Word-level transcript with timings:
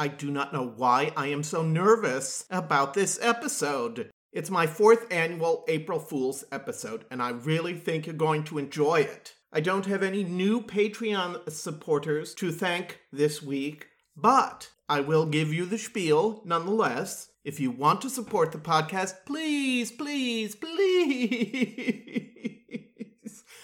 I 0.00 0.06
do 0.06 0.30
not 0.30 0.52
know 0.52 0.64
why 0.64 1.12
I 1.16 1.26
am 1.26 1.42
so 1.42 1.62
nervous 1.62 2.46
about 2.50 2.94
this 2.94 3.18
episode. 3.20 4.10
It's 4.32 4.48
my 4.48 4.68
fourth 4.68 5.12
annual 5.12 5.64
April 5.66 5.98
Fool's 5.98 6.44
episode, 6.52 7.04
and 7.10 7.20
I 7.20 7.30
really 7.30 7.74
think 7.74 8.06
you're 8.06 8.14
going 8.14 8.44
to 8.44 8.58
enjoy 8.58 9.00
it. 9.00 9.34
I 9.52 9.58
don't 9.58 9.86
have 9.86 10.04
any 10.04 10.22
new 10.22 10.60
Patreon 10.60 11.50
supporters 11.50 12.32
to 12.34 12.52
thank 12.52 13.00
this 13.12 13.42
week, 13.42 13.88
but 14.16 14.70
I 14.88 15.00
will 15.00 15.26
give 15.26 15.52
you 15.52 15.66
the 15.66 15.78
spiel 15.78 16.42
nonetheless. 16.44 17.30
If 17.42 17.58
you 17.58 17.72
want 17.72 18.00
to 18.02 18.10
support 18.10 18.52
the 18.52 18.58
podcast, 18.58 19.24
please, 19.26 19.90
please, 19.90 20.54
please 20.54 21.74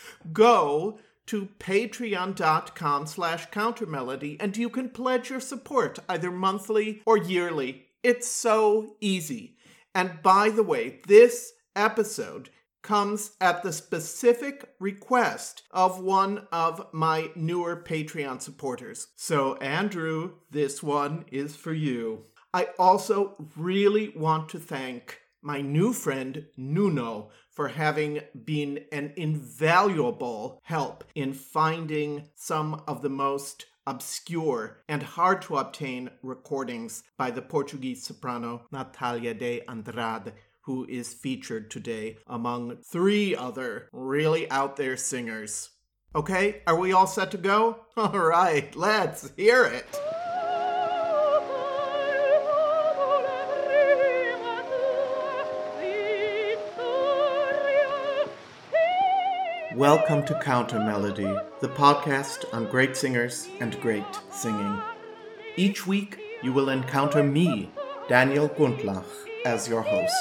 go 0.32 0.98
to 1.26 1.48
patreon.com 1.58 3.06
slash 3.06 3.48
countermelody 3.48 4.36
and 4.40 4.56
you 4.56 4.68
can 4.68 4.88
pledge 4.88 5.30
your 5.30 5.40
support 5.40 5.98
either 6.08 6.30
monthly 6.30 7.02
or 7.06 7.16
yearly. 7.16 7.86
It's 8.02 8.28
so 8.28 8.96
easy. 9.00 9.56
And 9.94 10.22
by 10.22 10.50
the 10.50 10.62
way, 10.62 11.00
this 11.06 11.52
episode 11.76 12.50
comes 12.82 13.32
at 13.40 13.62
the 13.62 13.72
specific 13.72 14.68
request 14.78 15.62
of 15.70 16.00
one 16.00 16.46
of 16.52 16.86
my 16.92 17.30
newer 17.34 17.82
Patreon 17.82 18.40
supporters. 18.42 19.08
So, 19.16 19.56
Andrew, 19.56 20.34
this 20.50 20.82
one 20.82 21.24
is 21.32 21.56
for 21.56 21.72
you. 21.72 22.26
I 22.52 22.68
also 22.78 23.36
really 23.56 24.10
want 24.10 24.50
to 24.50 24.58
thank 24.58 25.20
my 25.42 25.60
new 25.60 25.92
friend 25.92 26.46
Nuno 26.56 27.30
for 27.54 27.68
having 27.68 28.20
been 28.44 28.84
an 28.92 29.12
invaluable 29.16 30.60
help 30.64 31.04
in 31.14 31.32
finding 31.32 32.28
some 32.34 32.82
of 32.86 33.00
the 33.00 33.08
most 33.08 33.66
obscure 33.86 34.78
and 34.88 35.02
hard 35.02 35.42
to 35.42 35.56
obtain 35.56 36.10
recordings 36.22 37.02
by 37.16 37.30
the 37.30 37.42
Portuguese 37.42 38.02
soprano 38.02 38.66
Natalia 38.72 39.34
de 39.34 39.60
Andrade, 39.68 40.32
who 40.62 40.86
is 40.88 41.14
featured 41.14 41.70
today 41.70 42.16
among 42.26 42.78
three 42.78 43.36
other 43.36 43.88
really 43.92 44.50
out 44.50 44.76
there 44.76 44.96
singers. 44.96 45.70
Okay, 46.16 46.62
are 46.66 46.78
we 46.78 46.92
all 46.92 47.06
set 47.06 47.30
to 47.32 47.38
go? 47.38 47.80
All 47.96 48.16
right, 48.16 48.74
let's 48.76 49.32
hear 49.36 49.64
it. 49.64 49.86
Welcome 59.74 60.24
to 60.26 60.38
Counter 60.38 60.78
Melody, 60.78 61.36
the 61.58 61.68
podcast 61.68 62.44
on 62.54 62.70
great 62.70 62.96
singers 62.96 63.48
and 63.58 63.80
great 63.80 64.04
singing. 64.30 64.80
Each 65.56 65.84
week, 65.84 66.16
you 66.44 66.52
will 66.52 66.68
encounter 66.68 67.24
me, 67.24 67.72
Daniel 68.08 68.48
Gundlach, 68.48 69.04
as 69.44 69.68
your 69.68 69.82
host, 69.82 70.14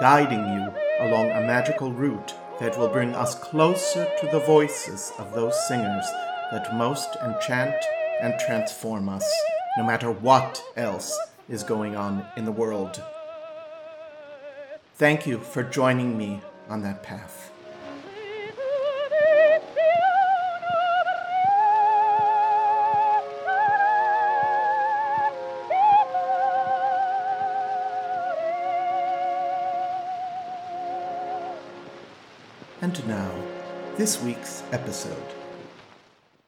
guiding 0.00 0.38
you 0.38 0.72
along 1.06 1.30
a 1.30 1.46
magical 1.46 1.92
route 1.92 2.32
that 2.58 2.78
will 2.78 2.88
bring 2.88 3.14
us 3.14 3.34
closer 3.34 4.10
to 4.18 4.28
the 4.28 4.40
voices 4.40 5.12
of 5.18 5.34
those 5.34 5.68
singers 5.68 6.06
that 6.50 6.74
most 6.74 7.16
enchant 7.22 7.76
and 8.22 8.32
transform 8.40 9.10
us, 9.10 9.30
no 9.76 9.84
matter 9.84 10.10
what 10.10 10.64
else 10.74 11.18
is 11.50 11.62
going 11.62 11.96
on 11.96 12.24
in 12.38 12.46
the 12.46 12.50
world. 12.50 13.02
Thank 14.94 15.26
you 15.26 15.38
for 15.38 15.62
joining 15.62 16.16
me 16.16 16.40
on 16.70 16.80
that 16.80 17.02
path. 17.02 17.50
And 32.98 33.08
now, 33.08 33.30
this 33.96 34.22
week's 34.22 34.62
episode. 34.72 35.22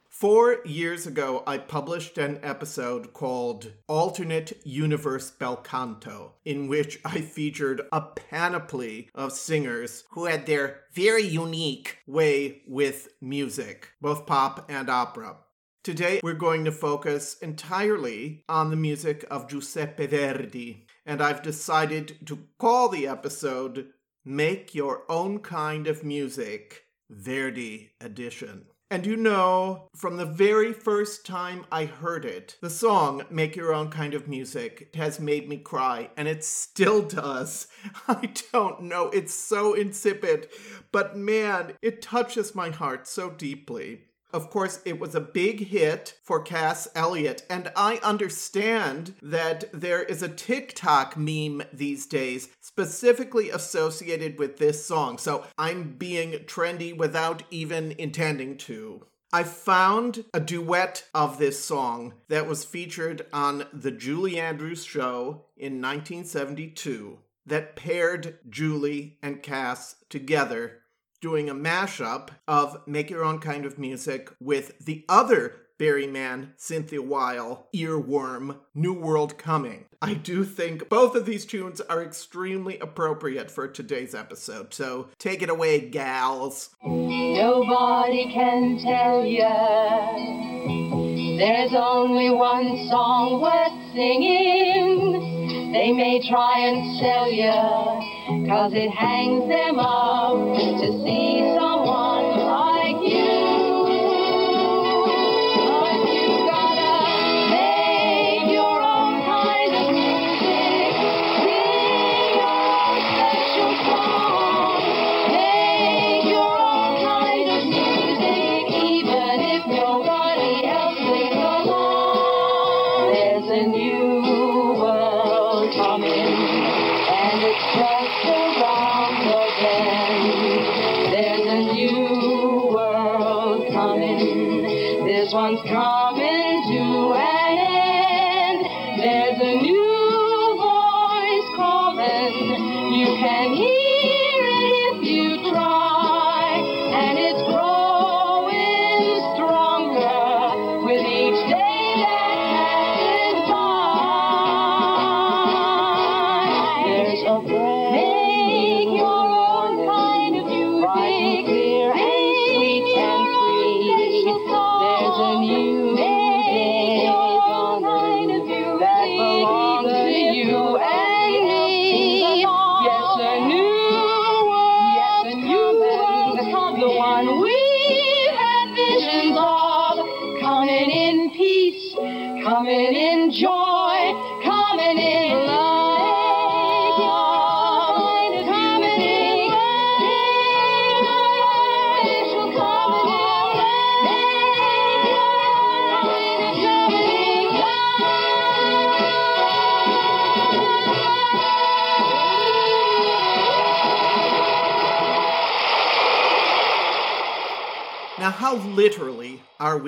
Four 0.08 0.58
years 0.64 1.06
ago, 1.06 1.42
I 1.46 1.58
published 1.58 2.16
an 2.16 2.40
episode 2.42 3.12
called 3.12 3.72
Alternate 3.86 4.58
Universe 4.64 5.30
Bel 5.30 5.56
Canto, 5.56 6.34
in 6.44 6.68
which 6.68 7.00
I 7.04 7.20
featured 7.20 7.82
a 7.92 8.00
panoply 8.00 9.10
of 9.14 9.32
singers 9.32 10.04
who 10.12 10.24
had 10.24 10.46
their 10.46 10.84
very 10.94 11.24
unique 11.24 11.98
way 12.06 12.62
with 12.66 13.08
music, 13.20 13.88
both 14.00 14.24
pop 14.24 14.70
and 14.70 14.88
opera. 14.88 15.36
Today, 15.82 16.20
we're 16.22 16.34
going 16.34 16.64
to 16.64 16.72
focus 16.72 17.36
entirely 17.42 18.44
on 18.48 18.70
the 18.70 18.76
music 18.76 19.24
of 19.30 19.48
Giuseppe 19.48 20.06
Verdi, 20.06 20.86
and 21.04 21.22
I've 21.22 21.42
decided 21.42 22.26
to 22.26 22.46
call 22.58 22.88
the 22.88 23.06
episode 23.06 23.88
Make 24.30 24.74
Your 24.74 25.04
Own 25.08 25.38
Kind 25.38 25.86
of 25.86 26.04
Music, 26.04 26.84
Verdi 27.08 27.92
Edition. 27.98 28.66
And 28.90 29.06
you 29.06 29.16
know, 29.16 29.88
from 29.96 30.18
the 30.18 30.26
very 30.26 30.74
first 30.74 31.24
time 31.24 31.64
I 31.72 31.86
heard 31.86 32.26
it, 32.26 32.58
the 32.60 32.68
song 32.68 33.24
Make 33.30 33.56
Your 33.56 33.72
Own 33.72 33.88
Kind 33.88 34.12
of 34.12 34.28
Music 34.28 34.90
has 34.94 35.18
made 35.18 35.48
me 35.48 35.56
cry, 35.56 36.10
and 36.14 36.28
it 36.28 36.44
still 36.44 37.00
does. 37.00 37.68
I 38.06 38.34
don't 38.52 38.82
know, 38.82 39.08
it's 39.14 39.32
so 39.32 39.72
insipid, 39.72 40.48
but 40.92 41.16
man, 41.16 41.72
it 41.80 42.02
touches 42.02 42.54
my 42.54 42.68
heart 42.68 43.08
so 43.08 43.30
deeply. 43.30 44.07
Of 44.30 44.50
course, 44.50 44.80
it 44.84 45.00
was 45.00 45.14
a 45.14 45.20
big 45.20 45.68
hit 45.68 46.18
for 46.22 46.40
Cass 46.40 46.86
Elliot, 46.94 47.46
and 47.48 47.72
I 47.74 47.98
understand 48.02 49.14
that 49.22 49.64
there 49.72 50.02
is 50.02 50.22
a 50.22 50.28
TikTok 50.28 51.16
meme 51.16 51.62
these 51.72 52.04
days 52.04 52.48
specifically 52.60 53.48
associated 53.48 54.38
with 54.38 54.58
this 54.58 54.84
song, 54.84 55.16
so 55.16 55.46
I'm 55.56 55.94
being 55.94 56.32
trendy 56.44 56.94
without 56.94 57.42
even 57.50 57.94
intending 57.96 58.58
to. 58.58 59.06
I 59.32 59.44
found 59.44 60.24
a 60.34 60.40
duet 60.40 61.04
of 61.14 61.38
this 61.38 61.62
song 61.62 62.14
that 62.28 62.46
was 62.46 62.64
featured 62.64 63.26
on 63.32 63.66
The 63.72 63.90
Julie 63.90 64.38
Andrews 64.38 64.84
Show 64.84 65.44
in 65.56 65.80
1972 65.82 67.18
that 67.46 67.76
paired 67.76 68.38
Julie 68.48 69.18
and 69.22 69.42
Cass 69.42 69.96
together 70.10 70.82
doing 71.20 71.48
a 71.48 71.54
mashup 71.54 72.30
of 72.46 72.86
Make 72.86 73.10
Your 73.10 73.24
Own 73.24 73.38
Kind 73.38 73.64
of 73.64 73.78
Music 73.78 74.30
with 74.40 74.78
the 74.84 75.04
other 75.08 75.54
Barry 75.78 76.06
Mann, 76.06 76.54
Cynthia 76.56 77.00
Weil, 77.00 77.68
Earworm, 77.74 78.56
New 78.74 78.92
World 78.92 79.38
Coming. 79.38 79.84
I 80.02 80.14
do 80.14 80.44
think 80.44 80.88
both 80.88 81.14
of 81.14 81.24
these 81.24 81.46
tunes 81.46 81.80
are 81.80 82.02
extremely 82.02 82.78
appropriate 82.80 83.50
for 83.50 83.68
today's 83.68 84.14
episode, 84.14 84.74
so 84.74 85.08
take 85.18 85.40
it 85.42 85.50
away, 85.50 85.88
gals. 85.88 86.70
Nobody 86.84 88.32
can 88.32 88.78
tell 88.82 89.24
ya 89.24 90.48
there's 91.38 91.72
only 91.72 92.30
one 92.30 92.88
song 92.88 93.40
worth 93.40 93.94
singing. 93.94 95.72
They 95.72 95.92
may 95.92 96.20
try 96.28 96.58
and 96.66 96.98
sell 96.98 97.30
ya, 97.30 97.97
cause 98.48 98.72
it 98.72 98.90
hangs 98.90 99.46
them 99.46 99.78
up 99.78 100.56
to 100.56 101.04
see 101.04 101.37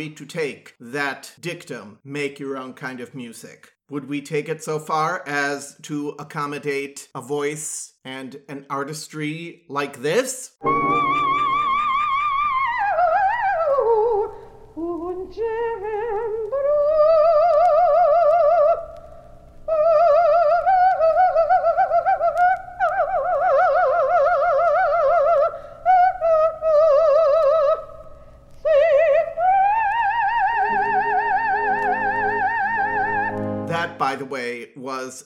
we 0.01 0.09
to 0.09 0.25
take 0.25 0.75
that 0.81 1.31
dictum, 1.39 1.99
make 2.03 2.41
your 2.41 2.57
own 2.57 2.73
kind 2.73 3.01
of 3.01 3.15
music? 3.15 3.75
Would 3.91 4.09
we 4.09 4.23
take 4.23 4.49
it 4.49 4.65
so 4.65 4.79
far 4.79 5.23
as 5.27 5.77
to 5.83 6.15
accommodate 6.19 7.09
a 7.15 7.21
voice 7.21 7.93
and 8.03 8.41
an 8.49 8.65
artistry 8.71 9.67
like 9.69 10.01
this? 10.01 10.53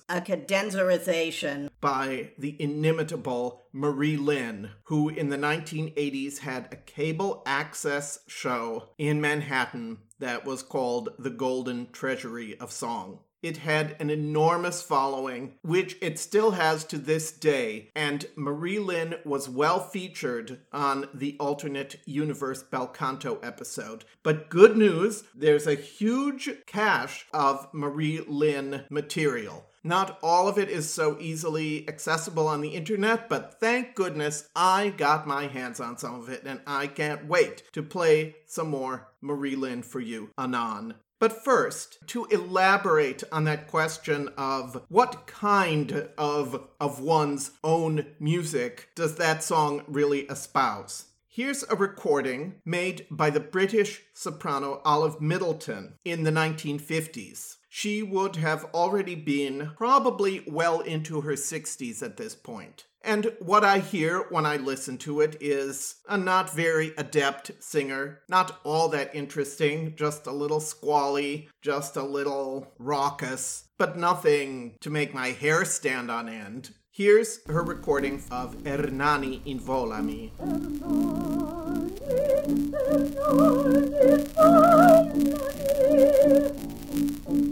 A 0.09 0.21
cadenzarization. 0.21 1.71
by 1.81 2.31
the 2.39 2.57
inimitable 2.61 3.63
Mari 3.73 4.17
Lyn, 4.17 4.71
who 4.85 5.09
in 5.09 5.29
the 5.29 5.37
1980s 5.37 6.39
had 6.39 6.69
a 6.73 6.77
cable 6.77 7.43
access 7.45 8.21
show 8.27 8.89
in 8.99 9.21
Manhattan 9.21 9.99
that 10.19 10.45
was 10.45 10.63
called 10.63 11.11
The 11.19 11.31
Golden 11.31 11.91
Treasury 11.93 12.59
of 12.59 12.73
Song. 12.73 13.19
It 13.43 13.59
had 13.59 13.97
an 14.01 14.09
enormous 14.09 14.81
following, 14.81 15.57
which 15.61 15.99
it 16.01 16.19
still 16.19 16.53
has 16.53 16.83
to 16.85 16.97
this 16.97 17.31
day, 17.31 17.91
and 17.95 18.25
Mari 18.37 18.79
Lyn 18.79 19.17
was 19.27 19.51
well 19.51 19.81
featured 19.81 20.61
on 20.73 21.11
the 21.13 21.37
alternate 21.39 21.97
universe 22.07 22.63
Bel 22.63 22.87
Canto 22.87 23.39
episode. 23.43 24.07
But 24.23 24.49
good 24.49 24.79
news, 24.79 25.25
there's 25.35 25.67
a 25.67 25.75
huge 25.75 26.49
cache 26.67 27.27
of 27.35 27.69
Mari 27.75 28.25
Lyn 28.27 28.87
material. 28.89 29.67
Not 29.87 30.19
all 30.23 30.49
of 30.49 30.59
it 30.59 30.71
is 30.71 30.91
so 30.91 31.19
easily 31.21 31.87
accessible 31.87 32.49
on 32.49 32.63
the 32.63 32.71
internet, 32.71 33.29
but 33.29 33.61
thank 33.61 33.95
goodness 33.95 34.49
I 34.57 34.89
got 34.89 35.27
my 35.27 35.47
hands 35.47 35.79
on 35.79 35.99
some 35.99 36.15
of 36.15 36.31
it, 36.31 36.43
and 36.47 36.61
I 36.67 36.87
can't 36.87 37.27
wait 37.27 37.65
to 37.75 37.83
play 37.83 38.37
some 38.47 38.71
more 38.71 39.09
Mari 39.21 39.55
Lyn 39.55 39.83
for 39.83 40.01
you 40.01 40.31
anon. 40.39 40.95
But 41.19 41.45
first, 41.45 41.99
to 42.09 42.25
elaborate 42.27 43.23
on 43.31 43.45
that 43.45 43.69
question 43.69 44.31
of 44.39 44.83
what 44.89 45.27
kind 45.27 46.09
of, 46.17 46.69
of 46.81 47.01
one's 47.01 47.51
own 47.63 48.07
music 48.19 48.89
does 48.95 49.17
that 49.17 49.45
song 49.45 49.83
really 49.87 50.21
espouse? 50.23 51.07
Here's 51.29 51.65
a 51.65 51.77
recording 51.77 52.55
made 52.65 53.07
by 53.11 53.29
the 53.31 53.41
British 53.41 54.03
soprano 54.13 54.81
Olive 54.85 55.21
Middleton 55.21 55.95
in 56.05 56.23
the 56.23 56.31
1950s. 56.31 57.57
She 57.77 58.05
would 58.05 58.37
have 58.37 58.67
already 58.67 59.17
been 59.17 59.73
probably 59.77 60.45
well 60.47 60.79
into 60.79 61.23
her 61.23 61.33
60s 61.33 62.05
at 62.05 62.17
this 62.17 62.37
point. 62.37 62.85
And 63.03 63.33
what 63.41 63.65
I 63.65 63.81
hear 63.81 64.27
when 64.31 64.47
I 64.47 64.59
listen 64.59 64.97
to 64.99 65.21
it 65.21 65.37
is 65.41 65.97
a 66.09 66.17
not 66.17 66.55
very 66.55 66.93
adept 66.97 67.51
singer, 67.59 68.21
not 68.29 68.61
all 68.63 68.89
that 68.91 69.13
interesting, 69.13 69.97
just 69.97 70.29
a 70.29 70.31
little 70.31 70.61
squally, 70.61 71.49
just 71.63 71.97
a 71.97 72.05
little 72.05 72.73
raucous, 72.79 73.65
but 73.77 73.99
nothing 73.99 74.77
to 74.81 74.89
make 74.89 75.13
my 75.13 75.31
hair 75.31 75.65
stand 75.65 76.13
on 76.13 76.29
end. 76.29 76.75
Here's 76.93 77.45
her 77.47 77.65
recording 77.65 78.23
of 78.31 78.55
Ernani 78.63 79.43
Involami. 79.45 80.31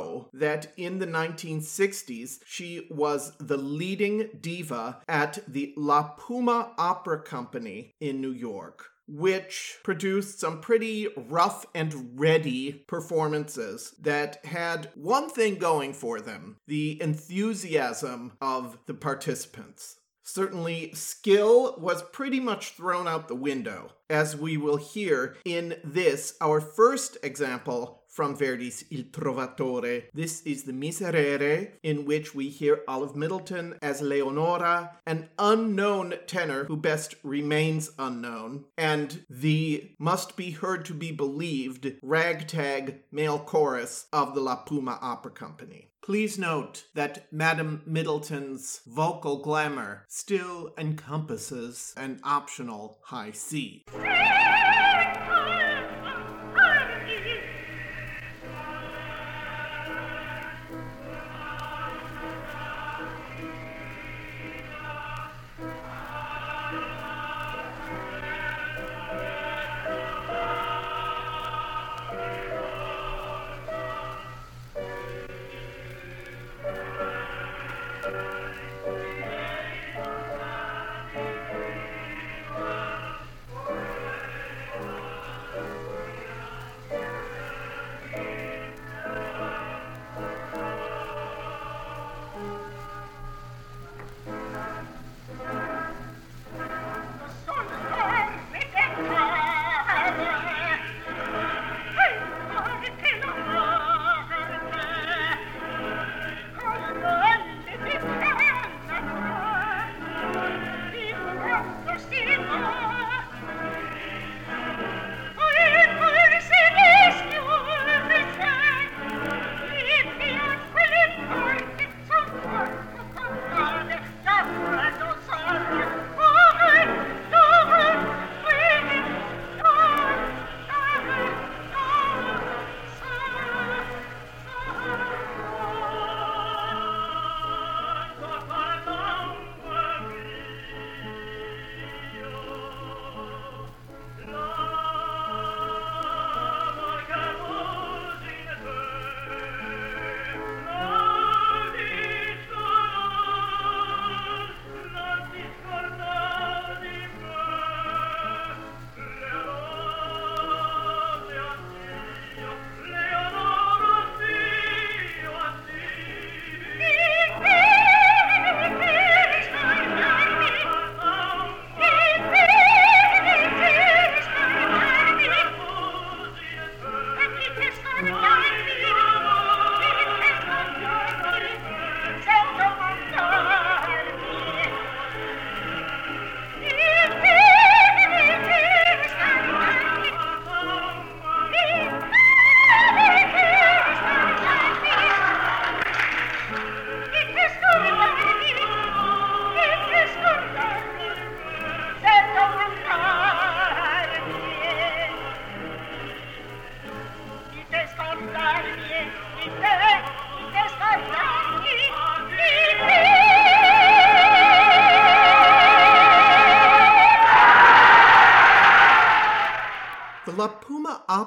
know 0.00 0.28
that 0.32 0.72
in 0.76 0.98
the 0.98 1.06
1960s 1.06 2.40
she 2.46 2.86
was 2.90 3.32
the 3.38 3.56
leading 3.56 4.28
diva 4.40 5.00
at 5.08 5.38
the 5.46 5.74
La 5.76 6.02
Puma 6.02 6.72
Opera 6.78 7.20
Company 7.22 7.92
in 8.00 8.20
New 8.20 8.32
York. 8.32 8.86
Which 9.12 9.78
produced 9.82 10.38
some 10.38 10.60
pretty 10.60 11.08
rough 11.16 11.66
and 11.74 12.12
ready 12.14 12.84
performances 12.86 13.92
that 14.00 14.44
had 14.46 14.88
one 14.94 15.28
thing 15.28 15.56
going 15.56 15.94
for 15.94 16.20
them 16.20 16.58
the 16.68 17.02
enthusiasm 17.02 18.34
of 18.40 18.78
the 18.86 18.94
participants. 18.94 19.96
Certainly, 20.22 20.92
skill 20.94 21.74
was 21.80 22.04
pretty 22.12 22.38
much 22.38 22.74
thrown 22.74 23.08
out 23.08 23.26
the 23.26 23.34
window, 23.34 23.90
as 24.08 24.36
we 24.36 24.56
will 24.56 24.76
hear 24.76 25.36
in 25.44 25.74
this, 25.82 26.36
our 26.40 26.60
first 26.60 27.18
example 27.24 27.99
from 28.10 28.36
Verdi's 28.36 28.84
Il 28.90 29.04
Trovatore. 29.04 30.04
This 30.12 30.42
is 30.42 30.64
the 30.64 30.72
Miserere, 30.72 31.72
in 31.82 32.04
which 32.04 32.34
we 32.34 32.48
hear 32.48 32.82
Olive 32.86 33.16
Middleton 33.16 33.76
as 33.80 34.02
Leonora, 34.02 34.98
an 35.06 35.28
unknown 35.38 36.14
tenor 36.26 36.64
who 36.64 36.76
best 36.76 37.14
remains 37.22 37.90
unknown, 37.98 38.64
and 38.76 39.24
the 39.30 39.92
must 39.98 40.36
be 40.36 40.50
heard 40.50 40.84
to 40.86 40.94
be 40.94 41.12
believed 41.12 41.92
ragtag 42.02 43.02
male 43.12 43.38
chorus 43.38 44.06
of 44.12 44.34
the 44.34 44.40
La 44.40 44.56
Puma 44.56 44.98
Opera 45.00 45.32
Company. 45.32 45.86
Please 46.02 46.38
note 46.38 46.86
that 46.94 47.30
Madame 47.30 47.82
Middleton's 47.86 48.80
vocal 48.86 49.42
glamour 49.42 50.06
still 50.08 50.72
encompasses 50.78 51.94
an 51.96 52.20
optional 52.24 52.98
high 53.04 53.32
C. 53.32 53.84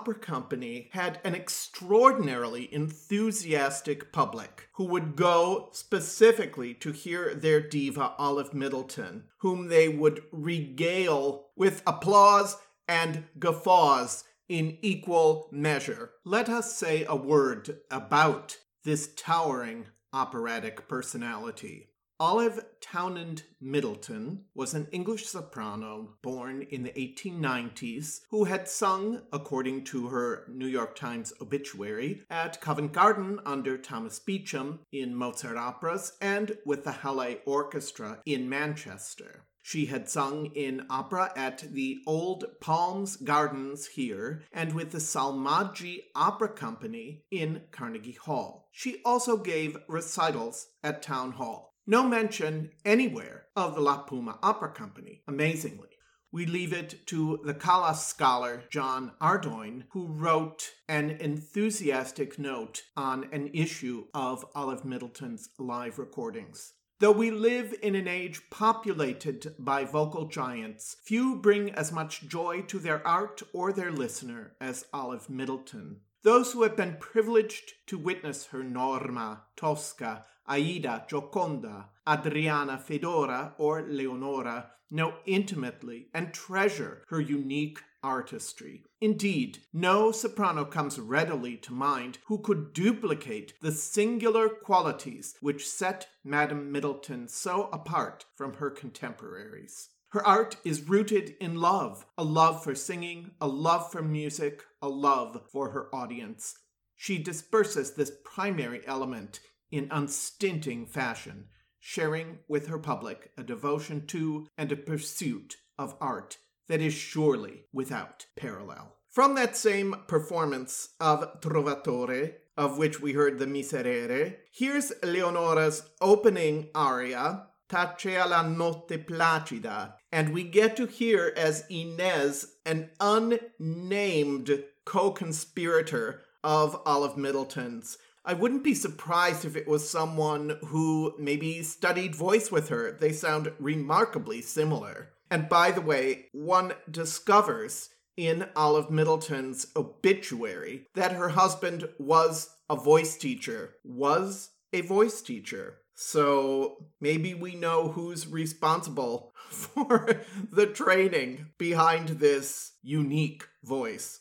Opera 0.04 0.16
Company 0.16 0.90
had 0.92 1.22
an 1.24 1.34
extraordinarily 1.34 2.68
enthusiastic 2.74 4.12
public 4.12 4.68
who 4.74 4.84
would 4.84 5.16
go 5.16 5.70
specifically 5.72 6.74
to 6.74 6.92
hear 6.92 7.34
their 7.34 7.62
diva 7.62 8.12
Olive 8.18 8.54
Middleton, 8.54 9.30
whom 9.38 9.70
they 9.70 9.88
would 9.88 10.24
regale 10.34 11.46
with 11.56 11.82
applause 11.88 12.58
and 12.86 13.24
guffaws 13.40 14.26
in 14.50 14.78
equal 14.82 15.48
measure. 15.54 16.12
Let 16.26 16.50
us 16.50 16.76
say 16.76 17.06
a 17.08 17.16
word 17.16 17.80
about 17.90 18.58
this 18.84 19.10
towering 19.16 19.86
operatic 20.12 20.90
personality. 20.90 21.93
Olive 22.26 22.64
Townend 22.80 23.44
Middleton 23.60 24.46
was 24.56 24.74
an 24.74 24.88
English 24.94 25.26
soprano 25.26 26.16
born 26.22 26.62
in 26.62 26.84
the 26.84 26.92
1890s 26.92 28.22
who 28.30 28.46
had 28.46 28.70
sung, 28.70 29.24
according 29.34 29.84
to 29.84 30.08
her 30.08 30.46
New 30.48 30.68
York 30.68 30.96
Times 30.96 31.34
obituary, 31.42 32.22
at 32.30 32.62
Covent 32.62 32.94
Garden 32.94 33.42
under 33.46 33.78
Thomas 33.78 34.20
Beecham 34.20 34.80
in 34.94 35.14
Mozart 35.14 35.58
operas 35.58 36.14
and 36.22 36.58
with 36.66 36.86
the 36.86 36.94
Halle 36.94 37.42
Orchestra 37.46 38.22
in 38.26 38.48
Manchester. 38.48 39.44
She 39.62 39.88
had 39.88 40.10
sung 40.10 40.46
in 40.56 40.86
opera 40.90 41.34
at 41.36 41.74
the 41.74 41.98
Old 42.08 42.46
Palms 42.62 43.18
Gardens 43.18 43.88
here 43.88 44.44
and 44.54 44.74
with 44.74 44.92
the 44.92 45.00
Salmaggi 45.00 46.04
Opera 46.16 46.54
Company 46.54 47.26
in 47.32 47.64
Carnegie 47.72 48.14
Hall. 48.14 48.70
She 48.72 49.02
also 49.04 49.36
gave 49.36 49.78
recitals 49.90 50.68
at 50.82 51.02
Town 51.02 51.34
Hall. 51.34 51.73
No 51.86 52.08
mention 52.08 52.72
anywhere 52.86 53.48
of 53.58 53.76
the 53.76 53.82
La 53.82 53.98
Puma 54.04 54.40
Opera 54.42 54.72
Company, 54.72 55.22
amazingly. 55.28 55.90
We 56.32 56.46
leave 56.46 56.72
it 56.72 57.06
to 57.08 57.42
the 57.44 57.54
Callas 57.54 58.06
scholar 58.06 58.64
John 58.72 59.12
Ardoin, 59.22 59.84
who 59.90 60.08
wrote 60.08 60.72
an 60.88 61.12
enthusiastic 61.12 62.40
note 62.40 62.84
on 62.96 63.28
an 63.34 63.52
issue 63.54 64.06
of 64.14 64.46
Olive 64.56 64.86
Middleton's 64.86 65.50
live 65.60 66.00
recordings. 66.00 66.72
Though 67.02 67.12
we 67.12 67.32
live 67.32 67.76
in 67.84 67.96
an 67.96 68.08
age 68.08 68.50
populated 68.50 69.54
by 69.60 69.84
vocal 69.84 70.28
giants, 70.30 70.96
few 71.04 71.36
bring 71.36 71.70
as 71.72 71.92
much 71.92 72.30
joy 72.30 72.62
to 72.62 72.80
their 72.80 73.06
art 73.06 73.44
or 73.52 73.74
their 73.74 73.92
listener 73.92 74.56
as 74.62 74.86
Olive 74.94 75.30
Middleton. 75.30 76.00
Those 76.24 76.54
who 76.54 76.64
have 76.64 76.78
been 76.78 76.96
privileged 77.02 77.74
to 77.88 77.98
witness 77.98 78.46
her 78.48 78.64
Norma, 78.64 79.44
Tosca, 79.58 80.26
Aida, 80.48 81.06
Gioconda, 81.10 81.86
Adriana 82.08 82.78
Fedora, 82.78 83.54
or 83.58 83.82
Leonora 83.82 84.72
know 84.92 85.16
intimately 85.26 86.08
and 86.14 86.34
treasure 86.34 87.04
her 87.08 87.20
unique 87.20 87.80
artistry. 88.04 88.84
Indeed, 89.02 89.60
no 89.72 90.12
soprano 90.12 90.66
comes 90.66 91.00
readily 91.00 91.58
to 91.58 91.74
mind 91.74 92.20
who 92.26 92.38
could 92.40 92.74
duplicate 92.74 93.54
the 93.62 93.72
singular 93.72 94.50
qualities 94.50 95.36
which 95.40 95.68
set 95.68 96.08
Madame 96.24 96.72
Middleton 96.72 97.28
so 97.28 97.70
apart 97.72 98.26
from 98.36 98.56
her 98.56 98.70
contemporaries. 98.70 99.90
Her 100.10 100.26
art 100.28 100.58
is 100.64 100.88
rooted 100.88 101.36
in 101.40 101.60
love 101.60 102.06
a 102.18 102.24
love 102.24 102.64
for 102.64 102.76
singing, 102.76 103.32
a 103.42 103.48
love 103.48 103.92
for 103.92 104.04
music, 104.04 104.64
a 104.82 104.90
love 104.90 105.42
for 105.52 105.72
her 105.72 105.94
audience. 105.96 106.56
She 106.96 107.18
disperses 107.18 107.92
this 107.92 108.12
primary 108.24 108.82
element 108.86 109.40
in 109.74 109.88
unstinting 109.90 110.86
fashion, 110.86 111.46
sharing 111.80 112.38
with 112.48 112.68
her 112.68 112.78
public 112.78 113.32
a 113.36 113.44
devotion 113.44 114.06
to 114.06 114.48
and 114.56 114.72
a 114.72 114.76
pursuit 114.76 115.56
of 115.80 115.96
art 116.00 116.38
that 116.68 116.80
is 116.80 116.94
surely 116.94 117.66
without 117.74 118.28
parallel. 118.36 118.96
From 119.10 119.34
that 119.34 119.58
same 119.58 119.96
performance 120.08 120.90
of 121.00 121.42
Trovatore, 121.42 122.36
of 122.56 122.78
which 122.78 123.02
we 123.02 123.14
heard 123.14 123.40
the 123.40 123.48
Miserere, 123.48 124.38
here's 124.52 124.92
Leonora's 125.02 125.82
opening 126.00 126.70
aria, 126.76 127.48
Tacea 127.68 128.30
la 128.30 128.48
notte 128.48 129.08
placida, 129.08 129.94
and 130.12 130.34
we 130.34 130.44
get 130.44 130.78
to 130.78 130.86
hear 130.86 131.34
as 131.36 131.66
Inez 131.72 132.46
an 132.64 132.92
unnamed 133.00 134.64
co 134.86 135.10
conspirator 135.10 136.22
of 136.44 136.80
Olive 136.86 137.18
Middleton's. 137.18 137.98
I 138.26 138.34
wouldn't 138.34 138.64
be 138.64 138.74
surprised 138.74 139.44
if 139.44 139.56
it 139.56 139.68
was 139.68 139.90
someone 139.90 140.58
who 140.68 141.14
maybe 141.20 141.62
studied 141.62 142.16
voice 142.16 142.52
with 142.52 142.70
her. 142.70 142.92
They 142.92 143.12
sound 143.12 143.52
remarkably 143.60 144.42
similar. 144.42 145.10
And 145.30 145.50
by 145.50 145.72
the 145.72 145.82
way, 145.82 146.28
one 146.32 146.74
discovers 146.90 147.90
in 148.16 148.48
Olive 148.56 148.90
Middleton's 148.90 149.68
obituary 149.76 150.88
that 150.96 151.14
her 151.14 151.30
husband 151.30 151.90
was 152.00 152.50
a 152.70 152.76
voice 152.76 153.18
teacher, 153.18 153.76
was 153.84 154.52
a 154.72 154.82
voice 154.82 155.22
teacher. 155.22 155.80
So 155.96 156.86
maybe 157.02 157.34
we 157.34 157.56
know 157.56 157.90
who's 157.90 158.28
responsible 158.28 159.34
for 159.50 160.22
the 160.52 160.68
training 160.68 161.48
behind 161.58 162.10
this 162.10 162.74
unique 162.82 163.44
voice. 163.64 164.20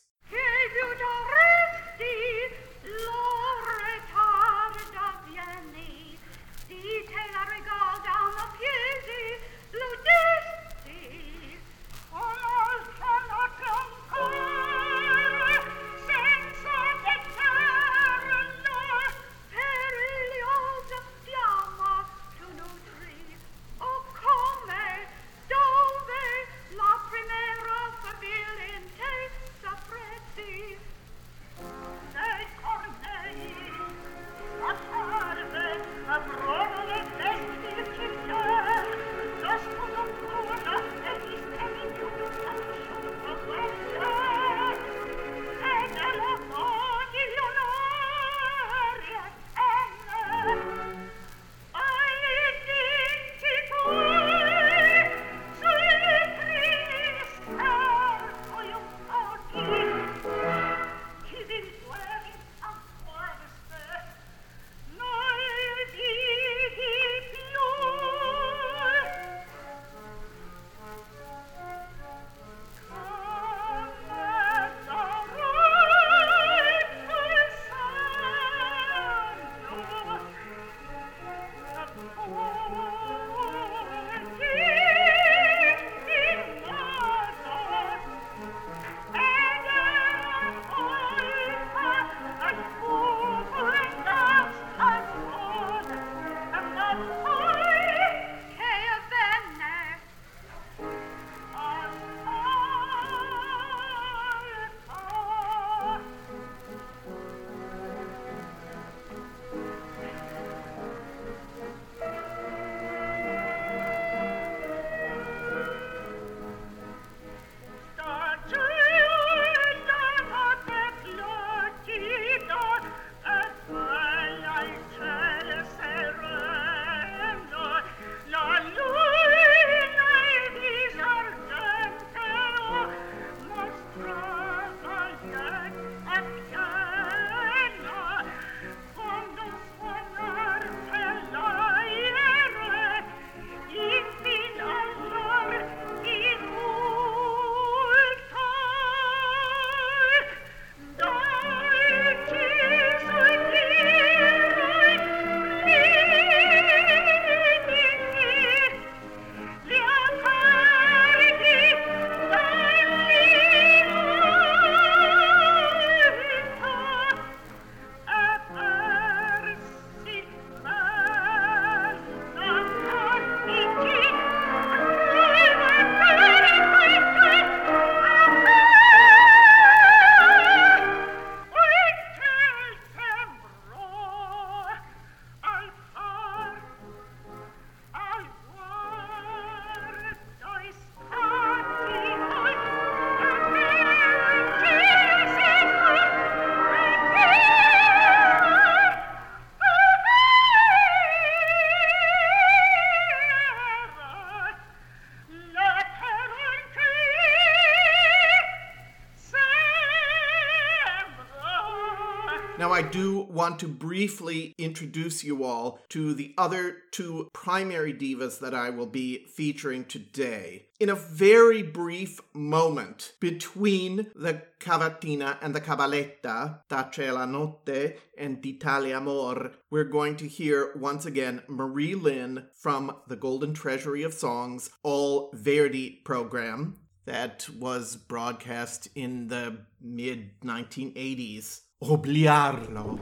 I 212.73 212.81
do 212.81 213.19
want 213.29 213.59
to 213.59 213.67
briefly 213.67 214.55
introduce 214.57 215.23
you 215.23 215.43
all 215.43 215.79
to 215.89 216.15
the 216.15 216.33
other 216.39 216.77
two 216.91 217.29
primary 217.31 217.93
divas 217.93 218.39
that 218.39 218.55
I 218.55 218.71
will 218.71 218.87
be 218.87 219.25
featuring 219.25 219.85
today. 219.85 220.65
In 220.79 220.89
a 220.89 220.95
very 220.95 221.61
brief 221.61 222.19
moment 222.33 223.13
between 223.19 224.07
the 224.15 224.41
cavatina 224.59 225.37
and 225.43 225.53
the 225.53 225.61
cabaletta, 225.61 226.61
Tace 226.67 227.13
la 227.13 227.25
notte 227.25 227.99
and 228.17 228.41
Di 228.41 228.57
tale 228.57 228.95
amor, 228.95 229.51
we're 229.69 229.83
going 229.83 230.15
to 230.15 230.27
hear 230.27 230.71
once 230.75 231.05
again 231.05 231.43
Mari 231.47 231.93
Lyn 231.93 232.47
from 232.59 232.95
the 233.07 233.15
Golden 233.15 233.53
Treasury 233.53 234.01
of 234.01 234.15
Songs, 234.15 234.71
all 234.81 235.29
Verdi 235.35 236.01
program 236.03 236.79
that 237.05 237.47
was 237.49 237.95
broadcast 237.95 238.87
in 238.95 239.27
the 239.27 239.59
mid 239.81 240.39
1980s. 240.41 241.61
Obliarlo. 241.83 242.97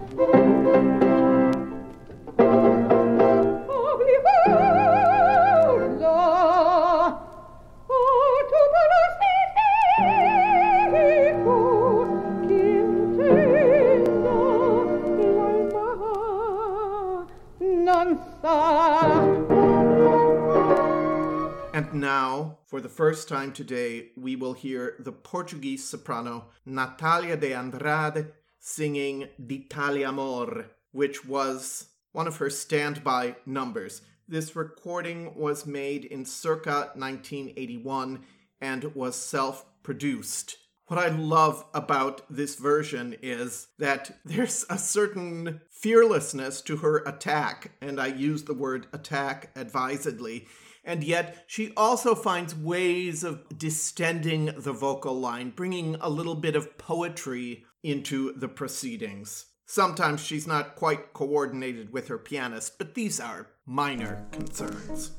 And 21.74 21.94
now, 21.94 22.58
for 22.66 22.82
the 22.82 22.90
first 22.90 23.30
time 23.30 23.52
today, 23.52 24.10
we 24.18 24.36
will 24.36 24.54
hear 24.54 24.96
the 25.00 25.12
Portuguese 25.12 25.88
soprano 25.88 26.46
Natalia 26.66 27.38
de 27.38 27.54
Andrade 27.54 28.34
singing 28.62 29.28
Di 29.46 29.66
tale 29.68 30.06
amor, 30.06 30.68
which 30.92 31.26
was 31.26 31.88
one 32.14 32.28
of 32.28 32.38
her 32.38 32.50
standby 32.50 33.36
numbers. 33.46 34.04
This 34.28 34.56
recording 34.56 35.36
was 35.36 35.66
made 35.66 36.06
in 36.06 36.24
circa 36.24 36.92
1981 36.96 38.24
and 38.62 38.96
was 38.96 39.16
self 39.16 39.66
produced. 39.84 40.58
What 40.86 41.00
I 41.00 41.08
love 41.08 41.66
about 41.74 42.22
this 42.30 42.56
version 42.56 43.16
is 43.22 43.68
that 43.80 44.20
there's 44.26 44.66
a 44.70 44.78
certain 44.78 45.62
fearlessness 45.70 46.62
to 46.64 46.78
her 46.78 46.98
attack, 46.98 47.72
and 47.82 48.00
I 48.00 48.08
use 48.08 48.44
the 48.44 48.54
word 48.54 48.88
attack 48.94 49.52
advisedly. 49.56 50.48
And 50.84 51.04
yet, 51.04 51.46
she 51.48 51.74
also 51.78 52.16
finds 52.16 52.56
ways 52.56 53.24
of 53.24 53.44
distending 53.58 54.52
the 54.58 54.74
vocal 54.74 55.20
line, 55.20 55.52
bringing 55.52 55.96
a 56.02 56.10
little 56.10 56.36
bit 56.36 56.56
of 56.56 56.78
poetry 56.78 57.66
into 57.84 58.34
the 58.34 58.48
proceedings. 58.48 59.46
Sometimes 59.66 60.22
she's 60.22 60.46
not 60.46 60.76
quite 60.76 61.14
coordinated 61.14 61.94
with 61.94 62.10
her 62.10 62.18
pianist, 62.18 62.78
but 62.78 62.94
these 62.94 63.20
are 63.20 63.48
minor 63.66 64.28
concerns. 64.32 65.12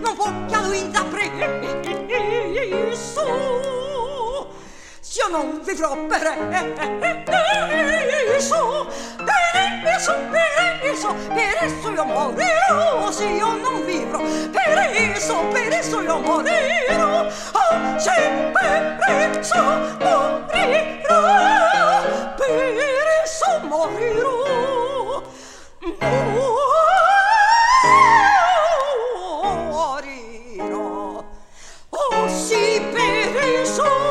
non 0.00 0.14
può 0.16 0.30
che 0.46 0.54
a 0.54 0.99
il 2.70 2.96
suo 2.96 4.48
se 5.00 5.20
io 5.20 5.28
non 5.28 5.60
vivrò 5.64 5.96
per 6.06 6.24
esso 8.36 8.86
per 9.16 9.88
esso 9.88 10.14
per 10.30 10.80
esso 10.82 11.14
per 11.34 11.56
esso 11.62 11.90
io 11.90 12.04
morirò. 12.04 13.10
Se 13.10 13.24
io 13.24 13.56
non 13.56 13.84
vivrò 13.84 14.20
per 14.20 14.78
esso 14.94 15.36
per 15.50 15.72
esso 15.72 16.00
io 16.00 16.18
morirò. 16.20 17.26
Oh 17.26 17.98
se 17.98 18.50
per 18.52 18.98
esso 19.36 19.62
morirò 19.98 20.46
per 22.36 23.06
esso 23.24 23.60
morirò 23.64 25.22
Morirò. 25.80 26.89
Per 33.82 34.09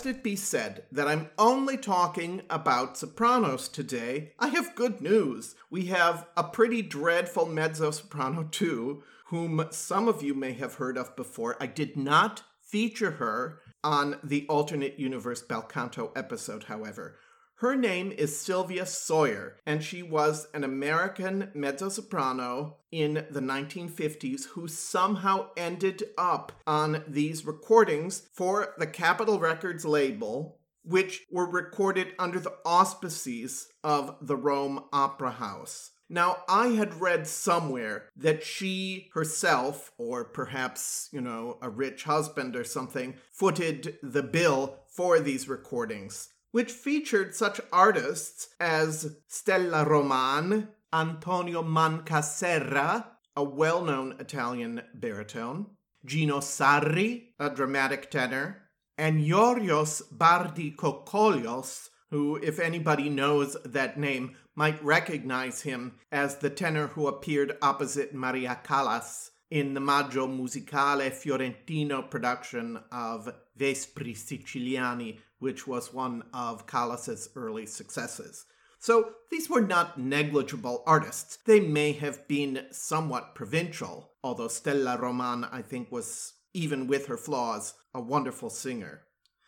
Lest 0.00 0.16
it 0.16 0.22
be 0.22 0.34
said 0.34 0.84
that 0.90 1.06
I'm 1.06 1.28
only 1.38 1.76
talking 1.76 2.40
about 2.48 2.96
sopranos 2.96 3.68
today, 3.68 4.32
I 4.38 4.48
have 4.48 4.74
good 4.74 5.02
news. 5.02 5.56
We 5.68 5.88
have 5.88 6.26
a 6.38 6.42
pretty 6.42 6.80
dreadful 6.80 7.44
mezzo 7.44 7.90
soprano 7.90 8.44
too, 8.44 9.02
whom 9.26 9.66
some 9.68 10.08
of 10.08 10.22
you 10.22 10.32
may 10.32 10.54
have 10.54 10.76
heard 10.76 10.96
of 10.96 11.14
before. 11.16 11.58
I 11.60 11.66
did 11.66 11.98
not 11.98 12.42
feature 12.62 13.10
her 13.10 13.60
on 13.84 14.16
the 14.24 14.46
alternate 14.48 14.98
universe 14.98 15.42
bel 15.42 15.60
canto 15.60 16.12
episode, 16.16 16.64
however. 16.64 17.16
Her 17.60 17.76
name 17.76 18.10
is 18.10 18.40
Sylvia 18.40 18.86
Sawyer, 18.86 19.58
and 19.66 19.84
she 19.84 20.02
was 20.02 20.48
an 20.54 20.64
American 20.64 21.50
mezzo 21.52 21.90
soprano 21.90 22.78
in 22.90 23.26
the 23.30 23.42
1950s 23.42 24.46
who 24.46 24.66
somehow 24.66 25.50
ended 25.58 26.04
up 26.16 26.52
on 26.66 27.04
these 27.06 27.44
recordings 27.44 28.26
for 28.32 28.72
the 28.78 28.86
Capitol 28.86 29.38
Records 29.38 29.84
label, 29.84 30.58
which 30.84 31.26
were 31.30 31.44
recorded 31.44 32.14
under 32.18 32.40
the 32.40 32.54
auspices 32.64 33.68
of 33.84 34.16
the 34.22 34.36
Rome 34.36 34.84
Opera 34.90 35.32
House. 35.32 35.90
Now, 36.08 36.38
I 36.48 36.68
had 36.68 37.02
read 37.02 37.26
somewhere 37.26 38.08
that 38.16 38.42
she 38.42 39.10
herself, 39.12 39.92
or 39.98 40.24
perhaps, 40.24 41.10
you 41.12 41.20
know, 41.20 41.58
a 41.60 41.68
rich 41.68 42.04
husband 42.04 42.56
or 42.56 42.64
something, 42.64 43.16
footed 43.30 43.98
the 44.02 44.22
bill 44.22 44.78
for 44.88 45.20
these 45.20 45.46
recordings 45.46 46.30
which 46.52 46.72
featured 46.72 47.34
such 47.34 47.60
artists 47.72 48.48
as 48.58 49.16
Stella 49.28 49.84
Roman, 49.84 50.68
Antonio 50.92 51.62
Manca 51.62 52.22
Serra, 52.22 53.12
a 53.36 53.44
well 53.44 53.84
known 53.84 54.16
Italian 54.18 54.82
baritone, 54.94 55.66
Gino 56.04 56.38
Sarri, 56.38 57.28
a 57.38 57.50
dramatic 57.50 58.10
tenor, 58.10 58.62
and 58.98 59.20
Yorios 59.20 60.02
Bardi 60.10 60.72
Kokolios, 60.72 61.88
who, 62.10 62.36
if 62.42 62.58
anybody 62.58 63.08
knows 63.08 63.56
that 63.64 63.98
name, 63.98 64.36
might 64.56 64.82
recognize 64.82 65.62
him 65.62 65.94
as 66.10 66.36
the 66.36 66.50
tenor 66.50 66.88
who 66.88 67.06
appeared 67.06 67.56
opposite 67.62 68.12
Maria 68.12 68.58
Callas 68.64 69.30
in 69.50 69.74
the 69.74 69.80
Maggio 69.80 70.26
Musicale 70.26 71.10
Fiorentino 71.10 72.02
production 72.02 72.78
of 72.92 73.32
Vespri 73.58 74.14
Siciliani 74.14 75.18
which 75.40 75.66
was 75.66 75.92
one 75.92 76.22
of 76.32 76.66
Callas's 76.66 77.28
early 77.34 77.66
successes. 77.66 78.46
So 78.78 79.10
these 79.30 79.50
were 79.50 79.60
not 79.60 79.98
negligible 79.98 80.82
artists. 80.86 81.38
They 81.44 81.60
may 81.60 81.92
have 81.92 82.26
been 82.28 82.66
somewhat 82.70 83.34
provincial, 83.34 84.12
although 84.22 84.48
Stella 84.48 84.96
Roman, 84.96 85.44
I 85.44 85.60
think, 85.62 85.90
was, 85.92 86.34
even 86.54 86.86
with 86.86 87.06
her 87.06 87.18
flaws, 87.18 87.74
a 87.92 88.00
wonderful 88.00 88.48
singer. 88.48 89.02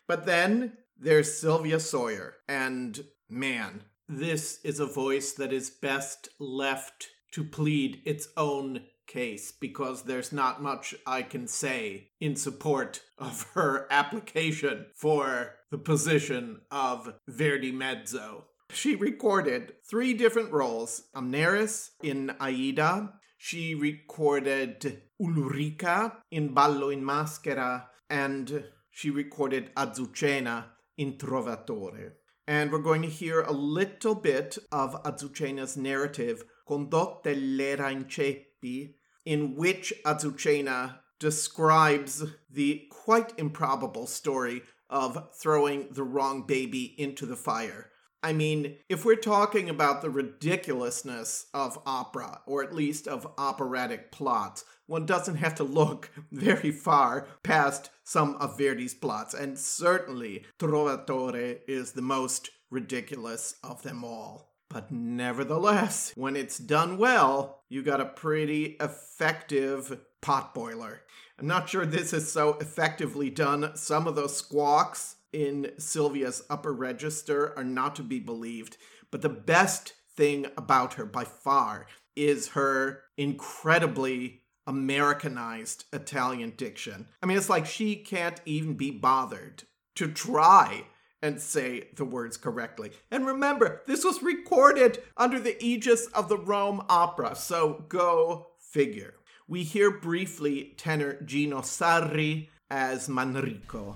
But 0.07 0.25
then 0.25 0.77
there's 0.99 1.33
Sylvia 1.33 1.79
Sawyer, 1.79 2.35
and 2.47 3.03
man, 3.27 3.83
this 4.07 4.59
is 4.63 4.79
a 4.79 4.85
voice 4.85 5.31
that 5.33 5.51
is 5.51 5.69
best 5.69 6.29
left 6.39 7.07
to 7.31 7.43
plead 7.43 8.01
its 8.05 8.27
own 8.37 8.81
case 9.13 9.51
because 9.51 10.03
there's 10.03 10.31
not 10.33 10.61
much 10.61 10.95
I 11.05 11.21
can 11.21 11.47
say 11.47 12.09
in 12.19 12.35
support 12.35 13.01
of 13.17 13.43
her 13.53 13.87
application 13.91 14.87
for 14.95 15.55
the 15.71 15.77
position 15.77 16.61
of 16.71 17.13
Verdi 17.27 17.71
Mezzo. 17.71 18.45
She 18.71 18.95
recorded 18.95 19.73
three 19.87 20.13
different 20.13 20.51
roles 20.51 21.03
Amneris 21.15 21.91
in 22.01 22.31
Aida, 22.39 23.13
she 23.37 23.75
recorded 23.75 25.03
Ulrica 25.19 26.17
in 26.31 26.53
Ballo 26.53 26.89
in 26.89 27.03
Maschera, 27.03 27.85
and 28.09 28.63
she 28.89 29.09
recorded 29.09 29.73
Azucena 29.75 30.65
in 30.97 31.17
Trovatore. 31.17 32.13
And 32.47 32.71
we're 32.71 32.79
going 32.79 33.01
to 33.01 33.09
hear 33.09 33.41
a 33.41 33.51
little 33.51 34.15
bit 34.15 34.57
of 34.71 35.01
Azucena's 35.03 35.75
narrative, 35.75 36.43
Condotta 36.67 37.35
ell'era 37.35 37.91
in 37.91 38.05
ceppi, 38.05 38.95
in 39.25 39.55
which 39.55 39.93
Azucena 40.05 40.99
describes 41.19 42.23
the 42.49 42.87
quite 42.89 43.33
improbable 43.37 44.07
story 44.07 44.61
of 44.89 45.29
throwing 45.33 45.87
the 45.91 46.03
wrong 46.03 46.45
baby 46.45 46.93
into 46.97 47.25
the 47.25 47.35
fire. 47.35 47.89
I 48.21 48.31
mean, 48.31 48.77
if 48.87 49.03
we're 49.03 49.15
talking 49.15 49.69
about 49.69 50.01
the 50.01 50.09
ridiculousness 50.09 51.47
of 51.53 51.77
opera, 51.85 52.39
or 52.45 52.63
at 52.63 52.73
least 52.73 53.05
of 53.07 53.27
operatic 53.37 54.13
plots, 54.13 54.63
one 54.85 55.05
doesn't 55.05 55.35
have 55.35 55.55
to 55.55 55.63
look 55.63 56.09
very 56.31 56.71
far 56.71 57.27
past 57.43 57.89
some 58.05 58.35
of 58.35 58.57
Verdi's 58.57 58.93
plots, 58.93 59.33
and 59.33 59.59
certainly 59.59 60.45
Trovatore 60.57 61.59
is 61.67 61.91
the 61.91 62.01
most 62.01 62.49
ridiculous 62.69 63.55
of 63.63 63.83
them 63.83 64.05
all. 64.05 64.52
But 64.73 64.91
nevertheless, 64.91 66.13
when 66.15 66.35
it's 66.35 66.57
done 66.57 66.97
well, 66.97 67.61
you 67.69 67.83
got 67.83 68.01
a 68.01 68.05
pretty 68.05 68.75
effective 68.81 69.99
potboiler. 70.19 70.99
I'm 71.37 71.45
not 71.45 71.69
sure 71.69 71.85
this 71.85 72.11
is 72.11 72.31
so 72.31 72.57
effectively 72.59 73.29
done. 73.29 73.75
Some 73.75 74.07
of 74.07 74.15
those 74.15 74.35
squawks 74.35 75.17
in 75.31 75.71
Sylvia's 75.77 76.41
upper 76.49 76.73
register 76.73 77.55
are 77.55 77.63
not 77.63 77.95
to 77.97 78.03
be 78.03 78.19
believed. 78.19 78.77
But 79.11 79.21
the 79.21 79.29
best 79.29 79.93
thing 80.15 80.47
about 80.57 80.95
her 80.95 81.05
by 81.05 81.25
far 81.25 81.85
is 82.15 82.49
her 82.49 83.03
incredibly 83.15 84.41
Americanized 84.65 85.85
Italian 85.93 86.53
diction. 86.57 87.09
I 87.21 87.27
mean, 87.27 87.37
it's 87.37 87.49
like 87.49 87.67
she 87.67 87.95
can't 87.95 88.41
even 88.45 88.73
be 88.73 88.89
bothered 88.89 89.63
to 89.95 90.07
try 90.07 90.85
and 91.23 91.41
say 91.41 91.87
the 91.95 92.05
words 92.05 92.35
correctly. 92.37 92.91
And 93.09 93.25
remember, 93.25 93.81
this 93.87 94.03
was 94.03 94.21
recorded 94.21 95.01
under 95.17 95.39
the 95.39 95.55
aegis 95.63 96.05
of 96.07 96.27
the 96.27 96.37
Rome 96.37 96.83
Opera, 96.89 97.35
so 97.35 97.85
go 97.87 98.49
figure. 98.59 99.15
We 99.47 99.63
hear 99.63 99.89
briefly 99.89 100.73
tenor 100.77 101.21
Gino 101.23 101.61
Sarri 101.61 102.49
as 102.69 103.07
Manrico. 103.07 103.95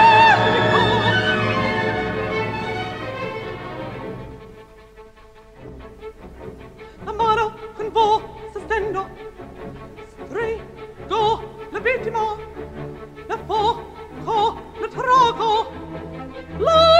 vo 7.91 8.21
sostendo. 8.53 9.05
Strego 10.25 11.41
la 11.71 11.79
vittima 11.79 12.37
la 13.27 13.37
fo 13.47 13.83
co 14.25 14.57
la 14.79 14.87
troco 14.87 15.71
la 16.59 16.90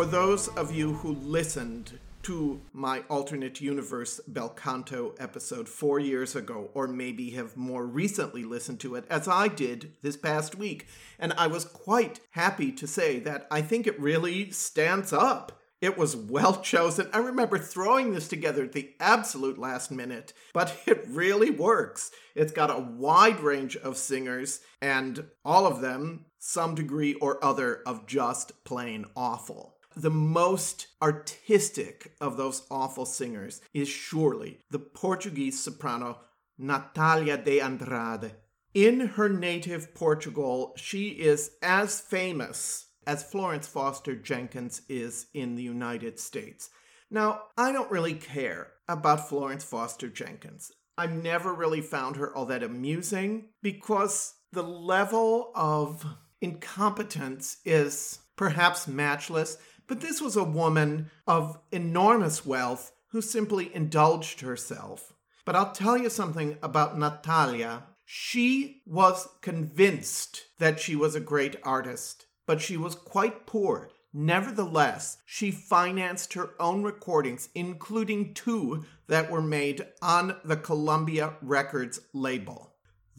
those 0.00 0.48
of 0.48 0.74
you 0.74 0.94
who 0.94 1.12
listened 1.14 1.98
to 2.22 2.60
my 2.72 3.00
alternate 3.08 3.60
universe 3.60 4.20
bel 4.26 4.48
canto 4.48 5.14
episode 5.18 5.68
four 5.68 6.00
years 6.00 6.34
ago, 6.34 6.70
or 6.74 6.88
maybe 6.88 7.30
have 7.30 7.56
more 7.56 7.86
recently 7.86 8.42
listened 8.42 8.80
to 8.80 8.94
it, 8.94 9.04
as 9.08 9.28
I 9.28 9.48
did 9.48 9.92
this 10.02 10.16
past 10.16 10.56
week. 10.56 10.86
And 11.18 11.32
I 11.34 11.46
was 11.46 11.64
quite 11.64 12.20
happy 12.30 12.72
to 12.72 12.86
say 12.86 13.20
that 13.20 13.46
I 13.50 13.60
think 13.60 13.86
it 13.86 14.00
really 14.00 14.50
stands 14.50 15.12
up. 15.12 15.60
It 15.80 15.98
was 15.98 16.16
well 16.16 16.60
chosen. 16.62 17.08
I 17.12 17.18
remember 17.18 17.58
throwing 17.58 18.12
this 18.12 18.28
together 18.28 18.64
at 18.64 18.72
the 18.72 18.90
absolute 18.98 19.58
last 19.58 19.90
minute, 19.90 20.32
but 20.52 20.76
it 20.86 21.04
really 21.08 21.50
works. 21.50 22.10
It's 22.34 22.52
got 22.52 22.70
a 22.70 22.80
wide 22.80 23.40
range 23.40 23.76
of 23.76 23.96
singers, 23.96 24.60
and 24.80 25.26
all 25.44 25.66
of 25.66 25.80
them, 25.80 26.24
some 26.38 26.74
degree 26.74 27.14
or 27.14 27.44
other, 27.44 27.82
of 27.86 28.06
just 28.06 28.64
plain 28.64 29.04
awful 29.14 29.71
the 29.96 30.10
most 30.10 30.88
artistic 31.00 32.14
of 32.20 32.36
those 32.36 32.66
awful 32.70 33.06
singers 33.06 33.60
is 33.72 33.88
surely 33.88 34.58
the 34.70 34.78
Portuguese 34.78 35.60
soprano 35.60 36.18
Natalia 36.58 37.36
de 37.36 37.60
Andrade. 37.60 38.34
In 38.74 39.00
her 39.00 39.28
native 39.28 39.94
Portugal, 39.94 40.74
she 40.76 41.08
is 41.08 41.50
as 41.62 42.00
famous 42.00 42.86
as 43.06 43.22
Florence 43.22 43.66
Foster 43.66 44.14
Jenkins 44.14 44.82
is 44.88 45.26
in 45.34 45.56
the 45.56 45.62
United 45.62 46.18
States. 46.18 46.70
Now, 47.10 47.42
I 47.58 47.72
don't 47.72 47.90
really 47.90 48.14
care 48.14 48.68
about 48.88 49.28
Florence 49.28 49.64
Foster 49.64 50.08
Jenkins. 50.08 50.72
I've 50.96 51.12
never 51.12 51.52
really 51.52 51.80
found 51.80 52.16
her 52.16 52.34
all 52.34 52.46
that 52.46 52.62
amusing 52.62 53.48
because 53.62 54.34
the 54.52 54.62
level 54.62 55.50
of 55.54 56.06
incompetence 56.40 57.58
is 57.64 58.20
perhaps 58.36 58.88
matchless, 58.88 59.58
but 59.92 60.00
this 60.00 60.22
was 60.22 60.36
a 60.36 60.42
woman 60.42 61.10
of 61.26 61.58
enormous 61.70 62.46
wealth 62.46 62.92
who 63.08 63.20
simply 63.20 63.70
indulged 63.74 64.40
herself. 64.40 65.12
But 65.44 65.54
I'll 65.54 65.72
tell 65.72 65.98
you 65.98 66.08
something 66.08 66.56
about 66.62 66.98
Natalia. 66.98 67.82
She 68.06 68.80
was 68.86 69.28
convinced 69.42 70.46
that 70.58 70.80
she 70.80 70.96
was 70.96 71.14
a 71.14 71.20
great 71.20 71.56
artist, 71.62 72.24
but 72.46 72.62
she 72.62 72.78
was 72.78 72.94
quite 72.94 73.44
poor. 73.44 73.90
Nevertheless, 74.14 75.18
she 75.26 75.50
financed 75.50 76.32
her 76.32 76.54
own 76.58 76.82
recordings, 76.82 77.50
including 77.54 78.32
two 78.32 78.86
that 79.08 79.30
were 79.30 79.42
made 79.42 79.86
on 80.00 80.36
the 80.42 80.56
Columbia 80.56 81.34
Records 81.42 82.00
label. 82.14 82.71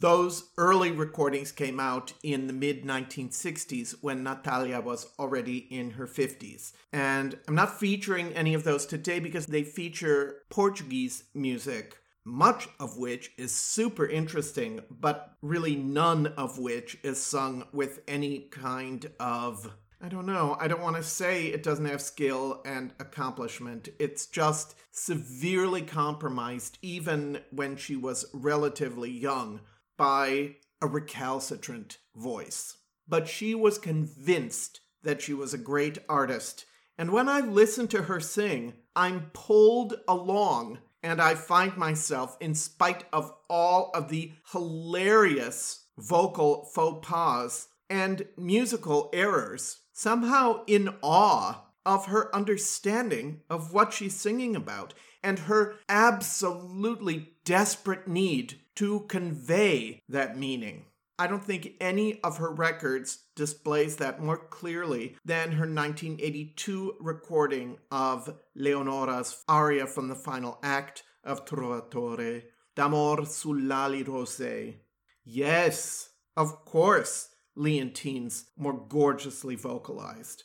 Those 0.03 0.49
early 0.57 0.91
recordings 0.91 1.53
came 1.53 1.79
out 1.79 2.11
in 2.23 2.47
the 2.47 2.51
mid 2.51 2.83
1960s 2.83 3.95
when 4.01 4.21
Natalia 4.21 4.81
was 4.81 5.07
already 5.17 5.59
in 5.59 5.91
her 5.91 6.05
50s. 6.05 6.73
And 6.91 7.39
I'm 7.47 7.55
not 7.55 7.79
featuring 7.79 8.33
any 8.33 8.53
of 8.53 8.65
those 8.65 8.85
today 8.85 9.21
because 9.21 9.45
they 9.45 9.63
feature 9.63 10.41
Portuguese 10.49 11.23
music, 11.33 11.99
much 12.25 12.67
of 12.81 12.97
which 12.97 13.31
is 13.37 13.53
super 13.53 14.05
interesting, 14.05 14.81
but 14.91 15.37
really 15.41 15.77
none 15.77 16.27
of 16.35 16.59
which 16.59 16.97
is 17.01 17.23
sung 17.23 17.65
with 17.71 18.01
any 18.05 18.39
kind 18.51 19.09
of 19.21 19.71
I 20.01 20.09
don't 20.09 20.25
know. 20.25 20.57
I 20.59 20.67
don't 20.67 20.81
want 20.81 20.97
to 20.97 21.03
say 21.03 21.45
it 21.45 21.63
doesn't 21.63 21.85
have 21.85 22.01
skill 22.01 22.61
and 22.65 22.91
accomplishment. 22.99 23.87
It's 23.99 24.25
just 24.25 24.75
severely 24.91 25.81
compromised, 25.81 26.77
even 26.81 27.39
when 27.51 27.77
she 27.77 27.95
was 27.95 28.25
relatively 28.33 29.09
young, 29.09 29.61
by 29.97 30.55
a 30.81 30.87
recalcitrant 30.87 31.97
voice. 32.15 32.77
But 33.07 33.27
she 33.27 33.55
was 33.55 33.77
convinced 33.77 34.81
that 35.03 35.21
she 35.21 35.33
was 35.33 35.53
a 35.53 35.57
great 35.57 35.97
artist. 36.07 36.65
And 36.97 37.11
when 37.11 37.27
I 37.27 37.39
listen 37.39 37.87
to 37.89 38.03
her 38.03 38.19
sing, 38.19 38.73
I'm 38.95 39.31
pulled 39.33 39.95
along 40.07 40.79
and 41.01 41.21
I 41.21 41.35
find 41.35 41.75
myself, 41.75 42.37
in 42.39 42.55
spite 42.55 43.03
of 43.11 43.33
all 43.49 43.91
of 43.93 44.07
the 44.07 44.31
hilarious 44.51 45.85
vocal 45.97 46.63
faux 46.73 47.05
pas 47.05 47.67
and 47.89 48.25
musical 48.37 49.09
errors, 49.11 49.81
somehow 49.91 50.63
in 50.65 50.95
awe 51.01 51.65
of 51.85 52.05
her 52.05 52.33
understanding 52.33 53.41
of 53.49 53.73
what 53.73 53.91
she's 53.91 54.15
singing 54.15 54.55
about 54.55 54.93
and 55.21 55.39
her 55.39 55.75
absolutely 55.89 57.32
desperate 57.45 58.07
need 58.07 58.59
to 58.75 59.01
convey 59.01 60.01
that 60.09 60.37
meaning. 60.37 60.85
I 61.19 61.27
don't 61.27 61.43
think 61.43 61.73
any 61.79 62.19
of 62.21 62.37
her 62.37 62.51
records 62.51 63.19
displays 63.35 63.97
that 63.97 64.21
more 64.21 64.37
clearly 64.37 65.15
than 65.23 65.51
her 65.53 65.67
1982 65.67 66.95
recording 66.99 67.77
of 67.91 68.35
Leonora's 68.57 69.43
aria 69.47 69.85
from 69.85 70.07
the 70.07 70.15
final 70.15 70.59
act 70.63 71.03
of 71.23 71.45
Trovatore, 71.45 72.43
D'amor 72.75 73.17
sull'ali 73.21 74.03
rosee. 74.03 74.75
Yes, 75.23 76.09
of 76.35 76.65
course, 76.65 77.29
Leontyne's 77.55 78.45
more 78.57 78.85
gorgeously 78.89 79.55
vocalized. 79.55 80.43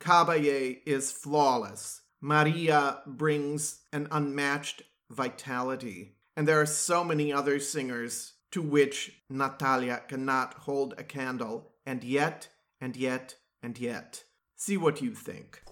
Caballé 0.00 0.78
is 0.86 1.10
flawless. 1.10 2.02
Maria 2.20 3.00
brings 3.06 3.80
an 3.92 4.06
unmatched 4.10 4.82
vitality. 5.10 6.16
And 6.40 6.48
there 6.48 6.62
are 6.62 6.64
so 6.64 7.04
many 7.04 7.30
other 7.30 7.60
singers 7.60 8.32
to 8.50 8.62
which 8.62 9.20
Natalia 9.28 10.00
cannot 10.08 10.54
hold 10.54 10.94
a 10.96 11.04
candle, 11.04 11.72
and 11.84 12.02
yet, 12.02 12.48
and 12.80 12.96
yet, 12.96 13.34
and 13.62 13.78
yet. 13.78 14.24
See 14.56 14.78
what 14.78 15.02
you 15.02 15.14
think. 15.14 15.62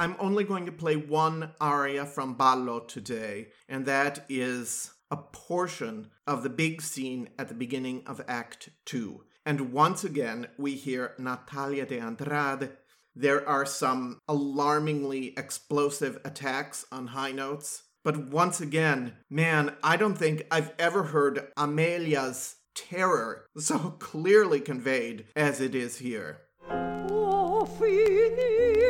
I'm 0.00 0.16
only 0.18 0.44
going 0.44 0.64
to 0.64 0.72
play 0.72 0.96
one 0.96 1.50
aria 1.60 2.06
from 2.06 2.32
Ballo 2.32 2.80
today, 2.80 3.48
and 3.68 3.84
that 3.84 4.24
is 4.30 4.92
a 5.10 5.18
portion 5.18 6.08
of 6.26 6.42
the 6.42 6.48
big 6.48 6.80
scene 6.80 7.28
at 7.38 7.48
the 7.48 7.54
beginning 7.54 8.04
of 8.06 8.22
Act 8.26 8.70
2. 8.86 9.22
And 9.44 9.74
once 9.74 10.02
again, 10.02 10.46
we 10.56 10.72
hear 10.72 11.12
Natalia 11.18 11.84
de 11.84 11.98
Andrade. 11.98 12.70
There 13.14 13.46
are 13.46 13.66
some 13.66 14.20
alarmingly 14.26 15.34
explosive 15.36 16.18
attacks 16.24 16.86
on 16.90 17.08
high 17.08 17.32
notes. 17.32 17.82
But 18.02 18.28
once 18.28 18.58
again, 18.58 19.16
man, 19.28 19.74
I 19.84 19.98
don't 19.98 20.16
think 20.16 20.46
I've 20.50 20.72
ever 20.78 21.02
heard 21.02 21.48
Amelia's 21.58 22.56
terror 22.74 23.44
so 23.58 23.96
clearly 23.98 24.60
conveyed 24.60 25.26
as 25.36 25.60
it 25.60 25.74
is 25.74 25.98
here. 25.98 26.40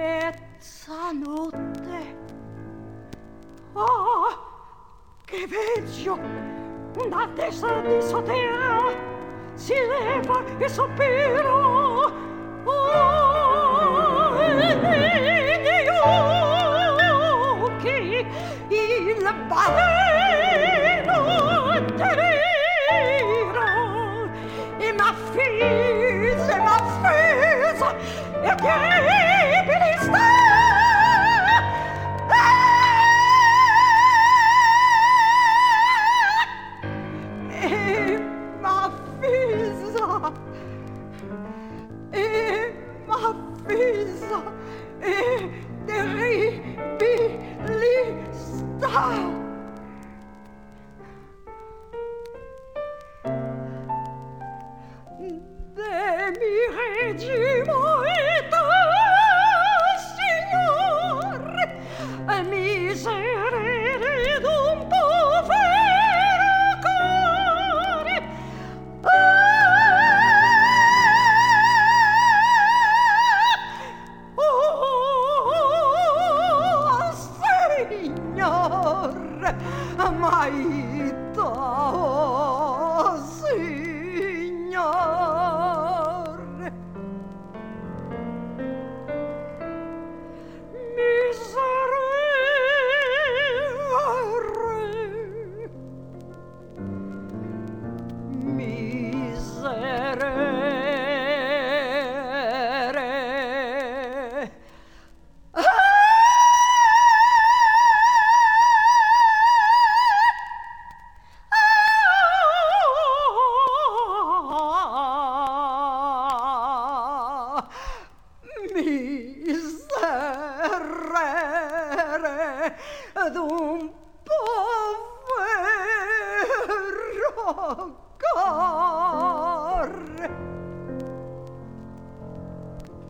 bellezza 0.00 1.12
notte. 1.12 2.16
Oh, 3.74 4.28
che 5.26 5.46
vecchio 5.46 6.18
Una 6.96 7.28
testa 7.34 7.80
di 7.82 8.02
sotera 8.02 8.92
si 9.54 9.74
leva 9.74 10.42
e 10.58 10.68
sospiro. 10.68 12.28
Oh, 12.64 14.30
negli 14.80 15.88
occhi 17.58 18.26
il 18.68 19.34
baleno 19.46 21.18
intero 21.76 22.28
e 24.78 24.92
m'affisa, 24.92 26.56
m'affisa 26.62 27.88
e 28.42 28.54
che 28.56 29.19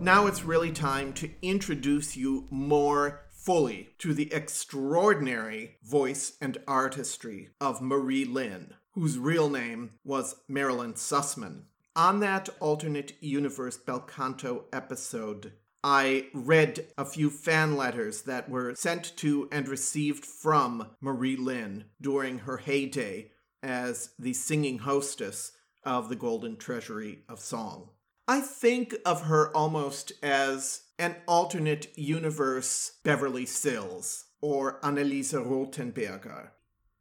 Now 0.01 0.27
it's 0.27 0.45
really 0.45 0.73
time 0.73 1.13
to 1.15 1.31
introduce 1.43 2.17
you 2.17 2.47
more 2.51 3.21
fully 3.31 3.91
to 3.99 4.15
the 4.15 4.33
extraordinary 4.33 5.77
voice 5.83 6.39
and 6.41 6.57
artistry 6.67 7.51
of 7.61 7.83
Mari 7.83 8.25
Lyn, 8.25 8.75
whose 8.93 9.19
real 9.19 9.51
name 9.51 9.91
was 10.05 10.37
Marilyn 10.49 10.95
Sussman. 10.95 11.65
On 11.95 12.21
that 12.21 12.49
alternate 12.61 13.13
universe 13.21 13.77
bel 13.77 14.01
canto 14.01 14.65
episode, 14.73 15.53
I 15.85 16.29
read 16.33 16.87
a 16.97 17.05
few 17.05 17.29
fan 17.29 17.77
letters 17.77 18.23
that 18.23 18.49
were 18.49 18.75
sent 18.75 19.17
to 19.19 19.49
and 19.53 19.69
received 19.69 20.25
from 20.25 20.89
Mari 21.01 21.37
Lyn 21.37 21.85
during 22.01 22.41
her 22.41 22.57
heyday 22.59 23.33
as 23.63 24.11
the 24.19 24.33
singing 24.33 24.79
hostess 24.79 25.53
of 25.85 26.09
the 26.09 26.17
Golden 26.17 26.57
Treasury 26.57 27.25
of 27.29 27.41
Song. 27.41 27.91
I 28.29 28.41
think 28.41 28.95
of 29.05 29.23
her 29.23 29.55
almost 29.57 30.13
as 30.23 30.83
an 30.99 31.17
alternate 31.27 31.97
universe 31.99 32.99
Beverly 33.03 33.47
Sills 33.47 34.27
or 34.41 34.79
Anneliese 34.81 35.35
Rothenberger. 35.35 36.51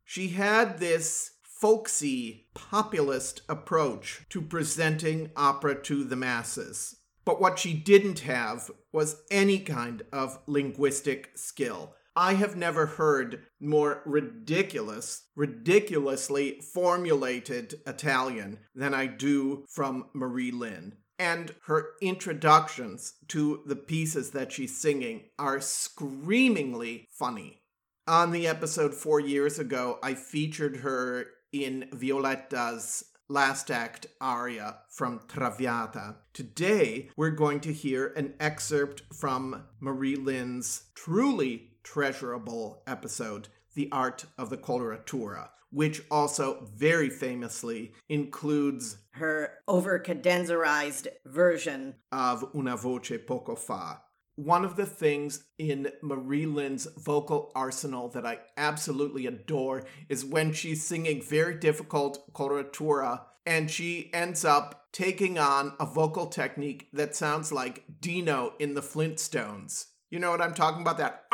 She 0.03 0.29
had 0.29 0.79
this 0.79 1.31
folksy, 1.43 2.47
populist 2.53 3.41
approach 3.49 4.21
to 4.29 4.41
presenting 4.41 5.29
opera 5.35 5.75
to 5.83 6.03
the 6.03 6.15
masses. 6.15 6.95
But 7.25 7.41
what 7.41 7.59
she 7.59 7.73
didn't 7.73 8.21
have 8.21 8.71
was 8.91 9.21
any 9.29 9.59
kind 9.59 10.03
of 10.11 10.39
linguistic 10.47 11.31
skill. 11.35 11.93
I 12.15 12.33
have 12.33 12.55
never 12.55 12.85
heard 12.85 13.43
more 13.59 14.01
ridiculous, 14.05 15.27
ridiculously 15.35 16.61
formulated 16.73 17.75
Italian 17.85 18.59
than 18.75 18.93
I 18.93 19.07
do 19.07 19.65
from 19.69 20.05
Mari 20.13 20.51
Lyn. 20.51 20.97
And 21.17 21.53
her 21.65 21.91
introductions 22.01 23.13
to 23.27 23.61
the 23.65 23.75
pieces 23.75 24.31
that 24.31 24.51
she's 24.51 24.77
singing 24.77 25.25
are 25.37 25.59
screamingly 25.59 27.07
funny. 27.11 27.61
On 28.07 28.31
the 28.31 28.47
episode 28.47 28.93
four 28.93 29.19
years 29.19 29.59
ago, 29.59 29.99
I 30.01 30.13
featured 30.13 30.77
her 30.77 31.27
in 31.51 31.89
Violetta's 31.93 33.03
last 33.27 33.69
act 33.69 34.07
aria 34.19 34.79
from 34.89 35.21
Traviata. 35.27 36.15
Today, 36.33 37.09
we're 37.15 37.29
going 37.29 37.59
to 37.61 37.73
hear 37.73 38.07
an 38.15 38.33
excerpt 38.39 39.03
from 39.13 39.63
Mari 39.79 40.15
Lyn's 40.15 40.85
truly 40.95 41.68
treasurable 41.83 42.81
episode, 42.87 43.47
The 43.75 43.89
Art 43.91 44.25
of 44.37 44.49
the 44.49 44.57
Coloratura, 44.57 45.49
which 45.71 46.01
also 46.09 46.67
very 46.75 47.09
famously 47.09 47.93
includes 48.07 48.97
Her 49.11 49.53
over-cadenzarized 49.67 51.07
version. 51.25 51.95
of 52.11 52.45
Una 52.55 52.75
voce 52.75 53.17
poco 53.25 53.55
fa. 53.55 54.01
One 54.35 54.63
of 54.63 54.77
the 54.77 54.85
things 54.85 55.43
in 55.57 55.91
Mari 56.01 56.45
Lyn's 56.45 56.87
vocal 56.97 57.51
arsenal 57.55 58.07
that 58.09 58.25
I 58.25 58.39
absolutely 58.55 59.25
adore 59.25 59.83
is 60.07 60.23
when 60.23 60.53
she's 60.53 60.81
singing 60.81 61.21
very 61.21 61.55
difficult 61.55 62.33
coloratura 62.33 63.21
and 63.45 63.69
she 63.69 64.09
ends 64.13 64.45
up 64.45 64.85
taking 64.93 65.37
on 65.37 65.73
a 65.79 65.85
vocal 65.85 66.27
technique 66.27 66.87
that 66.93 67.15
sounds 67.15 67.51
like 67.51 67.83
Dino 67.99 68.53
in 68.59 68.75
the 68.75 68.81
Flintstones. 68.81 69.87
You 70.09 70.19
know 70.19 70.31
what 70.31 70.41
I'm 70.41 70.53
talking 70.53 70.81
about? 70.81 70.97
That. 70.99 71.25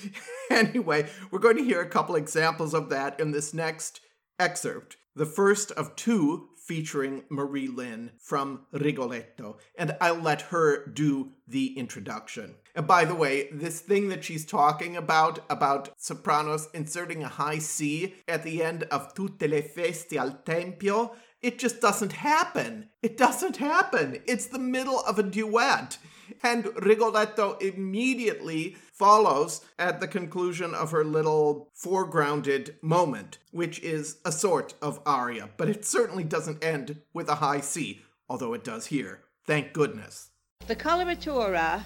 anyway, 0.50 1.08
we're 1.30 1.38
going 1.38 1.56
to 1.56 1.64
hear 1.64 1.80
a 1.80 1.88
couple 1.88 2.14
examples 2.14 2.74
of 2.74 2.88
that 2.90 3.18
in 3.18 3.32
this 3.32 3.52
next 3.52 4.00
excerpt. 4.38 4.96
The 5.14 5.26
first 5.26 5.70
of 5.72 5.96
two 5.96 6.48
featuring 6.56 7.24
Mari 7.28 7.66
Lyn 7.66 8.12
from 8.20 8.66
Rigoletto, 8.72 9.58
and 9.76 9.96
I'll 10.00 10.14
let 10.14 10.42
her 10.42 10.86
do 10.86 11.32
the 11.46 11.76
introduction. 11.76 12.54
And 12.74 12.86
by 12.86 13.04
the 13.04 13.14
way, 13.14 13.48
this 13.52 13.80
thing 13.80 14.08
that 14.08 14.24
she's 14.24 14.46
talking 14.46 14.96
about, 14.96 15.40
about 15.50 15.90
sopranos 15.98 16.68
inserting 16.72 17.22
a 17.22 17.28
high 17.28 17.58
C 17.58 18.14
at 18.28 18.44
the 18.44 18.62
end 18.62 18.84
of 18.84 19.12
Tutte 19.14 19.42
le 19.42 19.60
feste 19.60 20.14
al 20.14 20.38
Tempio, 20.46 21.14
it 21.42 21.58
just 21.58 21.80
doesn't 21.80 22.12
happen. 22.12 22.88
It 23.02 23.16
doesn't 23.16 23.56
happen. 23.56 24.22
It's 24.26 24.46
the 24.46 24.60
middle 24.60 25.00
of 25.00 25.18
a 25.18 25.24
duet. 25.24 25.98
And 26.42 26.66
Rigoletto 26.82 27.56
immediately 27.58 28.76
follows 28.92 29.64
at 29.78 30.00
the 30.00 30.08
conclusion 30.08 30.74
of 30.74 30.90
her 30.90 31.04
little 31.04 31.70
foregrounded 31.74 32.74
moment, 32.82 33.38
which 33.50 33.80
is 33.80 34.18
a 34.24 34.32
sort 34.32 34.74
of 34.80 35.00
aria, 35.06 35.50
but 35.56 35.68
it 35.68 35.84
certainly 35.84 36.24
doesn't 36.24 36.62
end 36.64 37.00
with 37.12 37.28
a 37.28 37.36
high 37.36 37.60
C, 37.60 38.02
although 38.28 38.54
it 38.54 38.64
does 38.64 38.86
here. 38.86 39.22
Thank 39.46 39.72
goodness. 39.72 40.30
The 40.66 40.76
coloratura 40.76 41.82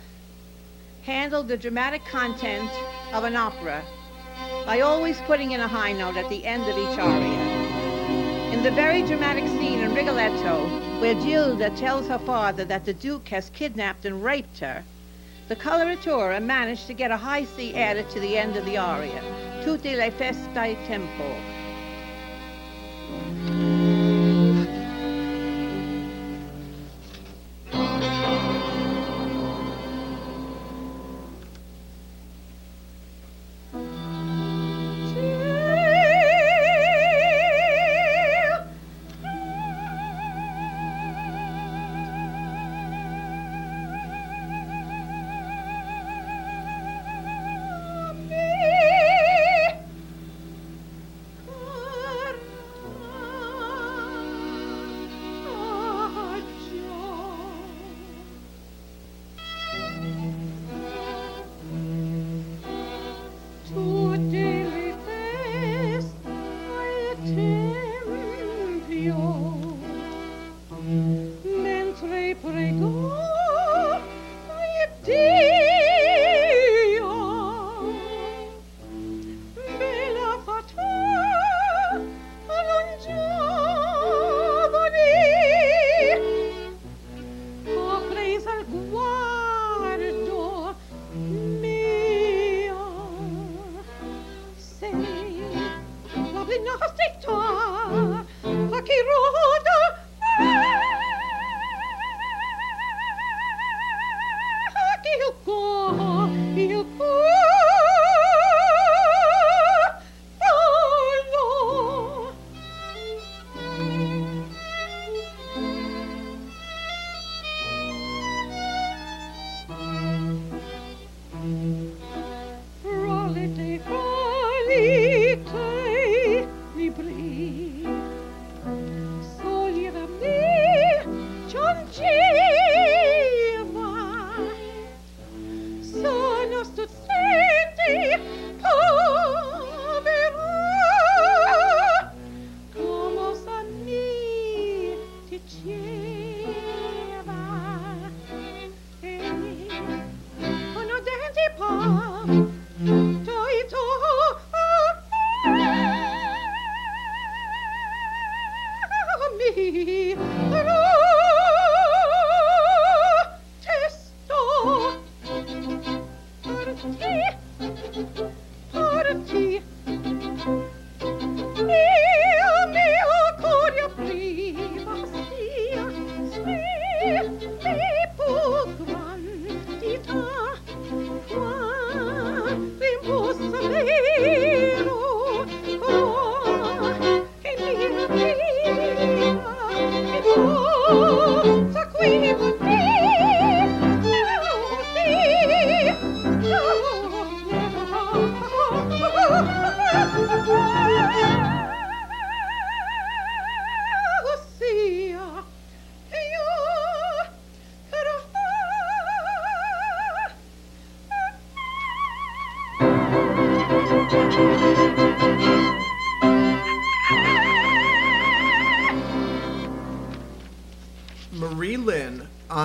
handled 1.02 1.48
the 1.48 1.56
dramatic 1.56 2.04
content 2.04 2.70
of 3.12 3.24
an 3.24 3.36
opera 3.36 3.82
by 4.66 4.80
always 4.80 5.18
putting 5.22 5.52
in 5.52 5.60
a 5.60 5.68
high 5.68 5.92
note 5.92 6.16
at 6.16 6.28
the 6.28 6.44
end 6.44 6.62
of 6.64 6.76
each 6.76 6.98
aria. 6.98 7.56
In 8.52 8.62
the 8.62 8.70
very 8.72 9.02
dramatic 9.02 9.46
scene 9.46 9.80
in 9.80 9.94
Rigoletto, 9.94 10.85
where 11.00 11.14
Gilda 11.14 11.70
tells 11.76 12.08
her 12.08 12.18
father 12.18 12.64
that 12.64 12.86
the 12.86 12.94
Duke 12.94 13.28
has 13.28 13.50
kidnapped 13.50 14.06
and 14.06 14.24
raped 14.24 14.58
her, 14.60 14.82
the 15.48 15.56
coloratura 15.56 16.40
managed 16.40 16.86
to 16.86 16.94
get 16.94 17.10
a 17.10 17.16
high 17.16 17.44
C 17.44 17.74
added 17.74 18.08
to 18.10 18.20
the 18.20 18.38
end 18.38 18.56
of 18.56 18.64
the 18.64 18.78
aria, 18.78 19.22
Tutte 19.62 19.96
le 19.96 20.10
feste 20.10 20.54
tempo. 20.54 21.36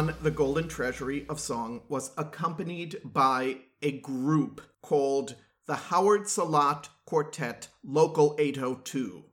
On 0.02 0.16
the 0.24 0.32
Golden 0.32 0.68
Treasury 0.68 1.28
of 1.30 1.39
Song 1.39 1.84
was 1.88 2.10
accompanied 2.18 2.99
by 3.06 3.58
a 3.84 3.99
group 3.99 4.60
called 4.82 5.36
the 5.68 5.76
Howard 5.76 6.28
Salat 6.28 6.89
Quartet 7.06 7.68
Local 7.84 8.36
802. 8.39 9.26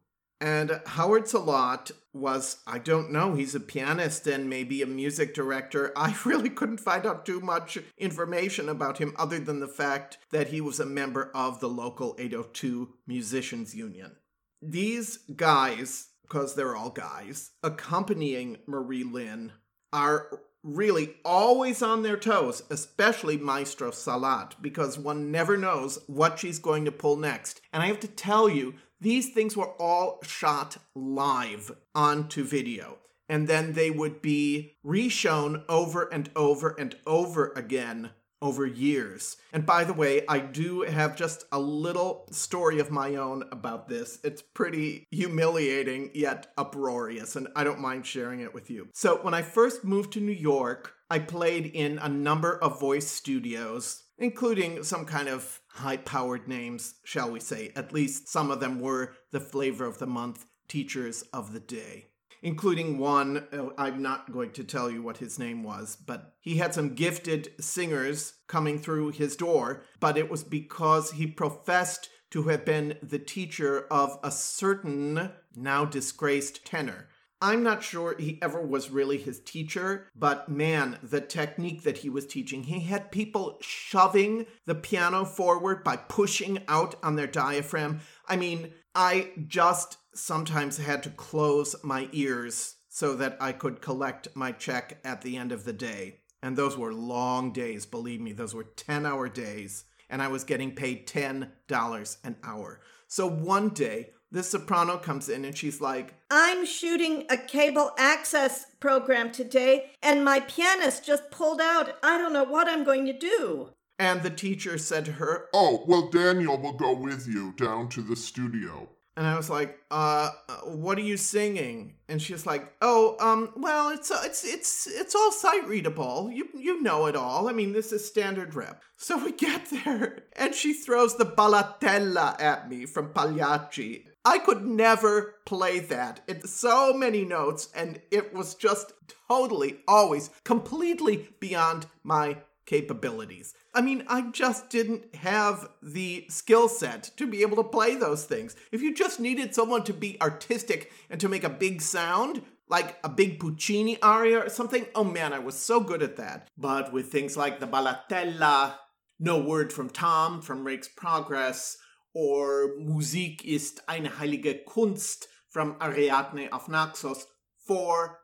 And 0.43 0.83
Howard 0.85 1.27
Salat 1.27 1.93
was, 2.13 2.59
I 2.67 2.81
don't 2.81 3.11
know, 3.11 3.33
he's 3.33 3.55
a 3.55 3.61
pianist 3.61 4.27
and 4.27 4.51
maybe 4.51 4.83
a 4.83 4.87
music 4.87 5.33
director. 5.33 5.91
I 5.97 6.15
really 6.27 6.51
couldn't 6.51 6.81
find 6.81 7.07
out 7.07 7.25
too 7.25 7.41
much 7.41 7.79
information 7.97 8.69
about 8.69 8.99
him 8.99 9.15
other 9.19 9.39
than 9.39 9.61
the 9.61 9.69
fact 9.69 10.19
that 10.33 10.49
he 10.49 10.61
was 10.61 10.79
a 10.79 10.85
member 10.85 11.31
of 11.35 11.61
the 11.61 11.69
local 11.71 12.15
802 12.19 12.93
Musicians 13.07 13.75
Union. 13.75 14.17
These 14.61 15.17
guys, 15.35 16.09
because 16.21 16.55
they're 16.55 16.77
all 16.77 16.91
guys, 16.91 17.53
accompanying 17.63 18.59
Mari 18.67 19.03
Lyn 19.03 19.53
are 19.95 20.43
really 20.63 21.15
always 21.25 21.83
on 21.83 22.03
their 22.03 22.17
toes, 22.17 22.63
especially 22.71 23.37
Maestro 23.37 23.91
Salat, 23.91 24.57
because 24.61 24.99
one 24.99 25.31
never 25.31 25.57
knows 25.57 25.99
what 26.07 26.39
she's 26.39 26.59
going 26.59 26.85
to 26.85 26.93
pull 26.93 27.17
next. 27.17 27.61
And 27.73 27.83
I 27.83 27.87
have 27.87 28.01
to 28.01 28.09
tell 28.09 28.49
you, 28.49 28.75
these 29.01 29.31
things 29.31 29.57
were 29.57 29.71
all 29.79 30.19
shot 30.23 30.77
live 30.95 31.71
onto 31.95 32.45
video. 32.45 32.99
And 33.29 33.47
then 33.47 33.75
they 33.75 33.91
would 33.91 34.23
be 34.23 34.77
reshown 34.85 35.63
over 35.69 36.05
and 36.05 36.31
over 36.35 36.75
and 36.79 36.97
over 37.07 37.53
again 37.55 38.11
over 38.41 38.67
years. 38.67 39.37
And 39.53 39.67
by 39.67 39.85
the 39.85 39.93
way, 39.93 40.23
I 40.29 40.39
do 40.39 40.83
have 40.83 41.17
just 41.17 41.45
a 41.53 41.59
little 41.59 42.27
story 42.31 42.79
of 42.79 42.91
my 42.91 43.17
own 43.17 43.45
about 43.51 43.89
this. 43.89 44.19
It's 44.23 44.43
pretty 44.43 45.07
humiliating 45.11 46.11
yet 46.15 46.49
uproarious, 46.57 47.37
and 47.37 47.49
I 47.57 47.65
don't 47.65 47.81
mind 47.81 48.07
sharing 48.07 48.41
it 48.41 48.55
with 48.55 48.71
you. 48.71 48.89
So, 48.95 49.17
when 49.23 49.35
I 49.35 49.43
first 49.43 49.85
moved 49.85 50.13
to 50.13 50.21
New 50.21 50.33
York, 50.33 50.95
I 51.11 51.19
played 51.19 51.67
in 51.67 51.99
a 51.99 52.09
number 52.09 52.59
of 52.59 52.81
voice 52.81 53.09
studios, 53.09 54.05
including 54.19 54.83
some 54.83 55.07
kind 55.07 55.29
of 55.29 55.61
high 55.71 55.97
powered 55.97 56.49
names, 56.49 56.95
shall 57.05 57.31
we 57.31 57.41
say. 57.41 57.73
At 57.75 57.93
least 57.93 58.29
some 58.29 58.51
of 58.51 58.61
them 58.61 58.81
were 58.81 59.15
the 59.33 59.41
flavor 59.41 59.87
of 59.87 59.99
the 59.99 60.07
month 60.07 60.45
teachers 60.69 61.23
of 61.33 61.53
the 61.53 61.61
day 61.61 62.08
including 62.43 62.99
one, 62.99 63.47
uh, 63.53 63.69
I'm 63.77 64.03
not 64.03 64.33
going 64.33 64.53
to 64.53 64.65
tell 64.65 64.91
you 64.91 65.03
what 65.03 65.19
his 65.19 65.39
name 65.39 65.63
was, 65.63 65.97
but 65.97 66.35
he 66.41 66.57
had 66.57 66.75
some 66.75 66.95
gifted 66.95 67.53
singers 67.61 68.35
coming 68.47 68.79
through 68.79 69.11
his 69.11 69.37
door, 69.37 69.83
but 70.01 70.17
it 70.17 70.31
was 70.31 70.45
because 70.45 71.13
he 71.13 71.27
professed 71.27 72.09
to 72.31 72.45
have 72.45 72.65
been 72.65 72.97
the 73.03 73.19
teacher 73.19 73.87
of 73.91 74.19
a 74.23 74.31
certain, 74.31 75.31
now 75.57 75.85
disgraced 75.85 76.65
tenor. 76.65 77.09
I'm 77.41 77.63
not 77.63 77.85
sure 77.85 78.17
he 78.19 78.39
ever 78.43 78.61
was 78.61 78.91
really 78.91 79.17
his 79.17 79.39
teacher, 79.39 80.09
but 80.17 80.49
man, 80.49 80.99
the 81.05 81.21
technique 81.21 81.85
that 81.85 81.99
he 81.99 82.11
was 82.11 82.27
teaching, 82.27 82.65
he 82.65 82.81
had 82.81 83.13
people 83.13 83.59
shoving 83.61 84.47
the 84.67 84.75
piano 84.75 85.25
forward 85.25 85.85
by 85.85 85.97
pushing 85.97 86.61
out 86.67 86.97
on 87.01 87.15
their 87.15 87.29
diaphragm. 87.29 88.01
I 88.27 88.37
mean, 88.37 88.73
I 89.01 89.31
just 89.47 89.99
sometimes 90.13 90.77
had 90.77 91.05
to 91.05 91.11
close 91.11 91.77
my 91.85 92.09
ears 92.11 92.75
so 92.89 93.15
that 93.15 93.37
I 93.41 93.53
could 93.53 93.81
collect 93.81 94.27
my 94.35 94.51
check 94.51 94.99
at 95.05 95.23
the 95.23 95.37
end 95.37 95.53
of 95.53 95.65
the 95.65 95.73
day. 95.73 96.17
And 96.43 96.57
those 96.57 96.77
were 96.77 96.93
long 96.93 97.53
days, 97.53 97.87
believe 97.87 98.21
me, 98.21 98.33
those 98.33 98.57
were 98.57 98.65
10 98.65 99.07
hour 99.07 99.29
days. 99.29 99.85
And 100.11 100.21
I 100.21 100.27
was 100.27 100.43
getting 100.43 100.75
paid 100.75 101.07
$10 101.07 102.17
an 102.25 102.37
hour. 102.43 102.81
So 103.07 103.29
one 103.29 103.69
day, 103.69 104.11
this 104.33 104.51
soprano 104.51 104.99
comes 104.99 105.29
in 105.29 105.45
and 105.45 105.57
she's 105.57 105.81
like, 105.81 106.15
I'm 106.29 106.67
shooting 106.67 107.25
a 107.31 107.37
cable 107.37 107.93
access 107.99 108.67
program 108.81 109.31
today, 109.31 109.93
and 110.03 110.25
my 110.25 110.41
pianist 110.41 111.07
just 111.07 111.31
pulled 111.31 111.61
out. 111.61 111.97
I 112.03 112.19
don't 112.19 112.33
know 112.33 112.45
what 112.45 112.69
I'm 112.69 112.83
going 112.83 113.07
to 113.07 113.13
do. 113.13 113.71
And 113.99 114.23
the 114.23 114.31
teacher 114.31 114.79
said 114.79 115.05
to 115.07 115.13
her, 115.13 115.47
Oh, 115.53 115.85
well, 115.87 116.09
Daniel 116.09 116.57
will 116.57 116.73
go 116.73 116.95
with 116.95 117.27
you 117.27 117.53
down 117.53 117.89
to 117.91 118.03
the 118.03 118.17
studio. 118.17 118.89
And 119.19 119.27
I 119.27 119.37
was 119.37 119.51
like, 119.51 119.81
uh, 119.91 120.31
what 120.63 120.97
are 120.97 121.03
you 121.03 121.17
singing? 121.17 121.95
And 122.09 122.23
she's 122.23 122.47
like, 122.47 122.73
oh, 122.81 123.17
um, 123.19 123.51
well, 123.57 123.89
it's 123.89 124.13
uh, 124.13 124.23
it's 124.23 124.45
it's 124.45 124.87
it's 124.87 125.13
all 125.17 125.33
sight 125.33 125.67
readable. 125.67 126.31
You 126.33 126.47
you 126.55 126.81
know 126.81 127.07
it 127.07 127.17
all. 127.17 127.49
I 127.49 127.53
mean, 127.53 127.73
this 127.73 127.91
is 127.93 128.07
standard 128.07 128.55
rep. 128.55 128.81
So 128.97 129.19
we 129.25 129.33
get 129.33 129.71
there, 129.71 130.21
and 130.37 130.55
she 130.55 130.73
throws 130.73 131.17
the 131.17 131.27
ballatella 131.27 132.41
at 132.41 132.71
me 132.71 132.87
from 132.87 133.13
Pagliacci. 133.13 134.05
I 134.25 134.39
could 134.39 134.65
never 134.65 135.35
play 135.47 135.81
that. 135.81 136.21
It's 136.29 136.51
so 136.51 136.93
many 136.93 137.25
notes, 137.25 137.71
and 137.75 138.01
it 138.13 138.33
was 138.33 138.55
just 138.55 138.93
totally, 139.29 139.79
always, 139.89 140.31
completely 140.45 141.29
beyond 141.41 141.87
my 142.05 142.37
capabilities. 142.69 143.55
I 143.75 143.81
mean, 143.81 144.05
I 144.09 144.31
just 144.31 144.69
didn't 144.69 145.15
have 145.17 145.69
the 145.83 146.27
skill 146.29 146.69
set 146.69 147.11
to 147.17 147.27
be 147.27 147.41
able 147.41 147.57
to 147.57 147.65
play 147.65 147.97
those 147.97 148.27
things. 148.27 148.55
If 148.71 148.83
you 148.83 148.95
just 148.95 149.19
needed 149.19 149.55
someone 149.55 149.85
to 149.85 149.95
be 149.95 150.21
artistic 150.21 150.93
and 151.09 151.19
to 151.21 151.31
make 151.31 151.45
a 151.45 151.49
big 151.49 151.81
sound, 151.81 152.43
like 152.69 152.99
a 153.03 153.09
big 153.09 153.41
Puccini 153.41 154.01
aria 154.03 154.45
or 154.45 154.51
something, 154.51 154.87
oh 154.95 155.05
man, 155.05 155.33
I 155.33 155.39
was 155.39 155.55
so 155.55 155.81
good 155.81 156.03
at 156.03 156.17
that. 156.17 156.49
But 156.59 156.93
with 156.93 157.11
things 157.11 157.37
like 157.37 157.59
the 157.59 157.67
Ballatella, 157.67 158.75
No 159.19 159.39
Word 159.41 159.73
from 159.73 159.89
Tom 159.89 160.43
from 160.43 160.65
Rake's 160.65 160.89
Progress, 160.89 161.79
or 162.15 162.77
Musik 162.79 163.45
ist 163.45 163.81
eine 163.89 164.11
heilige 164.11 164.65
Kunst 164.67 165.29
from 165.49 165.77
Ariadne 165.81 166.53
auf 166.53 166.69
Naxos, 166.69 167.27
for 167.67 168.18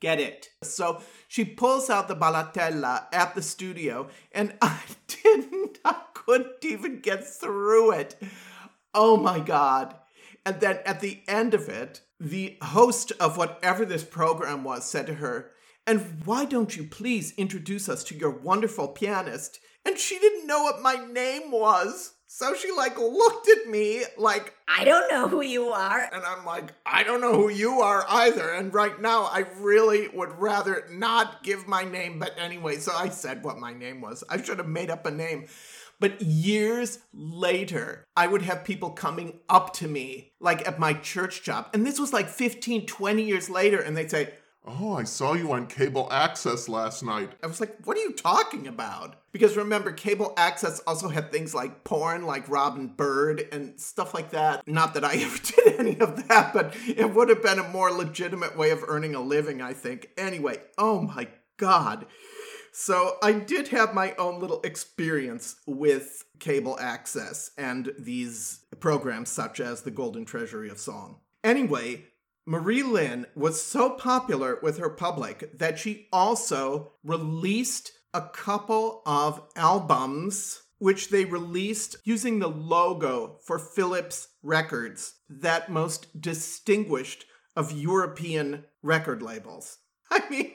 get 0.00 0.20
it. 0.20 0.48
So 0.62 1.02
she 1.26 1.44
pulls 1.44 1.90
out 1.90 2.08
the 2.08 2.16
ballatella 2.16 3.06
at 3.12 3.34
the 3.34 3.42
studio, 3.42 4.08
and 4.32 4.54
I 4.62 4.80
didn't, 5.06 5.78
I 5.84 6.02
couldn't 6.14 6.64
even 6.64 7.00
get 7.00 7.26
through 7.26 7.92
it. 7.92 8.16
Oh 8.94 9.16
my 9.16 9.40
God. 9.40 9.94
And 10.44 10.60
then 10.60 10.78
at 10.86 11.00
the 11.00 11.22
end 11.28 11.54
of 11.54 11.68
it, 11.68 12.00
the 12.18 12.56
host 12.62 13.12
of 13.20 13.36
whatever 13.36 13.84
this 13.84 14.04
program 14.04 14.64
was 14.64 14.84
said 14.84 15.06
to 15.08 15.14
her, 15.14 15.52
And 15.86 16.22
why 16.24 16.44
don't 16.44 16.76
you 16.76 16.84
please 16.84 17.34
introduce 17.36 17.88
us 17.88 18.02
to 18.04 18.16
your 18.16 18.30
wonderful 18.30 18.88
pianist? 18.88 19.60
And 19.84 19.98
she 19.98 20.18
didn't 20.18 20.46
know 20.46 20.62
what 20.62 20.82
my 20.82 20.96
name 21.12 21.50
was. 21.50 22.14
So 22.30 22.54
she 22.54 22.70
like 22.70 22.98
looked 22.98 23.48
at 23.48 23.70
me 23.70 24.04
like 24.18 24.54
I 24.68 24.84
don't 24.84 25.10
know 25.10 25.28
who 25.28 25.40
you 25.40 25.70
are. 25.70 26.08
And 26.12 26.22
I'm 26.22 26.44
like, 26.44 26.74
I 26.84 27.02
don't 27.02 27.22
know 27.22 27.32
who 27.32 27.48
you 27.48 27.80
are 27.80 28.04
either. 28.06 28.52
And 28.52 28.72
right 28.72 29.00
now 29.00 29.22
I 29.24 29.46
really 29.58 30.08
would 30.08 30.38
rather 30.38 30.84
not 30.90 31.42
give 31.42 31.66
my 31.66 31.84
name. 31.84 32.18
But 32.18 32.34
anyway, 32.38 32.76
so 32.76 32.92
I 32.94 33.08
said 33.08 33.42
what 33.42 33.58
my 33.58 33.72
name 33.72 34.02
was. 34.02 34.22
I 34.28 34.42
should 34.42 34.58
have 34.58 34.68
made 34.68 34.90
up 34.90 35.06
a 35.06 35.10
name. 35.10 35.46
But 36.00 36.20
years 36.20 36.98
later, 37.14 38.06
I 38.14 38.26
would 38.26 38.42
have 38.42 38.62
people 38.62 38.90
coming 38.90 39.40
up 39.48 39.72
to 39.74 39.88
me, 39.88 40.32
like 40.38 40.68
at 40.68 40.78
my 40.78 40.92
church 40.92 41.42
job. 41.42 41.68
And 41.72 41.86
this 41.86 41.98
was 41.98 42.12
like 42.12 42.28
15, 42.28 42.84
20 42.84 43.22
years 43.22 43.48
later. 43.48 43.80
And 43.80 43.96
they'd 43.96 44.10
say, 44.10 44.34
Oh, 44.66 44.94
I 44.94 45.04
saw 45.04 45.32
you 45.32 45.52
on 45.52 45.66
cable 45.66 46.08
access 46.10 46.68
last 46.68 47.02
night. 47.02 47.30
I 47.42 47.46
was 47.46 47.60
like, 47.60 47.76
what 47.86 47.96
are 47.96 48.02
you 48.02 48.12
talking 48.12 48.66
about? 48.66 49.16
Because 49.32 49.56
remember, 49.56 49.92
cable 49.92 50.34
access 50.36 50.80
also 50.80 51.08
had 51.08 51.32
things 51.32 51.54
like 51.54 51.84
porn, 51.84 52.26
like 52.26 52.48
Robin 52.48 52.88
Byrd 52.88 53.48
and 53.50 53.80
stuff 53.80 54.12
like 54.12 54.30
that. 54.30 54.66
Not 54.68 54.94
that 54.94 55.04
I 55.04 55.14
ever 55.22 55.38
did 55.38 55.80
any 55.80 55.98
of 56.00 56.28
that, 56.28 56.52
but 56.52 56.76
it 56.86 57.14
would 57.14 57.30
have 57.30 57.42
been 57.42 57.58
a 57.58 57.68
more 57.68 57.90
legitimate 57.90 58.58
way 58.58 58.70
of 58.70 58.84
earning 58.86 59.14
a 59.14 59.20
living, 59.20 59.62
I 59.62 59.72
think. 59.72 60.10
Anyway, 60.18 60.60
oh 60.76 61.00
my 61.00 61.28
God. 61.56 62.06
So 62.72 63.16
I 63.22 63.32
did 63.32 63.68
have 63.68 63.94
my 63.94 64.14
own 64.18 64.38
little 64.38 64.60
experience 64.62 65.56
with 65.66 66.24
cable 66.38 66.78
access 66.78 67.50
and 67.58 67.92
these 67.98 68.60
programs 68.80 69.30
such 69.30 69.60
as 69.60 69.82
the 69.82 69.90
Golden 69.90 70.24
Treasury 70.24 70.68
of 70.68 70.78
Song. 70.78 71.18
Anyway, 71.42 72.04
Mari 72.48 72.82
Lyn 72.82 73.26
was 73.34 73.62
so 73.62 73.90
popular 73.90 74.58
with 74.62 74.78
her 74.78 74.88
public 74.88 75.58
that 75.58 75.78
she 75.78 76.08
also 76.10 76.92
released 77.04 77.92
a 78.14 78.22
couple 78.22 79.02
of 79.04 79.42
albums 79.54 80.62
which 80.78 81.10
they 81.10 81.26
released 81.26 81.96
using 82.04 82.38
the 82.38 82.48
logo 82.48 83.36
for 83.44 83.58
Philips 83.58 84.28
Records, 84.42 85.16
that 85.28 85.70
most 85.70 86.22
distinguished 86.22 87.26
of 87.54 87.72
European 87.72 88.64
record 88.82 89.20
labels. 89.20 89.76
I 90.10 90.22
mean, 90.30 90.54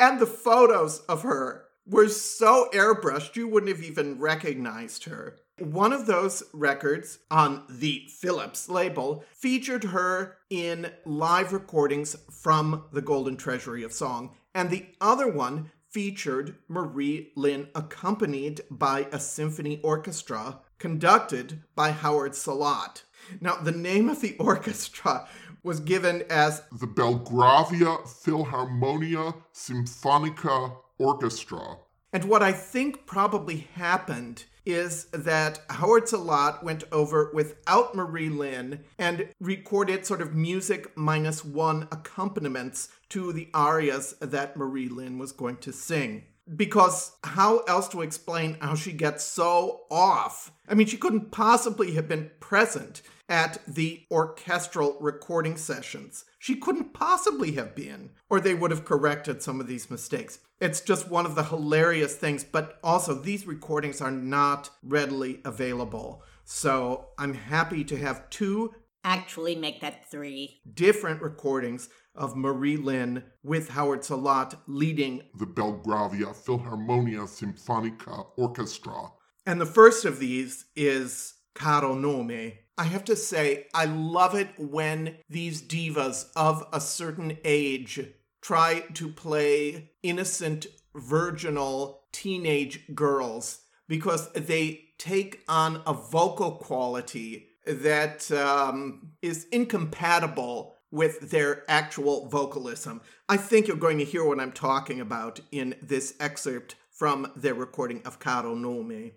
and 0.00 0.18
the 0.18 0.26
photos 0.26 1.02
of 1.02 1.22
her 1.22 1.66
were 1.86 2.08
so 2.08 2.68
airbrushed 2.74 3.36
you 3.36 3.46
wouldn't 3.46 3.70
have 3.70 3.84
even 3.84 4.18
recognized 4.18 5.04
her. 5.04 5.36
One 5.62 5.92
of 5.92 6.06
those 6.06 6.42
records 6.52 7.20
on 7.30 7.62
the 7.70 8.08
Philips 8.08 8.68
label 8.68 9.24
featured 9.32 9.84
her 9.84 10.38
in 10.50 10.90
live 11.04 11.52
recordings 11.52 12.16
from 12.32 12.86
the 12.92 13.00
Golden 13.00 13.36
Treasury 13.36 13.84
of 13.84 13.92
Song, 13.92 14.34
and 14.56 14.70
the 14.70 14.86
other 15.00 15.28
one 15.28 15.70
featured 15.88 16.56
Mari 16.66 17.30
Lyn 17.36 17.68
accompanied 17.76 18.62
by 18.72 19.06
a 19.12 19.20
symphony 19.20 19.80
orchestra 19.84 20.58
conducted 20.80 21.62
by 21.76 21.92
Howard 21.92 22.34
Salat. 22.34 23.04
Now, 23.40 23.54
the 23.54 23.70
name 23.70 24.08
of 24.08 24.20
the 24.20 24.34
orchestra 24.40 25.28
was 25.62 25.78
given 25.78 26.24
as 26.28 26.64
the 26.72 26.88
Belgravia 26.88 27.98
Philharmonia 28.04 29.36
Symphonica 29.54 30.74
Orchestra. 30.98 31.76
And 32.12 32.24
what 32.24 32.42
I 32.42 32.50
think 32.50 33.06
probably 33.06 33.68
happened 33.74 34.46
is 34.64 35.06
that 35.06 35.60
Howard 35.70 36.08
Salat 36.08 36.62
went 36.62 36.84
over 36.92 37.30
without 37.34 37.94
Mari 37.94 38.28
Lyn 38.28 38.84
and 38.98 39.28
recorded 39.40 40.06
sort 40.06 40.20
of 40.22 40.34
music 40.34 40.96
minus 40.96 41.44
one 41.44 41.88
accompaniments 41.90 42.88
to 43.10 43.32
the 43.32 43.48
arias 43.54 44.14
that 44.20 44.56
Mari 44.56 44.88
Lyn 44.88 45.18
was 45.18 45.32
going 45.32 45.56
to 45.58 45.72
sing. 45.72 46.24
because 46.56 47.12
how 47.24 47.58
else 47.60 47.88
to 47.88 48.02
explain 48.02 48.56
how 48.60 48.74
she 48.74 48.92
gets 48.92 49.24
so 49.24 49.82
off? 49.90 50.50
I 50.68 50.74
mean, 50.74 50.86
she 50.86 50.96
couldn't 50.96 51.30
possibly 51.30 51.92
have 51.92 52.08
been 52.08 52.30
present 52.40 53.02
at 53.28 53.58
the 53.66 54.04
orchestral 54.10 54.96
recording 55.00 55.56
sessions. 55.56 56.24
She 56.38 56.56
couldn't 56.56 56.92
possibly 56.92 57.52
have 57.52 57.74
been, 57.74 58.10
or 58.28 58.40
they 58.40 58.54
would 58.54 58.70
have 58.72 58.84
corrected 58.84 59.42
some 59.42 59.60
of 59.60 59.66
these 59.68 59.90
mistakes. 59.90 60.40
It's 60.62 60.80
just 60.80 61.10
one 61.10 61.26
of 61.26 61.34
the 61.34 61.42
hilarious 61.42 62.14
things, 62.14 62.44
but 62.44 62.78
also 62.84 63.14
these 63.14 63.48
recordings 63.48 64.00
are 64.00 64.12
not 64.12 64.70
readily 64.84 65.40
available. 65.44 66.22
So 66.44 67.08
I'm 67.18 67.34
happy 67.34 67.82
to 67.82 67.96
have 67.96 68.30
two 68.30 68.72
Actually, 69.02 69.56
make 69.56 69.80
that 69.80 70.08
three. 70.08 70.60
different 70.72 71.20
recordings 71.20 71.88
of 72.14 72.36
Mari 72.36 72.76
Lyn 72.76 73.24
with 73.42 73.70
Howard 73.70 74.04
Salat 74.04 74.54
leading. 74.68 75.22
The 75.36 75.46
Belgravia 75.46 76.26
Philharmonia 76.26 77.26
Sinfonica 77.26 78.28
Orchestra. 78.36 79.10
And 79.44 79.60
the 79.60 79.66
first 79.66 80.04
of 80.04 80.20
these 80.20 80.66
is 80.76 81.34
Caro 81.56 81.96
Nome. 81.96 82.52
I 82.78 82.84
have 82.84 83.02
to 83.06 83.16
say, 83.16 83.66
I 83.74 83.86
love 83.86 84.36
it 84.36 84.50
when 84.56 85.16
these 85.28 85.60
divas 85.60 86.26
of 86.36 86.64
a 86.72 86.80
certain 86.80 87.36
age 87.44 88.00
try 88.40 88.80
to 88.94 89.08
play 89.08 89.91
innocent, 90.02 90.66
virginal 90.94 92.04
teenage 92.12 92.94
girls 92.94 93.62
because 93.88 94.30
they 94.32 94.84
take 94.98 95.42
on 95.48 95.82
a 95.86 95.92
vocal 95.92 96.52
quality 96.52 97.48
that 97.66 98.30
um, 98.32 99.12
is 99.22 99.46
incompatible 99.52 100.74
with 100.90 101.30
their 101.30 101.64
actual 101.68 102.28
vocalism. 102.28 103.00
I 103.28 103.36
think 103.36 103.66
you're 103.66 103.76
going 103.76 103.98
to 103.98 104.04
hear 104.04 104.24
what 104.24 104.40
I'm 104.40 104.52
talking 104.52 105.00
about 105.00 105.40
in 105.50 105.74
this 105.82 106.14
excerpt 106.20 106.74
from 106.90 107.32
their 107.34 107.54
recording 107.54 108.02
of 108.04 108.18
Caro 108.18 108.54
Nome. 108.54 109.12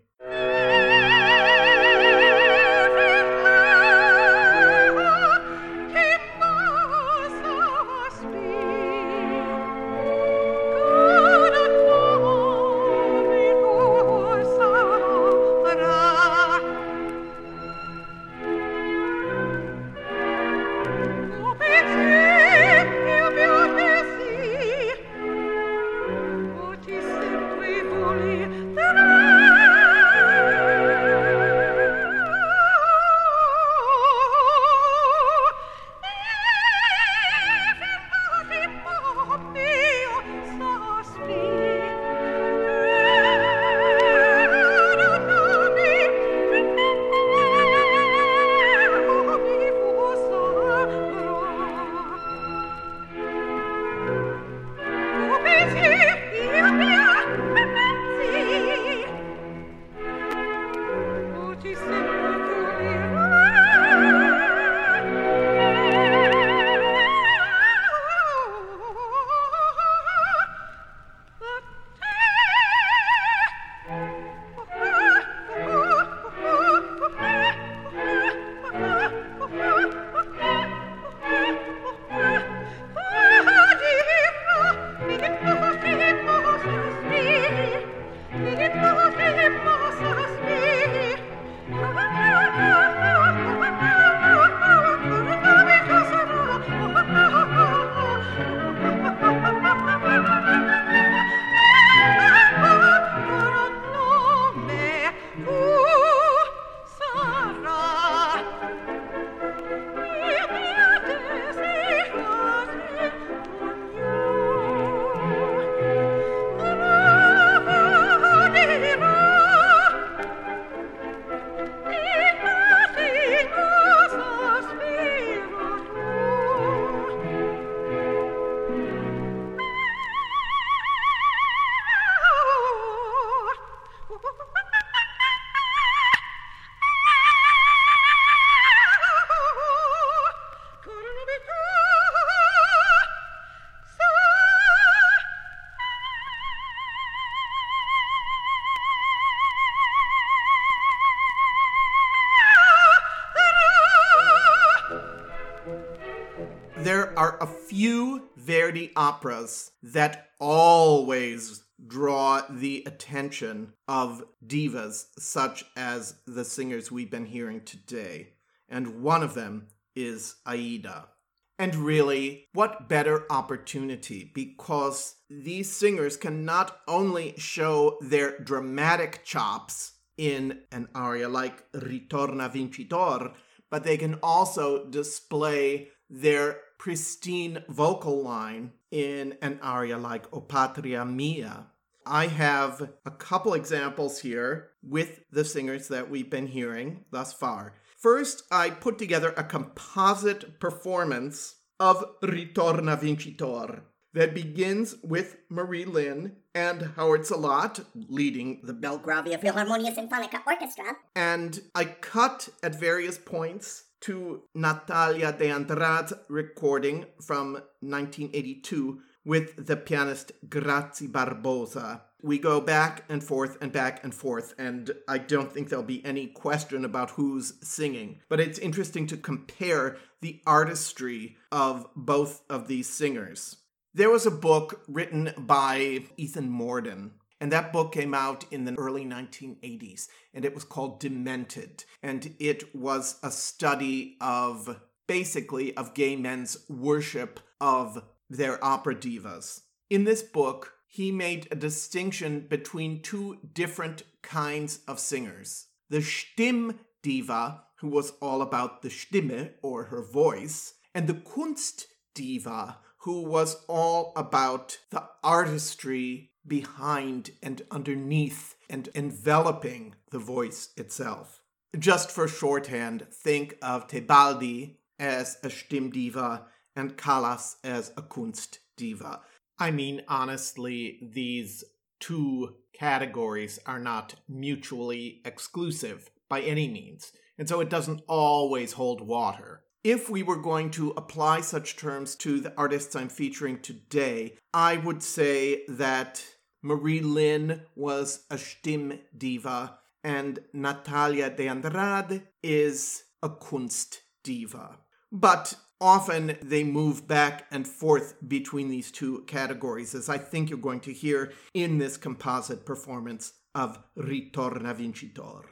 Operas 158.95 159.71
that 159.81 160.29
always 160.39 161.63
draw 161.87 162.41
the 162.49 162.83
attention 162.85 163.73
of 163.87 164.23
divas 164.45 165.07
such 165.17 165.65
as 165.75 166.15
the 166.25 166.45
singers 166.45 166.91
we've 166.91 167.11
been 167.11 167.25
hearing 167.25 167.61
today. 167.61 168.29
And 168.69 169.01
one 169.03 169.23
of 169.23 169.33
them 169.33 169.67
is 169.95 170.35
Aida. 170.45 171.09
And 171.57 171.75
really, 171.75 172.47
what 172.53 172.89
better 172.89 173.25
opportunity? 173.29 174.29
Because 174.33 175.15
these 175.29 175.71
singers 175.71 176.17
can 176.17 176.43
not 176.43 176.79
only 176.87 177.33
show 177.37 177.97
their 178.01 178.37
dramatic 178.39 179.23
chops 179.23 179.93
in 180.17 180.61
an 180.71 180.89
aria 180.93 181.29
like 181.29 181.71
Ritorna 181.71 182.51
Vincitor, 182.51 183.31
but 183.71 183.83
they 183.83 183.97
can 183.97 184.15
also 184.21 184.85
display 184.85 185.89
their 186.09 186.59
pristine 186.77 187.63
vocal 187.69 188.21
line 188.21 188.71
in 188.91 189.37
an 189.41 189.59
aria 189.61 189.97
like 189.97 190.31
O 190.33 190.41
Patria 190.41 191.05
Mia. 191.05 191.67
I 192.05 192.27
have 192.27 192.91
a 193.05 193.11
couple 193.11 193.53
examples 193.55 194.19
here 194.19 194.69
with 194.83 195.21
the 195.31 195.43
singers 195.43 195.87
that 195.87 196.09
we've 196.09 196.29
been 196.29 196.47
hearing 196.47 197.05
thus 197.11 197.33
far. 197.33 197.73
First, 197.97 198.43
I 198.51 198.69
put 198.69 198.99
together 198.99 199.33
a 199.35 199.43
composite 199.43 200.59
performance 200.59 201.55
of 201.79 202.05
Ritorna 202.21 202.99
Vincitor 203.01 203.81
that 204.13 204.35
begins 204.35 204.95
with 205.03 205.37
Mari 205.49 205.83
Lyn 205.85 206.35
and 206.53 206.91
Howard 206.95 207.25
Salat 207.25 207.79
leading 207.95 208.61
the 208.63 208.73
Belgravia 208.73 209.37
Philharmonia 209.37 209.93
Sinfonica 209.93 210.41
Orchestra. 210.45 210.95
and 211.15 211.59
I 211.73 211.85
cut 211.85 212.49
at 212.63 212.79
various 212.79 213.17
points 213.17 213.85
to 214.05 214.43
Natalia 214.53 215.31
de 215.31 215.49
Andrade's 215.49 216.13
recording 216.29 217.05
from 217.19 217.53
1982 217.79 219.01
with 219.25 219.65
the 219.65 219.75
pianist 219.75 220.31
Grazi 220.47 221.09
Barbosa. 221.09 222.01
We 222.21 222.37
go 222.37 222.61
back 222.61 223.03
and 223.09 223.23
forth 223.23 223.57
and 223.61 223.71
back 223.71 224.03
and 224.03 224.13
forth, 224.13 224.53
and 224.59 224.91
I 225.07 225.17
don't 225.17 225.51
think 225.51 225.69
there'll 225.69 225.83
be 225.83 226.05
any 226.05 226.27
question 226.27 226.85
about 226.85 227.11
who's 227.11 227.55
singing. 227.67 228.19
But 228.29 228.39
it's 228.39 228.59
interesting 228.59 229.07
to 229.07 229.17
compare 229.17 229.97
the 230.21 230.39
artistry 230.45 231.37
of 231.51 231.87
both 231.95 232.43
of 232.47 232.67
these 232.67 232.87
singers. 232.87 233.57
There 233.95 234.11
was 234.11 234.27
a 234.27 234.31
book 234.31 234.83
written 234.87 235.33
by 235.35 236.03
Ethan 236.15 236.51
Mordden. 236.51 237.09
And 237.45 237.51
that 237.51 237.71
book 237.71 237.91
came 237.91 238.15
out 238.15 238.43
in 238.49 238.65
the 238.65 238.73
early 238.75 239.05
1980s, 239.05 240.07
and 240.33 240.43
it 240.43 240.55
was 240.55 240.63
called 240.63 240.99
Demented. 240.99 241.83
And 242.01 242.33
it 242.39 242.75
was 242.75 243.19
a 243.21 243.29
study 243.29 244.17
of 244.19 244.81
basically 245.05 245.77
of 245.77 245.93
gay 245.93 246.15
men's 246.15 246.57
worship 246.67 247.39
of 247.61 248.01
their 248.31 248.57
opera 248.65 248.95
divas. 248.95 249.61
In 249.91 250.05
this 250.05 250.23
book, 250.23 250.73
he 250.87 251.11
made 251.11 251.47
a 251.51 251.55
distinction 251.55 252.47
between 252.49 253.03
two 253.03 253.37
different 253.53 254.01
kinds 254.23 254.79
of 254.87 254.99
singers. 254.99 255.67
The 255.91 255.99
Stimm 255.99 256.79
diva, 257.03 257.61
who 257.75 257.89
was 257.89 258.13
all 258.23 258.41
about 258.41 258.81
the 258.81 258.89
Stimme 258.89 259.51
or 259.61 259.83
her 259.83 260.01
voice, 260.01 260.73
and 260.95 261.05
the 261.05 261.13
Kunst 261.13 261.85
diva, 262.15 262.79
who 263.01 263.21
was 263.21 263.63
all 263.67 264.13
about 264.15 264.79
the 264.89 265.03
artistry 265.23 266.31
behind 266.47 267.31
and 267.41 267.61
underneath 267.71 268.55
and 268.69 268.89
enveloping 268.95 269.95
the 270.11 270.19
voice 270.19 270.69
itself. 270.77 271.41
Just 271.77 272.11
for 272.11 272.27
shorthand, 272.27 273.07
think 273.11 273.57
of 273.61 273.87
Tebaldi 273.87 274.77
as 274.99 275.37
a 275.43 275.47
Stimmdiva 275.47 276.43
and 276.75 276.97
Callas 276.97 277.57
as 277.63 277.91
a 277.97 278.01
Kunstdiva. 278.01 279.19
I 279.59 279.71
mean, 279.71 280.01
honestly, 280.07 280.99
these 281.13 281.63
two 281.99 282.55
categories 282.73 283.59
are 283.65 283.79
not 283.79 284.15
mutually 284.27 285.21
exclusive 285.25 286.09
by 286.29 286.41
any 286.41 286.67
means, 286.67 287.11
and 287.37 287.47
so 287.47 287.61
it 287.61 287.69
doesn't 287.69 288.01
always 288.07 288.73
hold 288.73 289.01
water 289.01 289.65
if 289.85 290.09
we 290.09 290.23
were 290.23 290.35
going 290.35 290.71
to 290.71 290.95
apply 290.97 291.41
such 291.41 291.77
terms 291.77 292.15
to 292.15 292.39
the 292.39 292.51
artists 292.57 292.95
I'm 292.95 293.07
featuring 293.07 293.59
today, 293.59 294.35
I 294.51 294.77
would 294.77 295.03
say 295.03 295.63
that 295.67 296.25
Mari 296.65 296.99
Lyn 296.99 297.61
was 297.75 298.25
a 298.31 298.37
Stimm 298.37 298.97
diva 299.15 299.77
and 300.03 300.39
Natalia 300.51 301.29
de 301.29 301.47
Andrade 301.47 302.23
is 302.41 303.03
a 303.21 303.29
Kunst 303.29 304.01
diva. 304.23 304.79
But 305.11 305.53
often 305.79 306.39
they 306.41 306.63
move 306.63 307.07
back 307.07 307.45
and 307.51 307.67
forth 307.67 308.15
between 308.27 308.69
these 308.69 308.89
two 308.89 309.25
categories, 309.27 309.93
as 309.93 310.09
I 310.09 310.17
think 310.17 310.49
you're 310.49 310.57
going 310.57 310.79
to 310.81 310.91
hear 310.91 311.33
in 311.53 311.77
this 311.77 311.97
composite 311.97 312.65
performance 312.65 313.33
of 313.53 313.77
Ritorna 313.95 314.73
Vincitor. 314.73 315.45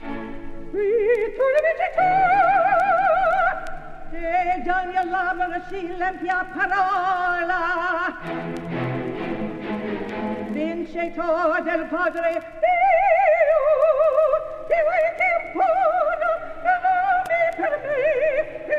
Ritorna 0.00 1.72
Vincitor! 1.78 2.60
e 4.12 4.62
parola 6.54 7.40
vincitore 10.90 11.62
del 11.62 11.86
padre 11.86 12.42
Dio 14.66 14.82
vuoi 14.82 15.14
che 15.16 15.26
impona 15.46 16.30
e 16.62 16.64
nome 16.82 17.38
per 17.56 17.72
me 17.86 18.02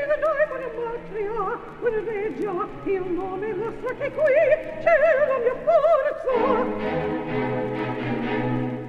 da 0.07 0.15
noi 0.19 0.43
buona 0.47 0.69
patria 0.75 1.41
buona 1.79 2.01
regia 2.03 2.67
il 2.83 3.05
nome 3.11 3.47
nostro 3.53 3.95
che 3.97 4.11
qui 4.11 4.33
c'è 4.81 4.95
la 5.27 5.37
mia 5.39 5.55
forza. 5.63 6.33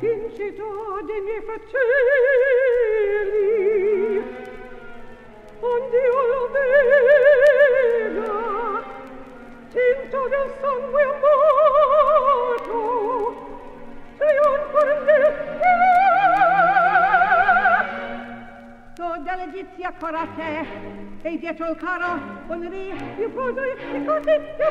Vincitore 0.00 1.04
dei 1.04 1.20
miei 1.20 1.42
fratelli 1.42 1.80
und 5.60 5.92
io 5.92 6.26
lo 6.26 6.48
veda 6.50 8.51
e 21.22 21.38
dietro 21.38 21.70
il 21.70 21.76
caro 21.76 22.20
onri 22.48 22.92
più 23.16 23.32
posi 23.32 23.58
e 23.60 24.04
così 24.04 24.40
più 24.56 24.66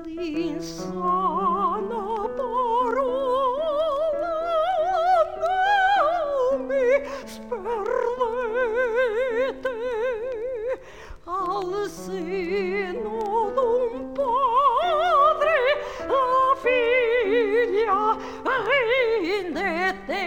me 0.00 0.12
l'insana 0.12 1.31
al 11.54 11.90
seno 11.90 13.18
d'un 13.56 14.12
padre 14.18 15.56
la 16.12 16.40
figlia 16.64 18.00
rende 18.44 19.72
te 20.06 20.24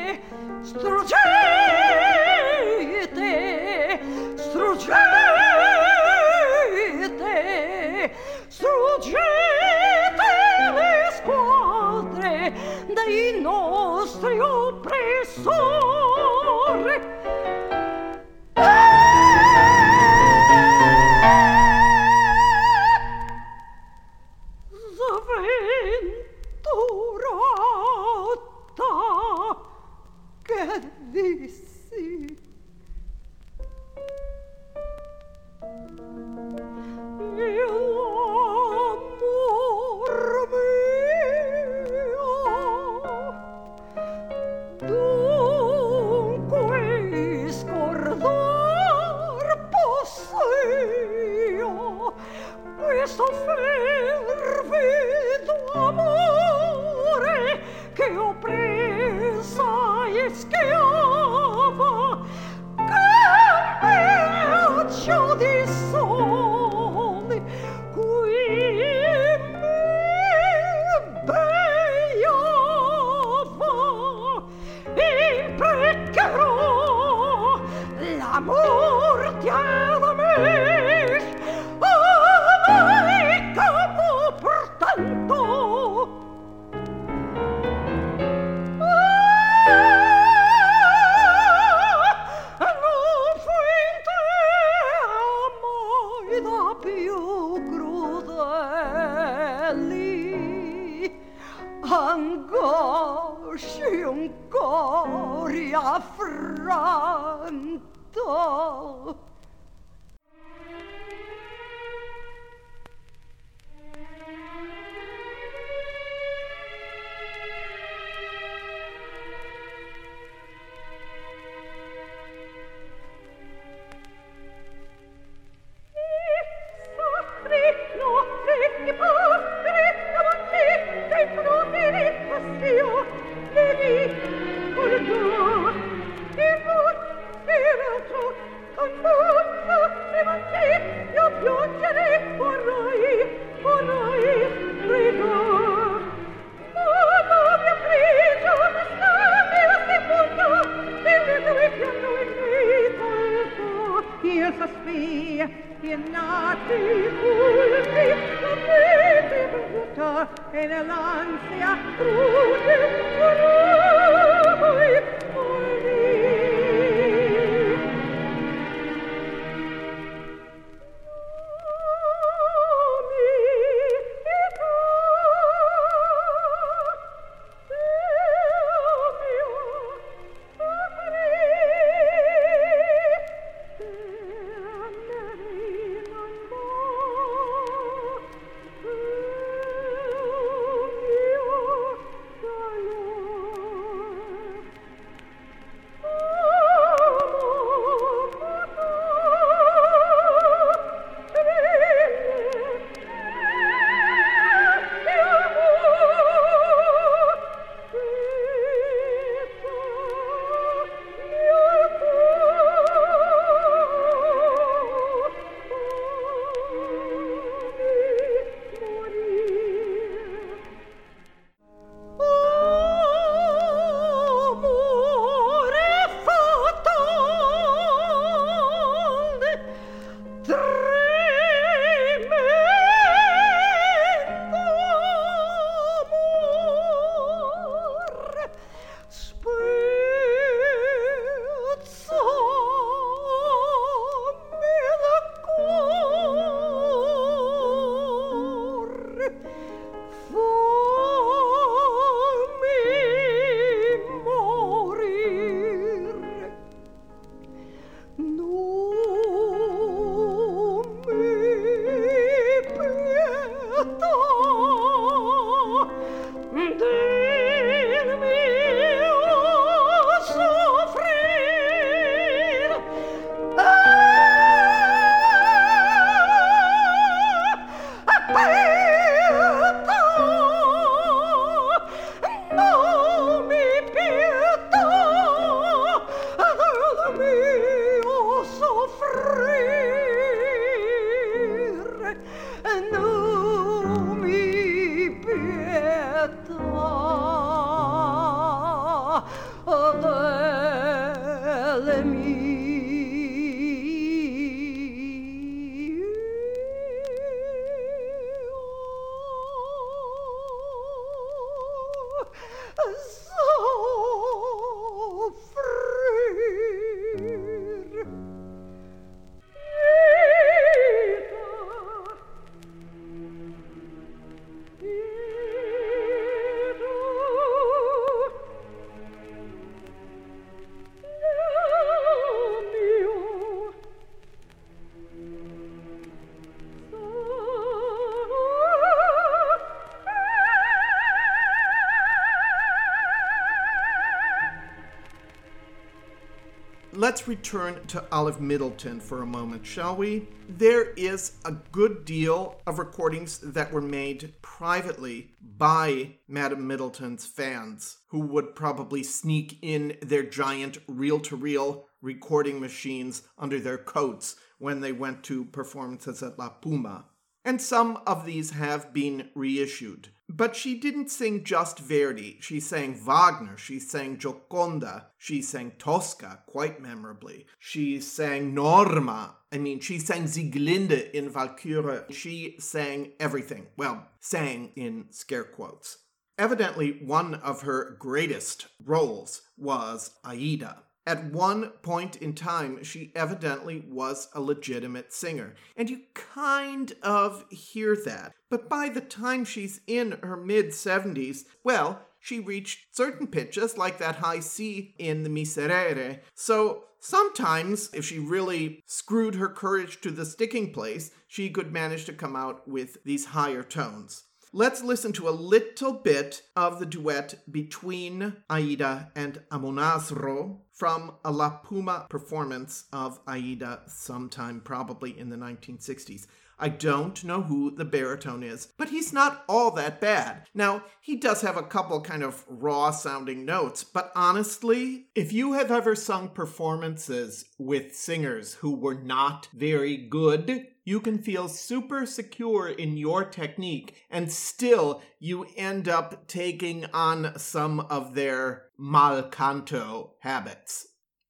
Let's 347.16 347.30
return 347.30 347.88
to 347.88 348.04
Olive 348.12 348.42
Middleton 348.42 349.00
for 349.00 349.22
a 349.22 349.26
moment, 349.26 349.66
shall 349.66 349.96
we? 349.96 350.28
There 350.50 350.90
is 350.98 351.38
a 351.46 351.54
good 351.54 352.04
deal 352.04 352.60
of 352.68 352.78
recordings 352.78 353.38
that 353.38 353.72
were 353.72 353.80
made 353.80 354.34
privately 354.42 355.32
by 355.40 356.18
Madame 356.28 356.68
Middleton's 356.68 357.26
fans, 357.26 358.00
who 358.10 358.20
would 358.20 358.54
probably 358.54 359.02
sneak 359.02 359.58
in 359.62 359.96
their 360.02 360.24
giant 360.24 360.80
reel 360.90 361.22
to 361.22 361.38
reel 361.38 361.86
recording 362.02 362.60
machines 362.60 363.22
under 363.38 363.62
their 363.62 363.78
coats 363.78 364.36
when 364.58 364.82
they 364.82 364.92
went 364.92 365.24
to 365.24 365.46
performances 365.46 366.22
at 366.22 366.38
La 366.38 366.50
Puma. 366.50 367.06
And 367.46 367.62
some 367.62 367.98
of 368.06 368.26
these 368.26 368.50
have 368.50 368.94
been 368.94 369.30
reissued. 369.34 370.10
But 370.28 370.56
she 370.56 370.80
didn't 370.80 371.12
sing 371.12 371.44
just 371.44 371.80
Verdi. 371.80 372.40
She 372.42 372.60
sang 372.60 372.96
Wagner, 372.96 373.58
she 373.58 373.80
sang 373.80 374.18
Gioconda, 374.18 375.06
she 375.18 375.42
sang 375.42 375.74
Tosca 375.78 376.44
quite 376.48 376.82
memorably. 376.82 377.46
She 377.60 378.00
sang 378.02 378.54
Norma. 378.54 379.36
I 379.52 379.60
mean, 379.60 379.80
she 379.80 380.00
sang 380.00 380.26
Sieglinde 380.26 381.12
in 381.12 381.30
Valkyrie. 381.30 382.12
She 382.12 382.56
sang 382.60 383.12
everything. 383.20 383.68
Well, 383.78 384.08
sang 384.20 384.72
in 384.76 385.06
scare 385.12 385.44
quotes. 385.44 386.00
Evidently, 386.38 387.00
one 387.04 387.36
of 387.36 387.62
her 387.62 387.96
greatest 387.98 388.68
roles 388.84 389.44
was 389.58 390.12
Aida. 390.26 390.84
At 391.08 391.26
one 391.26 391.70
point 391.84 392.16
in 392.16 392.34
time, 392.34 392.84
she 392.84 393.12
evidently 393.16 393.86
was 393.88 394.28
a 394.34 394.42
legitimate 394.42 395.14
singer, 395.14 395.54
and 395.78 395.88
you 395.88 396.02
kind 396.14 396.94
of 397.04 397.46
hear 397.52 397.96
that. 398.06 398.34
But 398.50 398.70
by 398.70 398.90
the 398.90 399.02
time 399.02 399.46
she's 399.46 399.82
in 399.86 400.18
her 400.24 400.36
mid 400.36 400.70
70s, 400.70 401.44
well, 401.64 402.02
she 402.20 402.40
reached 402.40 402.96
certain 402.96 403.28
pitches, 403.28 403.78
like 403.78 404.00
that 404.00 404.16
high 404.16 404.40
C 404.40 404.96
in 404.98 405.22
the 405.22 405.30
Miserere. 405.30 406.22
So 406.34 406.86
sometimes, 407.00 407.92
if 407.94 408.04
she 408.04 408.18
really 408.18 408.82
screwed 408.88 409.36
her 409.36 409.50
courage 409.50 410.02
to 410.02 410.10
the 410.10 410.26
sticking 410.26 410.74
place, 410.74 411.12
she 411.28 411.52
could 411.52 411.72
manage 411.72 412.06
to 412.06 412.14
come 412.14 412.36
out 412.36 412.68
with 412.68 412.98
these 413.04 413.26
higher 413.26 413.62
tones. 413.62 414.24
Let's 414.52 414.82
listen 414.82 415.12
to 415.14 415.30
a 415.30 415.32
little 415.32 415.94
bit 415.94 416.42
of 416.56 416.80
the 416.80 416.86
duet 416.88 417.36
between 417.52 418.38
Aida 418.50 419.12
and 419.16 419.42
Amonasro 419.52 420.62
from 420.76 421.14
a 421.24 421.32
La 421.32 421.50
Puma 421.50 422.06
performance 422.10 422.84
of 422.92 423.20
Aida 423.28 423.82
sometime 423.88 424.60
probably 424.60 425.18
in 425.18 425.30
the 425.30 425.38
1960s. 425.38 426.28
I 426.58 426.70
don't 426.70 427.22
know 427.24 427.42
who 427.42 427.72
the 427.72 427.84
baritone 427.84 428.44
is, 428.44 428.68
but 428.78 428.90
he's 428.90 429.12
not 429.12 429.44
all 429.50 429.72
that 429.72 430.00
bad. 430.00 430.48
Now, 430.54 430.84
he 431.02 431.18
does 431.18 431.42
have 431.42 431.58
a 431.58 431.64
couple 431.64 432.00
kind 432.02 432.24
of 432.24 432.46
raw 432.48 432.92
sounding 432.92 433.44
notes, 433.44 433.84
but 433.84 434.12
honestly, 434.16 435.08
if 435.16 435.34
you 435.34 435.54
have 435.54 435.72
ever 435.72 435.96
sung 435.96 436.30
performances 436.30 437.46
with 437.58 437.96
singers 437.96 438.56
who 438.56 438.74
were 438.74 438.96
not 438.96 439.50
very 439.54 439.98
good, 439.98 440.68
you 440.86 441.00
can 441.00 441.18
feel 441.18 441.50
super 441.50 442.06
secure 442.06 442.70
in 442.70 442.96
your 442.96 443.26
technique 443.26 443.96
and 444.10 444.32
still 444.32 445.02
you 445.20 445.48
end 445.58 445.90
up 445.90 446.28
taking 446.28 446.86
on 446.94 447.38
some 447.38 447.80
of 447.82 448.14
their 448.14 448.65
mal 448.78 449.24
canto 449.24 450.16
habits. 450.20 450.88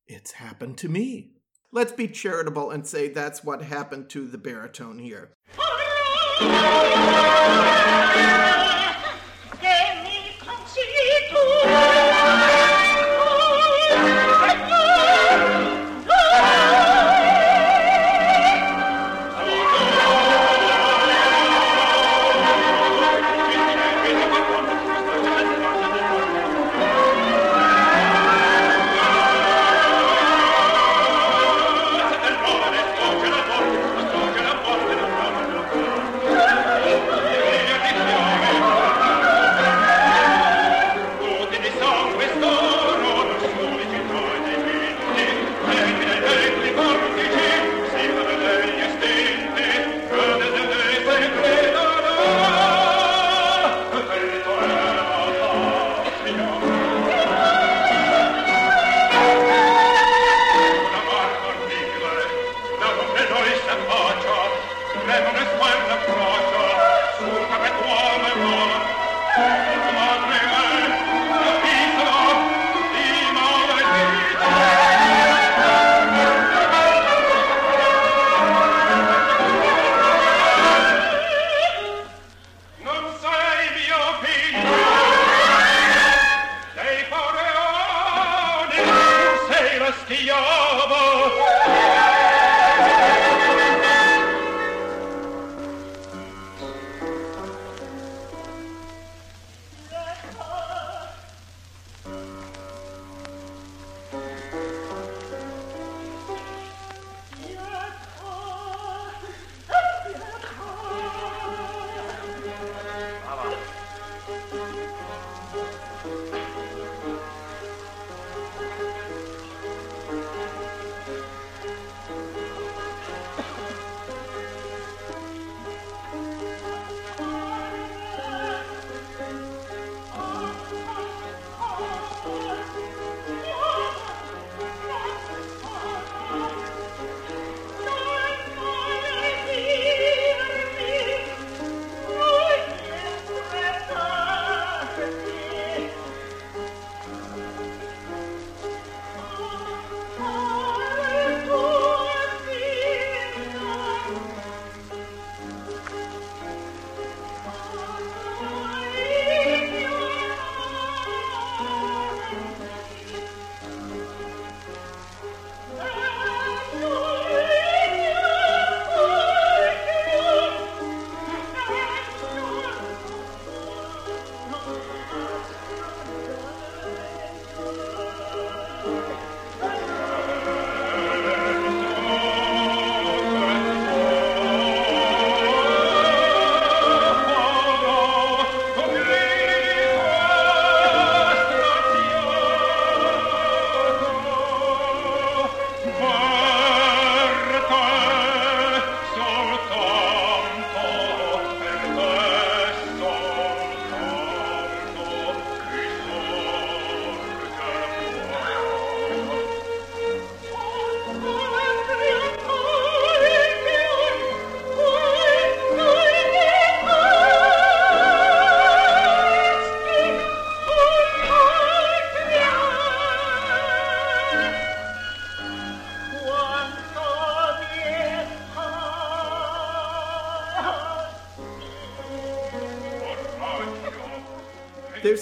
It's 0.08 0.34
happened 0.34 0.78
to 0.80 0.90
me. 0.90 1.32
let's 1.72 1.92
be 1.92 2.08
charitable 2.08 2.72
and 2.72 2.88
say 2.88 3.10
that's 3.10 3.44
what 3.44 3.62
happened 3.62 4.10
to 4.10 4.28
the 4.28 4.38
baritone 4.38 4.98
here. 4.98 5.34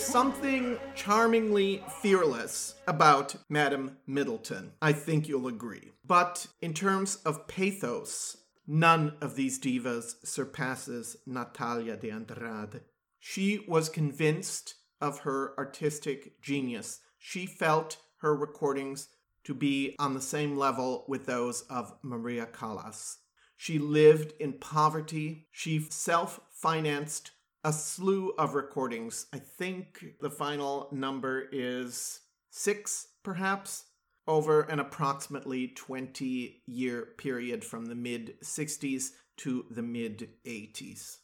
Something 0.04 0.78
charmingly 0.96 1.84
fearless 2.02 2.76
about 2.88 3.36
Madame 3.50 3.98
Middleton. 4.06 4.74
I 4.82 4.92
think 4.92 5.28
you'll 5.28 5.48
agree. 5.48 5.92
But 6.06 6.46
in 6.62 6.74
terms 6.74 7.16
of 7.26 7.48
pathos, 7.48 8.38
none 8.68 9.14
of 9.22 9.36
these 9.36 9.60
divas 9.60 10.16
surpasses 10.24 11.18
Natália 11.28 12.00
de 12.00 12.12
Andrade. 12.12 12.82
She 13.20 13.66
was 13.68 13.90
convinced 13.90 14.76
of 15.02 15.20
her 15.20 15.58
artistic 15.58 16.40
genius. 16.42 17.00
She 17.18 17.46
felt 17.46 17.98
her 18.18 18.36
recordings 18.36 19.08
to 19.46 19.54
be 19.54 19.96
on 19.98 20.14
the 20.14 20.22
same 20.22 20.58
level 20.58 21.06
with 21.08 21.26
those 21.26 21.62
of 21.64 21.94
Maria 22.04 22.46
Callas. 22.46 23.18
She 23.56 23.80
lived 23.80 24.34
in 24.40 24.54
poverty. 24.60 25.48
She 25.52 25.80
self 25.90 26.40
financed 26.52 27.32
a 27.64 27.72
slew 27.72 28.34
of 28.38 28.56
recordings. 28.56 29.28
I 29.34 29.40
think 29.40 30.04
the 30.20 30.30
final 30.30 30.90
number 30.92 31.48
is 31.52 32.20
six, 32.50 33.08
perhaps, 33.24 33.86
over 34.28 34.62
an 34.62 34.80
approximately 34.80 35.70
20 35.70 36.62
year 36.66 37.08
period 37.18 37.64
from 37.64 37.86
the 37.86 37.96
mid 37.96 38.40
60s 38.42 39.12
to 39.38 39.66
the 39.70 39.82
mid 39.82 40.30
80s. 40.46 41.18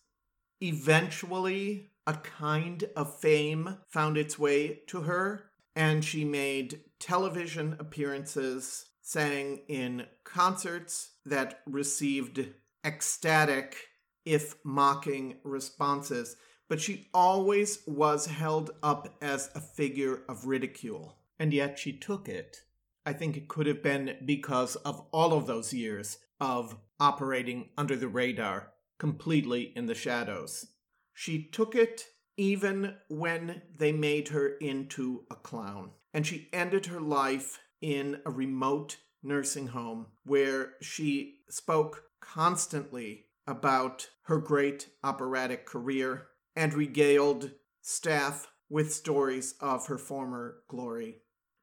Eventually, 0.62 1.88
a 2.06 2.14
kind 2.14 2.86
of 2.96 3.20
fame 3.20 3.78
found 3.88 4.18
its 4.18 4.38
way 4.38 4.82
to 4.88 5.02
her, 5.02 5.52
and 5.76 6.04
she 6.04 6.26
made 6.26 6.82
television 7.00 7.76
appearances, 7.80 8.86
sang 9.02 9.62
in 9.68 10.06
concerts 10.24 11.12
that 11.26 11.62
received 11.66 12.46
ecstatic 12.84 13.89
if 14.26 14.56
mocking 14.64 15.38
responses, 15.44 16.36
but 16.68 16.82
she 16.82 17.10
always 17.14 17.80
was 17.88 18.28
held 18.28 18.72
up 18.84 19.16
as 19.22 19.50
a 19.56 19.62
figure 19.62 20.22
of 20.30 20.46
ridicule. 20.46 21.18
And 21.40 21.54
yet 21.54 21.80
she 21.80 21.94
took 21.94 22.28
it 22.28 22.62
I 23.10 23.14
think 23.14 23.38
it 23.38 23.48
could 23.48 23.66
have 23.66 23.82
been 23.82 24.18
because 24.24 24.76
of 24.76 25.02
all 25.12 25.34
of 25.34 25.48
those 25.48 25.74
years 25.74 26.20
of 26.40 26.78
operating 27.00 27.70
under 27.76 27.96
the 27.96 28.08
radar, 28.08 28.72
completely 29.00 29.74
in 29.76 29.88
the 29.88 29.96
shadows. 29.96 30.68
She 31.14 31.44
took 31.44 31.74
it 31.74 32.06
even 32.38 32.96
when 33.08 33.64
they 33.76 33.92
made 33.92 34.28
her 34.28 34.50
into 34.58 35.24
a 35.32 35.36
clown. 35.36 35.90
And 36.14 36.28
she 36.28 36.50
ended 36.54 36.86
her 36.86 37.02
life 37.02 37.60
in 37.82 38.22
a 38.28 38.30
remote 38.30 38.98
nursing 39.24 39.68
home 39.68 40.06
where 40.24 40.74
she 40.82 41.40
spoke 41.50 42.04
constantly 42.22 43.26
about 43.50 44.08
her 44.24 44.38
great 44.38 44.90
operatic 45.04 45.66
career 45.66 46.28
and 46.56 46.74
regaled 46.74 47.52
staff 47.82 48.48
with 48.70 48.94
stories 48.94 49.56
of 49.60 49.88
her 49.88 49.98
former 49.98 50.58
glory. 50.68 51.18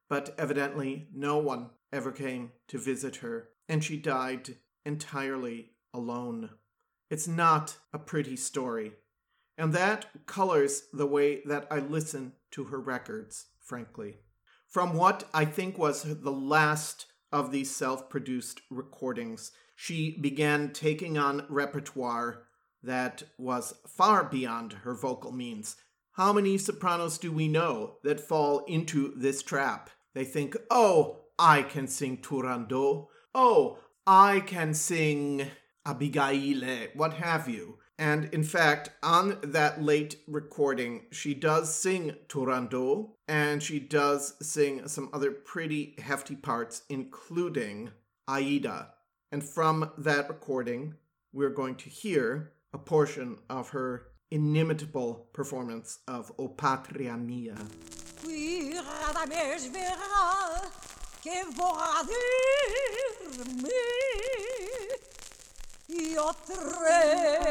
But 0.09 0.35
evidently, 0.37 1.07
no 1.13 1.37
one 1.37 1.69
ever 1.93 2.11
came 2.11 2.51
to 2.67 2.77
visit 2.77 3.17
her, 3.17 3.49
and 3.69 3.81
she 3.83 3.97
died 3.97 4.57
entirely 4.85 5.71
alone. 5.93 6.49
It's 7.09 7.27
not 7.27 7.77
a 7.93 7.99
pretty 7.99 8.35
story, 8.35 8.91
and 9.57 9.71
that 9.73 10.25
colors 10.25 10.83
the 10.91 11.07
way 11.07 11.41
that 11.45 11.67
I 11.71 11.79
listen 11.79 12.33
to 12.51 12.65
her 12.65 12.79
records, 12.79 13.45
frankly. 13.61 14.17
From 14.67 14.93
what 14.93 15.23
I 15.33 15.45
think 15.45 15.77
was 15.77 16.03
the 16.03 16.31
last 16.31 17.05
of 17.31 17.51
these 17.51 17.73
self 17.73 18.09
produced 18.09 18.61
recordings, 18.69 19.51
she 19.79 20.17
began 20.19 20.73
taking 20.73 21.19
on 21.19 21.45
repertoire 21.49 22.47
that 22.81 23.21
was 23.37 23.75
far 23.87 24.23
beyond 24.23 24.73
her 24.73 24.95
vocal 24.95 25.31
means. 25.31 25.75
How 26.13 26.33
many 26.33 26.57
sopranos 26.57 27.19
do 27.19 27.31
we 27.31 27.47
know 27.47 27.97
that 28.03 28.19
fall 28.19 28.65
into 28.65 29.13
this 29.15 29.43
trap? 29.43 29.91
They 30.15 30.23
think, 30.23 30.57
oh, 30.71 31.25
I 31.37 31.61
can 31.61 31.87
sing 31.87 32.17
Turandot. 32.17 33.05
Oh, 33.35 33.77
I 34.07 34.39
can 34.39 34.73
sing 34.73 35.45
Abigaille, 35.85 36.95
what 36.95 37.13
have 37.13 37.47
you. 37.47 37.77
And 37.99 38.33
in 38.33 38.43
fact, 38.43 38.89
on 39.03 39.37
that 39.43 39.83
late 39.83 40.17
recording, 40.27 41.05
she 41.11 41.35
does 41.35 41.73
sing 41.73 42.15
Turandot 42.27 43.11
and 43.27 43.61
she 43.61 43.79
does 43.79 44.33
sing 44.41 44.87
some 44.87 45.11
other 45.13 45.31
pretty 45.31 45.93
hefty 45.99 46.35
parts, 46.35 46.81
including 46.89 47.91
Aida. 48.27 48.93
And 49.31 49.43
from 49.43 49.91
that 49.97 50.29
recording, 50.29 50.95
we're 51.33 51.49
going 51.49 51.75
to 51.75 51.89
hear 51.89 52.53
a 52.73 52.77
portion 52.77 53.37
of 53.49 53.69
her 53.69 54.07
inimitable 54.31 55.27
performance 55.33 55.99
of 56.07 56.31
O 56.39 56.47
Patria 56.47 57.17
Mia. 57.17 57.55
io 65.89 66.33
tremo 66.45 67.47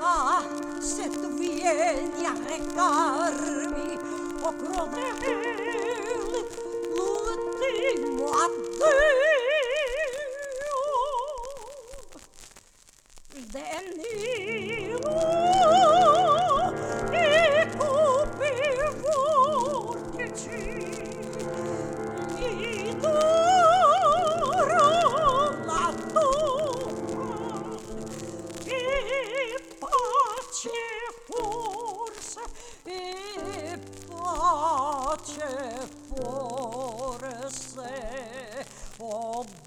ah 0.00 0.42
se 0.80 1.08
tu 1.08 1.28
vieni 1.38 2.26
a 2.26 2.34
recarmi 2.48 3.98
o 4.42 4.52
cruel 4.52 5.65
l'ultimo 7.94 8.30
addio 8.32 9.16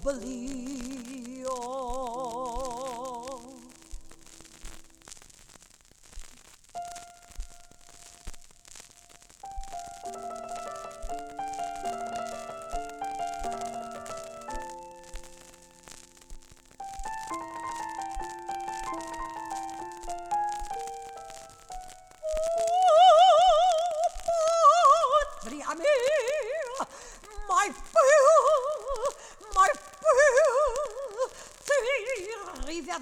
oblio 0.04 0.69
rivière 32.70 33.00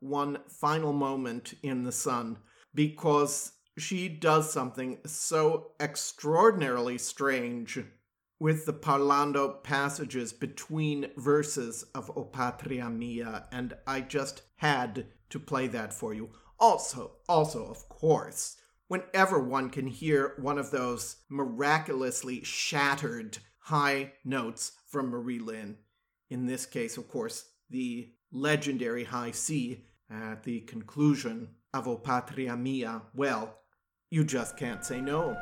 One 0.00 0.38
final 0.48 0.92
moment 0.92 1.54
in 1.62 1.84
the 1.84 1.92
sun 1.92 2.38
because 2.74 3.52
she 3.78 4.08
does 4.08 4.52
something 4.52 4.98
so 5.06 5.72
extraordinarily 5.80 6.98
strange 6.98 7.78
with 8.38 8.66
the 8.66 8.72
parlando 8.72 9.62
passages 9.62 10.32
between 10.32 11.10
verses 11.16 11.84
of 11.94 12.10
O 12.16 12.24
Patria 12.24 12.90
Mia, 12.90 13.46
and 13.50 13.74
I 13.86 14.00
just 14.00 14.42
had 14.56 15.06
to 15.30 15.40
play 15.40 15.66
that 15.68 15.94
for 15.94 16.12
you. 16.12 16.30
Also, 16.60 17.12
also, 17.28 17.66
of 17.66 17.88
course, 17.88 18.56
whenever 18.88 19.40
one 19.40 19.70
can 19.70 19.86
hear 19.86 20.34
one 20.38 20.58
of 20.58 20.70
those 20.70 21.16
miraculously 21.28 22.44
shattered 22.44 23.38
high 23.58 24.12
notes 24.24 24.72
from 24.86 25.10
Mari 25.10 25.38
Lyn, 25.38 25.78
in 26.28 26.46
this 26.46 26.66
case, 26.66 26.96
of 26.96 27.08
course, 27.08 27.46
the 27.70 28.12
legendary 28.34 29.04
high 29.04 29.30
C 29.30 29.84
at 30.10 30.42
the 30.42 30.60
conclusion 30.60 31.48
of 31.72 31.88
O 31.88 31.96
Patria 31.96 32.56
Mia, 32.56 33.02
well, 33.14 33.60
you 34.10 34.24
just 34.24 34.56
can't 34.56 34.84
say 34.84 35.00
no. 35.00 35.36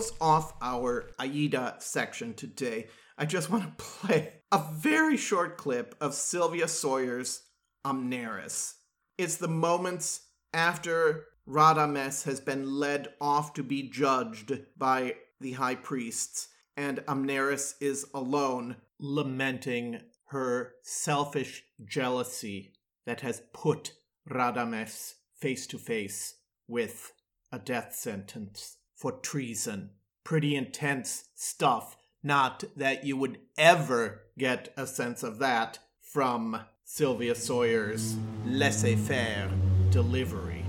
Close 0.00 0.12
off 0.18 0.54
our 0.62 1.10
Aida 1.18 1.74
section 1.78 2.32
today, 2.32 2.86
I 3.18 3.26
just 3.26 3.50
want 3.50 3.64
to 3.64 3.84
play 3.84 4.32
a 4.50 4.64
very 4.72 5.18
short 5.18 5.58
clip 5.58 5.94
of 6.00 6.14
Sylvia 6.14 6.68
Sawyer's 6.68 7.42
Amneris. 7.84 8.76
It's 9.18 9.36
the 9.36 9.46
moments 9.46 10.22
after 10.54 11.26
Radames 11.46 12.24
has 12.24 12.40
been 12.40 12.78
led 12.78 13.08
off 13.20 13.52
to 13.54 13.62
be 13.62 13.90
judged 13.90 14.60
by 14.74 15.16
the 15.38 15.52
high 15.52 15.74
priests, 15.74 16.48
and 16.78 17.00
Amneris 17.00 17.74
is 17.78 18.06
alone, 18.14 18.76
lamenting 18.98 20.00
her 20.28 20.76
selfish 20.82 21.62
jealousy 21.84 22.72
that 23.04 23.20
has 23.20 23.42
put 23.52 23.92
Radames 24.26 25.12
face 25.36 25.66
to 25.66 25.76
face 25.76 26.36
with 26.66 27.12
a 27.52 27.58
death 27.58 27.94
sentence 27.94 28.78
for 29.00 29.12
treason. 29.12 29.88
Pretty 30.24 30.54
intense 30.54 31.24
stuff. 31.34 31.96
Not 32.22 32.64
that 32.76 33.04
you 33.04 33.16
would 33.16 33.38
ever 33.56 34.24
get 34.36 34.74
a 34.76 34.86
sense 34.86 35.22
of 35.22 35.38
that 35.38 35.78
from 36.02 36.60
Sylvia 36.84 37.34
Sawyer's 37.34 38.16
laissez 38.44 38.96
faire 38.96 39.48
delivery. 39.90 40.64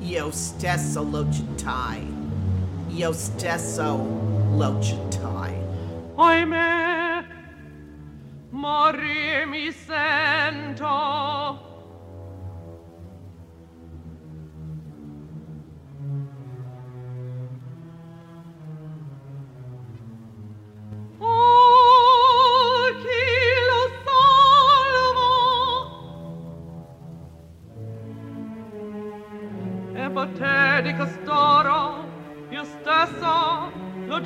Io 0.00 0.30
stesso 0.30 1.02
lo 1.02 1.24
citai. 1.24 2.06
Io 2.90 3.12
stesso 3.12 3.96
lo 4.56 4.80
citai. 4.80 5.54
Ahimè, 6.16 7.26
morire 8.50 9.46
mi 9.46 9.70
sento. 9.70 11.73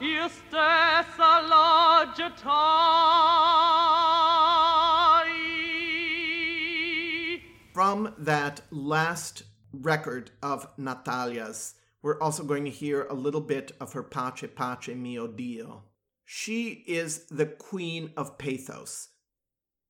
io 0.00 0.28
stessa 0.28 1.40
loggetai 1.48 2.36
From 7.72 8.14
that 8.18 8.60
last 8.70 9.42
record 9.72 10.30
of 10.42 10.66
Natália's, 10.76 11.74
we're 12.02 12.20
also 12.20 12.42
going 12.42 12.64
to 12.64 12.70
hear 12.70 13.04
a 13.04 13.14
little 13.14 13.40
bit 13.40 13.72
of 13.80 13.92
her 13.92 14.02
Pace 14.02 14.48
Pace 14.54 14.94
Mio 14.94 15.26
Dio. 15.26 15.82
She 16.24 16.84
is 16.86 17.26
the 17.30 17.46
queen 17.46 18.12
of 18.16 18.38
pathos. 18.38 19.08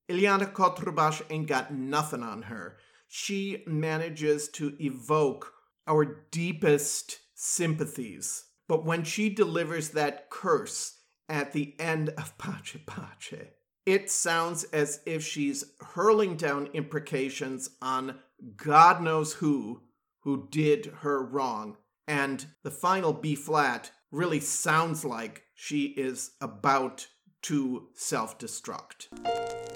Ileana 0.08 0.52
Cotrubas 0.52 1.22
ain't 1.30 1.46
got 1.46 1.72
nothing 1.72 2.22
on 2.22 2.42
her. 2.42 2.76
She 3.08 3.62
manages 3.66 4.48
to 4.50 4.76
evoke 4.80 5.52
our 5.86 6.26
deepest 6.30 7.20
sympathies. 7.34 8.44
But 8.68 8.84
when 8.84 9.04
she 9.04 9.28
delivers 9.30 9.90
that 9.90 10.28
curse 10.30 10.98
at 11.28 11.52
the 11.52 11.74
end 11.78 12.10
of 12.10 12.36
Pace 12.38 12.76
Pace, 12.86 13.48
it 13.84 14.10
sounds 14.10 14.64
as 14.64 15.00
if 15.06 15.24
she's 15.24 15.64
hurling 15.80 16.36
down 16.36 16.66
imprecations 16.74 17.70
on 17.80 18.18
God 18.56 19.00
knows 19.00 19.34
who, 19.34 19.82
who 20.20 20.48
did 20.50 20.86
her 21.02 21.24
wrong. 21.24 21.76
And 22.08 22.44
the 22.64 22.70
final 22.70 23.12
B 23.12 23.34
flat 23.34 23.92
really 24.10 24.40
sounds 24.40 25.04
like 25.04 25.44
she 25.54 25.86
is 25.86 26.32
about 26.40 27.06
to 27.42 27.88
self 27.94 28.38
destruct. 28.38 29.08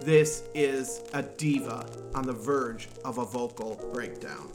This 0.02 0.42
is 0.54 1.02
a 1.12 1.22
diva 1.22 1.86
on 2.14 2.26
the 2.26 2.32
verge 2.32 2.88
of 3.04 3.18
a 3.18 3.24
vocal 3.24 3.80
breakdown. 3.92 4.50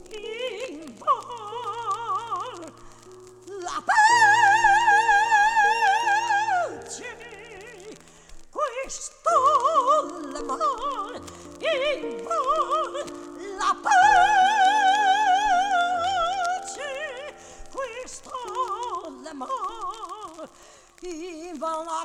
vol 21.58 21.84
la 21.84 22.04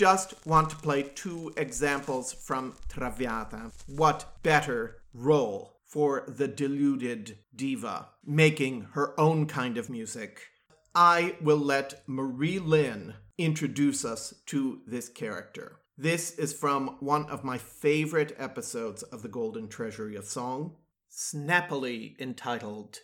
just 0.00 0.34
want 0.46 0.70
to 0.70 0.76
play 0.76 1.02
two 1.02 1.52
examples 1.58 2.32
from 2.32 2.72
Traviata. 2.88 3.70
What 3.86 4.32
better 4.42 5.02
role 5.12 5.76
for 5.84 6.24
the 6.26 6.48
deluded 6.48 7.36
diva 7.54 8.08
making 8.24 8.86
her 8.92 9.12
own 9.20 9.44
kind 9.44 9.76
of 9.76 9.90
music? 9.90 10.40
I 10.94 11.36
will 11.42 11.58
let 11.58 12.02
Mari 12.08 12.58
Lyn 12.58 13.12
introduce 13.36 14.02
us 14.02 14.32
to 14.46 14.80
this 14.86 15.10
character. 15.10 15.80
This 15.98 16.30
is 16.30 16.54
from 16.54 16.96
one 17.00 17.26
of 17.26 17.44
my 17.44 17.58
favorite 17.58 18.34
episodes 18.38 19.02
of 19.02 19.20
the 19.20 19.28
Golden 19.28 19.68
Treasury 19.68 20.16
of 20.16 20.24
Song, 20.24 20.76
snappily 21.10 22.16
entitled 22.18 23.00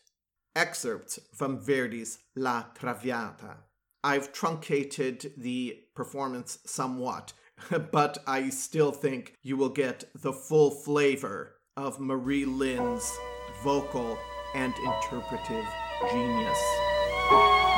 Excerpts 0.54 1.18
from 1.34 1.60
Verdi's 1.60 2.20
La 2.34 2.64
Traviata. 2.74 3.58
I've 4.06 4.32
truncated 4.32 5.32
the 5.36 5.80
performance 5.96 6.60
somewhat, 6.64 7.32
but 7.90 8.18
I 8.24 8.50
still 8.50 8.92
think 8.92 9.34
you 9.42 9.56
will 9.56 9.68
get 9.68 10.04
the 10.14 10.32
full 10.32 10.70
flavor 10.70 11.56
of 11.76 11.98
Mari 11.98 12.44
Lyn's 12.44 13.18
vocal 13.64 14.16
and 14.54 14.72
interpretive 14.78 15.66
genius. 16.12 16.58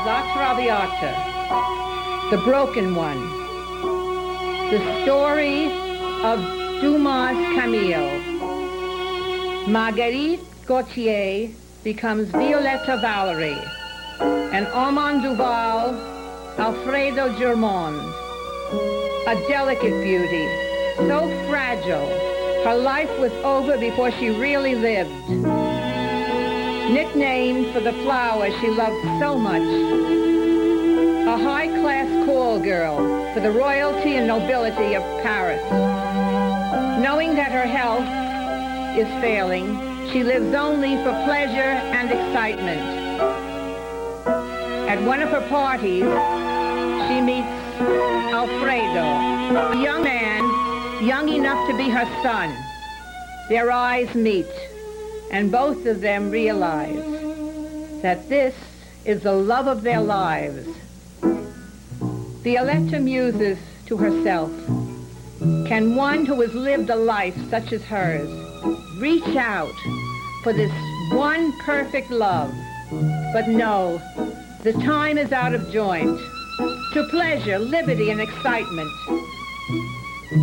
La 0.04 0.20
Traviata, 0.34 1.14
The 2.30 2.36
Broken 2.44 2.94
One, 2.94 3.26
the 4.70 5.02
story 5.04 5.72
of 6.22 6.40
Dumas 6.82 7.38
Camille. 7.56 8.20
Marguerite 9.66 10.44
Gautier 10.66 11.48
becomes 11.82 12.28
Violetta 12.28 13.00
Valéry, 13.02 13.56
and 14.52 14.66
Armand 14.66 15.22
Duval, 15.22 16.17
Alfredo 16.58 17.38
Germont. 17.38 17.96
A 19.28 19.36
delicate 19.46 20.02
beauty, 20.02 20.44
so 20.96 21.28
fragile, 21.48 22.08
her 22.64 22.74
life 22.74 23.16
was 23.20 23.30
over 23.44 23.78
before 23.78 24.10
she 24.10 24.30
really 24.30 24.74
lived. 24.74 25.28
Nicknamed 26.90 27.72
for 27.72 27.78
the 27.78 27.92
flower 28.02 28.50
she 28.60 28.66
loved 28.70 29.00
so 29.20 29.38
much, 29.38 29.62
a 31.28 31.36
high-class 31.44 32.26
call 32.26 32.58
girl 32.58 32.96
for 33.32 33.40
the 33.40 33.52
royalty 33.52 34.16
and 34.16 34.26
nobility 34.26 34.96
of 34.96 35.02
Paris. 35.22 35.62
Knowing 37.00 37.36
that 37.36 37.52
her 37.52 37.66
health 37.66 38.02
is 38.98 39.06
failing, 39.22 39.78
she 40.10 40.24
lives 40.24 40.52
only 40.56 40.96
for 41.04 41.12
pleasure 41.24 41.78
and 41.94 42.10
excitement. 42.10 42.80
At 44.88 45.00
one 45.02 45.22
of 45.22 45.28
her 45.28 45.46
parties, 45.48 46.06
she 47.08 47.22
meets 47.22 47.48
Alfredo, 47.80 49.00
a 49.00 49.82
young 49.82 50.04
man, 50.04 50.44
young 51.02 51.30
enough 51.30 51.66
to 51.66 51.74
be 51.74 51.88
her 51.88 52.04
son. 52.22 52.54
Their 53.48 53.72
eyes 53.72 54.14
meet, 54.14 54.46
and 55.30 55.50
both 55.50 55.86
of 55.86 56.02
them 56.02 56.30
realize 56.30 57.02
that 58.02 58.28
this 58.28 58.54
is 59.06 59.22
the 59.22 59.32
love 59.32 59.68
of 59.68 59.82
their 59.82 60.02
lives. 60.02 60.68
Violetta 62.42 63.00
muses 63.00 63.58
to 63.86 63.96
herself, 63.96 64.52
can 65.66 65.96
one 65.96 66.26
who 66.26 66.38
has 66.42 66.52
lived 66.52 66.90
a 66.90 66.96
life 66.96 67.36
such 67.48 67.72
as 67.72 67.82
hers 67.84 68.28
reach 69.00 69.34
out 69.34 69.74
for 70.42 70.52
this 70.52 70.72
one 71.12 71.52
perfect 71.60 72.10
love? 72.10 72.52
But 73.32 73.48
no, 73.48 73.98
the 74.62 74.74
time 74.74 75.16
is 75.16 75.32
out 75.32 75.54
of 75.54 75.72
joint 75.72 76.20
to 76.58 77.06
pleasure, 77.10 77.58
liberty, 77.58 78.10
and 78.10 78.20
excitement. 78.20 78.90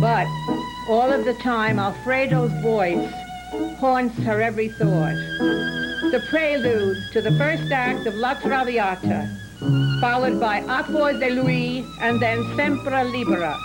But 0.00 0.26
all 0.88 1.12
of 1.12 1.24
the 1.24 1.34
time, 1.34 1.78
Alfredo's 1.78 2.52
voice 2.62 3.12
haunts 3.78 4.16
her 4.24 4.40
every 4.40 4.68
thought. 4.68 5.14
the 6.12 6.20
prelude 6.30 6.96
to 7.12 7.20
the 7.20 7.36
first 7.36 7.70
act 7.72 8.06
of 8.06 8.14
La 8.14 8.34
Traviata, 8.34 9.28
followed 10.00 10.38
by 10.38 10.60
Acqua 10.60 11.12
de 11.18 11.30
Lui 11.30 11.84
and 12.00 12.20
then 12.22 12.38
Sempre 12.56 13.04
Libera. 13.04 13.56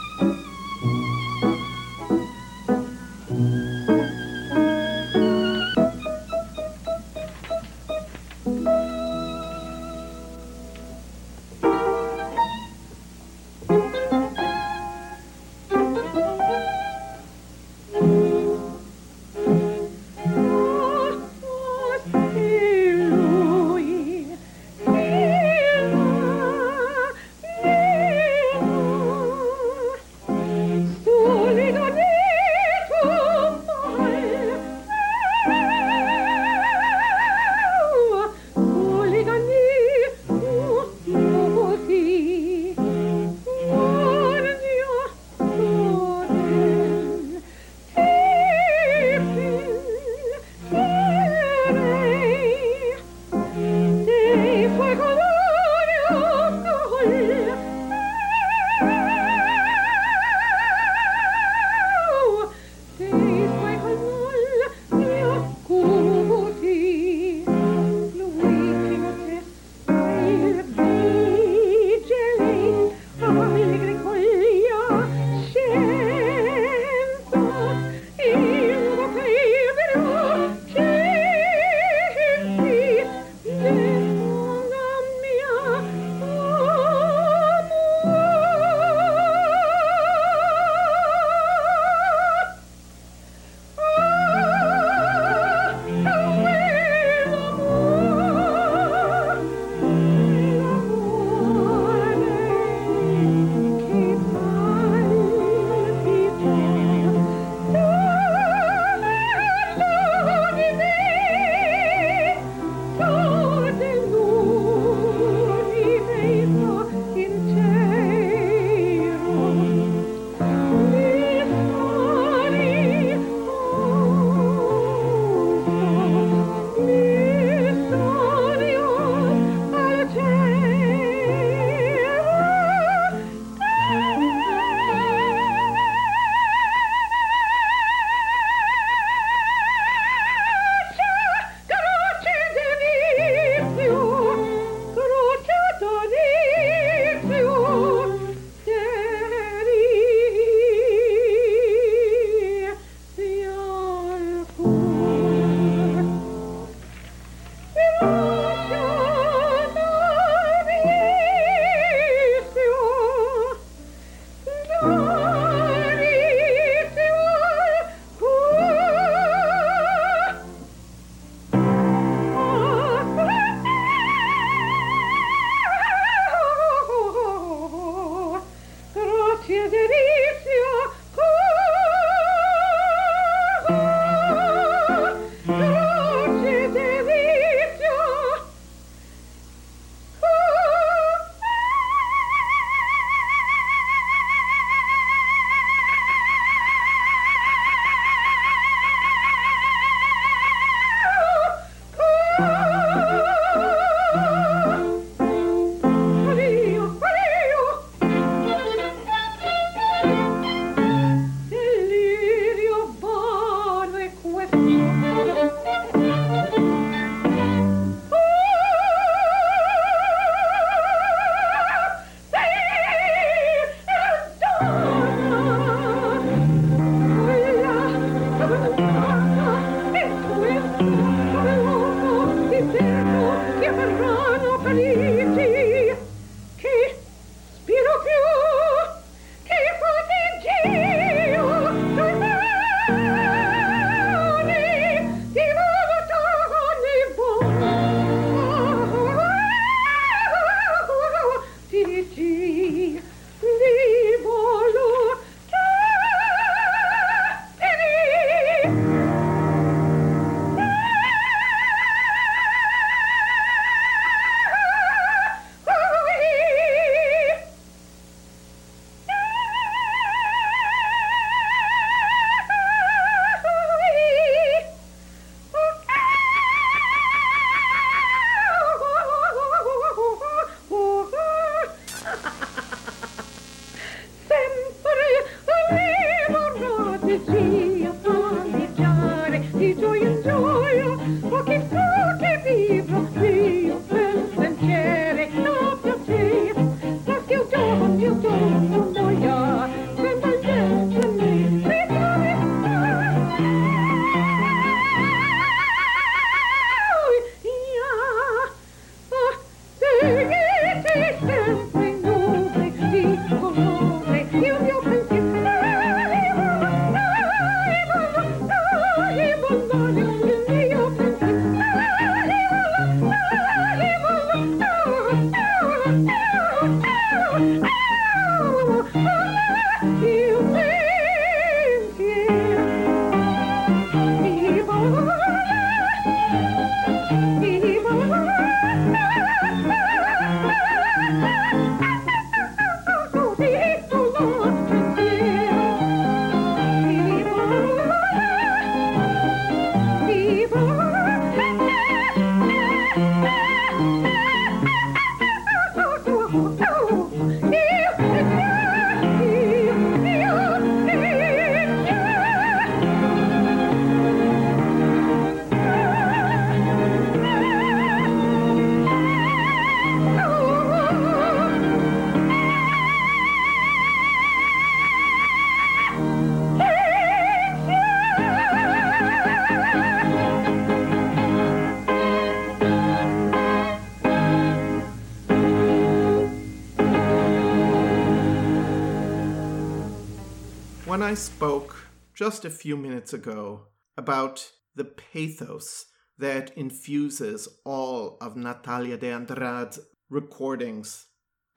When 390.92 391.02
I 391.02 391.14
spoke 391.14 391.88
just 392.14 392.44
a 392.44 392.50
few 392.50 392.76
minutes 392.76 393.14
ago 393.14 393.68
about 393.96 394.52
the 394.76 394.84
pathos 394.84 395.86
that 396.18 396.52
infuses 396.58 397.48
all 397.64 398.18
of 398.20 398.36
Natália 398.36 399.00
de 399.00 399.10
Andrade's 399.10 399.80
recordings, 400.10 401.06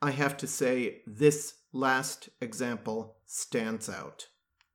I 0.01 0.11
have 0.11 0.37
to 0.37 0.47
say 0.47 1.01
this 1.05 1.55
last 1.73 2.29
example 2.39 3.17
stands 3.25 3.89
out. 3.89 4.25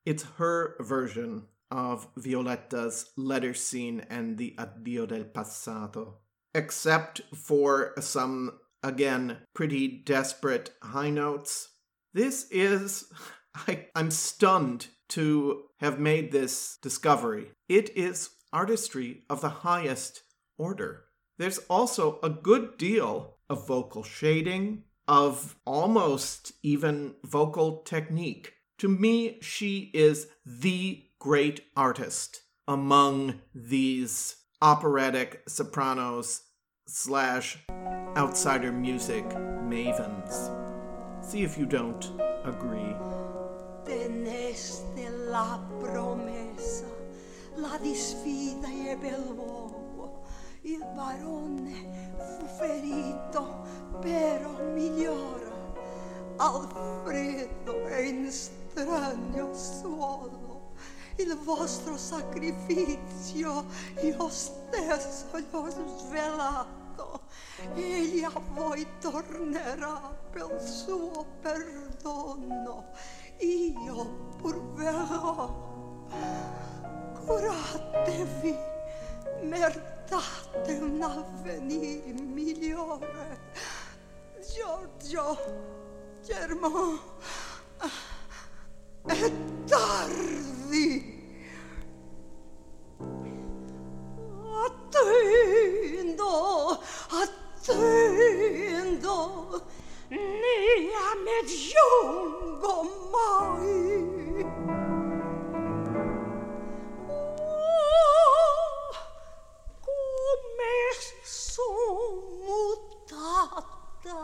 It's 0.04 0.24
her 0.36 0.76
version 0.80 1.46
of 1.70 2.08
Violetta's 2.18 3.12
letter 3.16 3.54
scene 3.54 4.04
and 4.10 4.36
the 4.36 4.56
Addio 4.58 5.08
del 5.08 5.24
Passato. 5.24 6.16
Except 6.54 7.22
for 7.34 7.94
some, 7.98 8.58
again, 8.82 9.38
pretty 9.54 10.02
desperate 10.04 10.74
high 10.82 11.08
notes, 11.08 11.70
this 12.12 12.46
is. 12.50 13.10
I, 13.54 13.86
I'm 13.94 14.10
stunned 14.10 14.88
to 15.10 15.64
have 15.78 15.98
made 15.98 16.30
this 16.30 16.78
discovery. 16.82 17.50
It 17.68 17.96
is 17.96 18.30
artistry 18.52 19.24
of 19.28 19.40
the 19.40 19.48
highest 19.48 20.22
order. 20.58 21.04
There's 21.38 21.58
also 21.68 22.18
a 22.22 22.30
good 22.30 22.76
deal 22.76 23.36
of 23.48 23.66
vocal 23.66 24.02
shading, 24.02 24.84
of 25.08 25.56
almost 25.64 26.52
even 26.62 27.14
vocal 27.24 27.78
technique. 27.78 28.52
To 28.78 28.88
me, 28.88 29.38
she 29.40 29.90
is 29.92 30.28
the 30.44 31.04
great 31.18 31.62
artist 31.76 32.42
among 32.68 33.40
these 33.54 34.36
operatic 34.62 35.42
sopranos 35.48 36.42
slash 36.86 37.58
outsider 38.16 38.72
music 38.72 39.24
mavens. 39.28 40.54
See 41.24 41.42
if 41.42 41.58
you 41.58 41.66
don't 41.66 42.12
agree. 42.44 42.89
Teneste 43.90 45.08
la 45.08 45.60
promessa, 45.80 46.86
la 47.56 47.76
disfida 47.82 48.68
ebbe 48.68 49.18
luogo. 49.18 50.22
Il 50.60 50.78
barone 50.94 52.14
fu 52.16 52.46
ferito, 52.56 53.66
però 54.00 54.52
migliora. 54.72 55.50
Alfredo 56.36 57.86
è 57.86 57.98
in 58.02 58.30
strano 58.30 59.52
suolo. 59.54 60.74
Il 61.16 61.36
vostro 61.38 61.96
sacrificio 61.96 63.64
io 64.02 64.28
stesso 64.28 65.36
gli 65.36 65.48
ho 65.50 65.68
svelato. 65.68 67.22
Egli 67.74 68.22
a 68.22 68.40
voi 68.52 68.86
tornerà 69.00 70.16
per 70.30 70.62
suo 70.62 71.26
perdono. 71.40 72.92
io 73.40 74.34
pur 74.36 74.60
verrò. 74.74 75.68
Curatevi, 77.24 78.56
mertate 79.42 80.72
un 80.78 81.02
avvenire 81.02 82.12
migliore. 82.12 83.38
Giorgio, 84.54 85.38
Germo, 86.22 86.98
è 89.06 89.32
tardi. 89.66 91.18
Attendo, 94.66 96.28
attendo 97.58 98.38
nea 100.10 101.14
me 101.24 101.38
giungo 101.46 102.74
mai. 103.12 104.44
Oh, 107.06 107.74
come 109.80 110.74
son 111.22 112.14
mutata, 112.44 114.20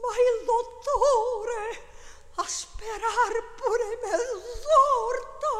ma 0.00 0.12
il 0.24 0.36
dottore 0.46 1.64
a 2.36 2.44
sperar 2.46 3.34
pure 3.56 3.90
mezz'orta. 4.02 5.54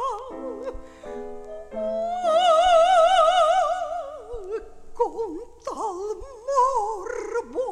Oh, 2.26 3.33
con 4.94 5.36
tal 5.64 6.16
morbo. 6.46 7.66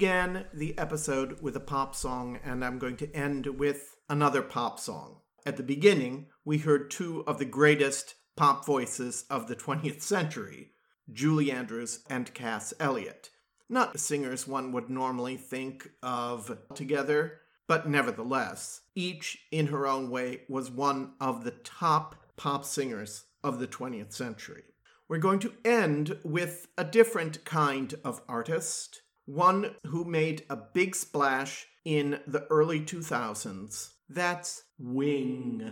began 0.00 0.46
the 0.54 0.78
episode 0.78 1.42
with 1.42 1.54
a 1.54 1.60
pop 1.60 1.94
song, 1.94 2.38
and 2.42 2.64
I'm 2.64 2.78
going 2.78 2.96
to 2.96 3.14
end 3.14 3.44
with 3.58 3.96
another 4.08 4.40
pop 4.40 4.80
song. 4.80 5.18
At 5.44 5.58
the 5.58 5.62
beginning, 5.62 6.28
we 6.42 6.56
heard 6.56 6.90
two 6.90 7.22
of 7.26 7.38
the 7.38 7.44
greatest 7.44 8.14
pop 8.34 8.64
voices 8.64 9.26
of 9.28 9.46
the 9.46 9.54
20th 9.54 10.00
century 10.00 10.70
Julie 11.12 11.52
Andrews 11.52 12.02
and 12.08 12.32
Cass 12.32 12.72
Elliot. 12.80 13.28
Not 13.68 14.00
singers 14.00 14.48
one 14.48 14.72
would 14.72 14.88
normally 14.88 15.36
think 15.36 15.90
of 16.02 16.56
together, 16.74 17.42
but 17.68 17.86
nevertheless, 17.86 18.80
each 18.94 19.44
in 19.52 19.66
her 19.66 19.86
own 19.86 20.08
way 20.08 20.44
was 20.48 20.70
one 20.70 21.12
of 21.20 21.44
the 21.44 21.50
top 21.50 22.16
pop 22.38 22.64
singers 22.64 23.24
of 23.44 23.58
the 23.58 23.68
20th 23.68 24.14
century. 24.14 24.62
We're 25.08 25.18
going 25.18 25.40
to 25.40 25.52
end 25.62 26.16
with 26.24 26.68
a 26.78 26.84
different 26.84 27.44
kind 27.44 27.92
of 28.02 28.22
artist, 28.26 29.02
one 29.34 29.76
who 29.86 30.04
made 30.04 30.42
a 30.50 30.56
big 30.56 30.94
splash 30.94 31.66
in 31.84 32.18
the 32.26 32.44
early 32.50 32.80
2000s. 32.80 33.90
That's 34.08 34.64
Wing. 34.76 35.70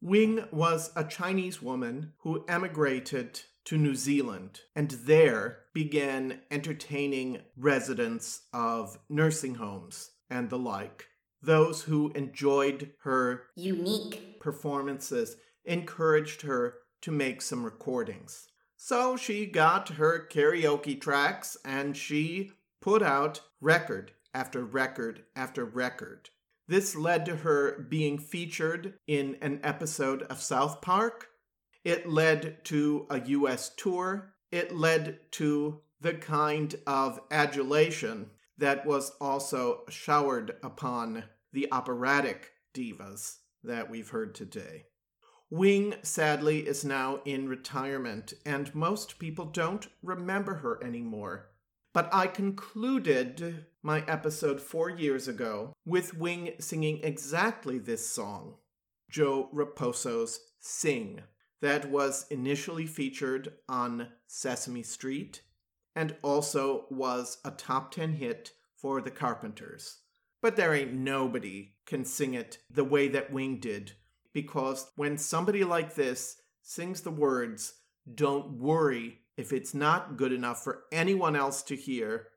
Wing 0.00 0.44
was 0.50 0.90
a 0.96 1.04
Chinese 1.04 1.60
woman 1.60 2.14
who 2.20 2.44
emigrated 2.48 3.40
to 3.66 3.76
New 3.76 3.94
Zealand 3.94 4.60
and 4.74 4.90
there 4.90 5.58
began 5.74 6.40
entertaining 6.50 7.42
residents 7.56 8.42
of 8.54 8.98
nursing 9.10 9.56
homes 9.56 10.10
and 10.30 10.48
the 10.48 10.58
like. 10.58 11.06
Those 11.42 11.82
who 11.82 12.12
enjoyed 12.14 12.92
her 13.02 13.42
Unique. 13.56 14.40
performances 14.40 15.36
encouraged 15.66 16.42
her 16.42 16.78
to 17.02 17.10
make 17.10 17.42
some 17.42 17.62
recordings. 17.62 18.46
So 18.76 19.16
she 19.16 19.46
got 19.46 19.90
her 19.90 20.26
karaoke 20.30 20.98
tracks 20.98 21.56
and 21.64 21.96
she 21.96 22.52
put 22.86 23.02
out 23.02 23.40
record 23.60 24.12
after 24.32 24.64
record 24.64 25.24
after 25.34 25.64
record. 25.64 26.30
This 26.68 26.94
led 26.94 27.26
to 27.26 27.34
her 27.38 27.80
being 27.80 28.16
featured 28.16 28.94
in 29.08 29.36
an 29.42 29.58
episode 29.64 30.22
of 30.22 30.40
South 30.40 30.80
Park. 30.80 31.26
It 31.82 32.08
led 32.08 32.64
to 32.66 33.08
a 33.10 33.18
US 33.22 33.72
tour. 33.76 34.34
It 34.52 34.72
led 34.72 35.18
to 35.32 35.80
the 36.00 36.14
kind 36.14 36.76
of 36.86 37.18
adulation 37.32 38.30
that 38.56 38.86
was 38.86 39.10
also 39.20 39.82
showered 39.88 40.54
upon 40.62 41.24
the 41.52 41.66
operatic 41.72 42.52
divas 42.72 43.38
that 43.64 43.90
we've 43.90 44.10
heard 44.10 44.32
today. 44.32 44.84
Wing, 45.50 45.96
sadly, 46.02 46.60
is 46.60 46.84
now 46.84 47.18
in 47.24 47.48
retirement, 47.48 48.32
and 48.44 48.72
most 48.76 49.18
people 49.18 49.46
don't 49.46 49.88
remember 50.04 50.54
her 50.54 50.78
anymore. 50.84 51.48
But 51.96 52.10
I 52.12 52.26
concluded 52.26 53.64
my 53.82 54.04
episode 54.06 54.60
four 54.60 54.90
years 54.90 55.28
ago 55.28 55.72
with 55.86 56.12
Wing 56.12 56.52
singing 56.58 57.00
exactly 57.02 57.78
this 57.78 58.06
song, 58.06 58.56
Joe 59.08 59.48
Raposo's 59.50 60.40
Sing, 60.60 61.22
that 61.62 61.88
was 61.88 62.26
initially 62.28 62.84
featured 62.84 63.54
on 63.66 64.08
Sesame 64.26 64.82
Street 64.82 65.40
and 65.94 66.14
also 66.20 66.84
was 66.90 67.38
a 67.46 67.50
top 67.50 67.92
10 67.92 68.12
hit 68.12 68.52
for 68.74 69.00
the 69.00 69.10
Carpenters. 69.10 70.00
But 70.42 70.56
there 70.56 70.74
ain't 70.74 70.92
nobody 70.92 71.76
can 71.86 72.04
sing 72.04 72.34
it 72.34 72.58
the 72.70 72.84
way 72.84 73.08
that 73.08 73.32
Wing 73.32 73.58
did, 73.58 73.92
because 74.34 74.90
when 74.96 75.16
somebody 75.16 75.64
like 75.64 75.94
this 75.94 76.36
sings 76.60 77.00
the 77.00 77.10
words, 77.10 77.72
don't 78.14 78.58
worry 78.58 79.20
if 79.36 79.52
it's 79.52 79.74
not 79.74 80.16
good 80.16 80.32
enough 80.32 80.62
for 80.62 80.84
anyone 80.90 81.36
else 81.36 81.62
to 81.64 81.76
hear, 81.76 82.28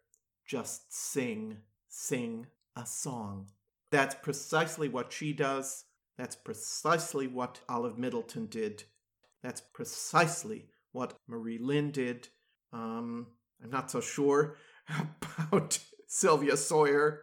just 0.46 0.94
sing, 0.94 1.58
sing 1.88 2.48
a 2.76 2.86
song. 2.86 3.48
That's 3.92 4.16
precisely 4.16 4.90
what 4.90 5.14
she 5.14 5.34
does. 5.34 5.86
That's 6.18 6.36
precisely 6.36 7.28
what 7.28 7.62
Olive 7.70 7.98
Middleton 7.98 8.48
did. 8.48 8.84
That's 9.42 9.62
precisely 9.62 10.66
what 10.92 11.16
Mari 11.28 11.58
Lyn 11.58 11.92
did. 11.92 12.28
Um, 12.74 13.28
I'm 13.64 13.70
not 13.70 13.90
so 13.90 14.02
sure 14.02 14.58
about 15.42 15.80
Sylvia 16.08 16.58
Sawyer, 16.58 17.22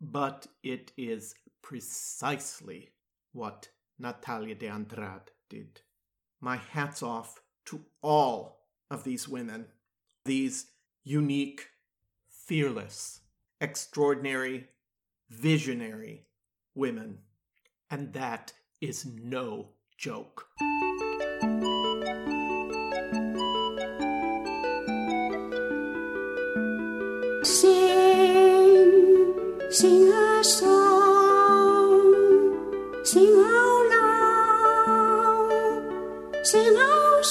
but 0.00 0.46
it 0.62 0.92
is 0.96 1.34
precisely 1.62 2.90
what 3.32 3.68
Natália 4.00 4.58
de 4.58 4.66
Andrade 4.66 5.30
did. 5.48 5.80
My 6.40 6.56
hat's 6.56 7.02
off 7.02 7.40
to 7.66 7.80
all 8.02 8.63
of 8.90 9.04
these 9.04 9.28
women, 9.28 9.66
these 10.24 10.66
unique, 11.04 11.68
fearless, 12.28 13.20
extraordinary, 13.60 14.68
visionary 15.30 16.26
women. 16.74 17.18
And 17.90 18.12
that 18.12 18.52
is 18.80 19.06
no 19.06 19.68
joke. 19.96 20.48
Sing, 27.42 28.90
sing 29.70 30.08
a 30.12 30.42
song, 30.42 32.00
sing 33.04 33.34
out 33.36 33.86
loud, 35.36 35.82
sing 36.42 36.76
out 36.76 37.24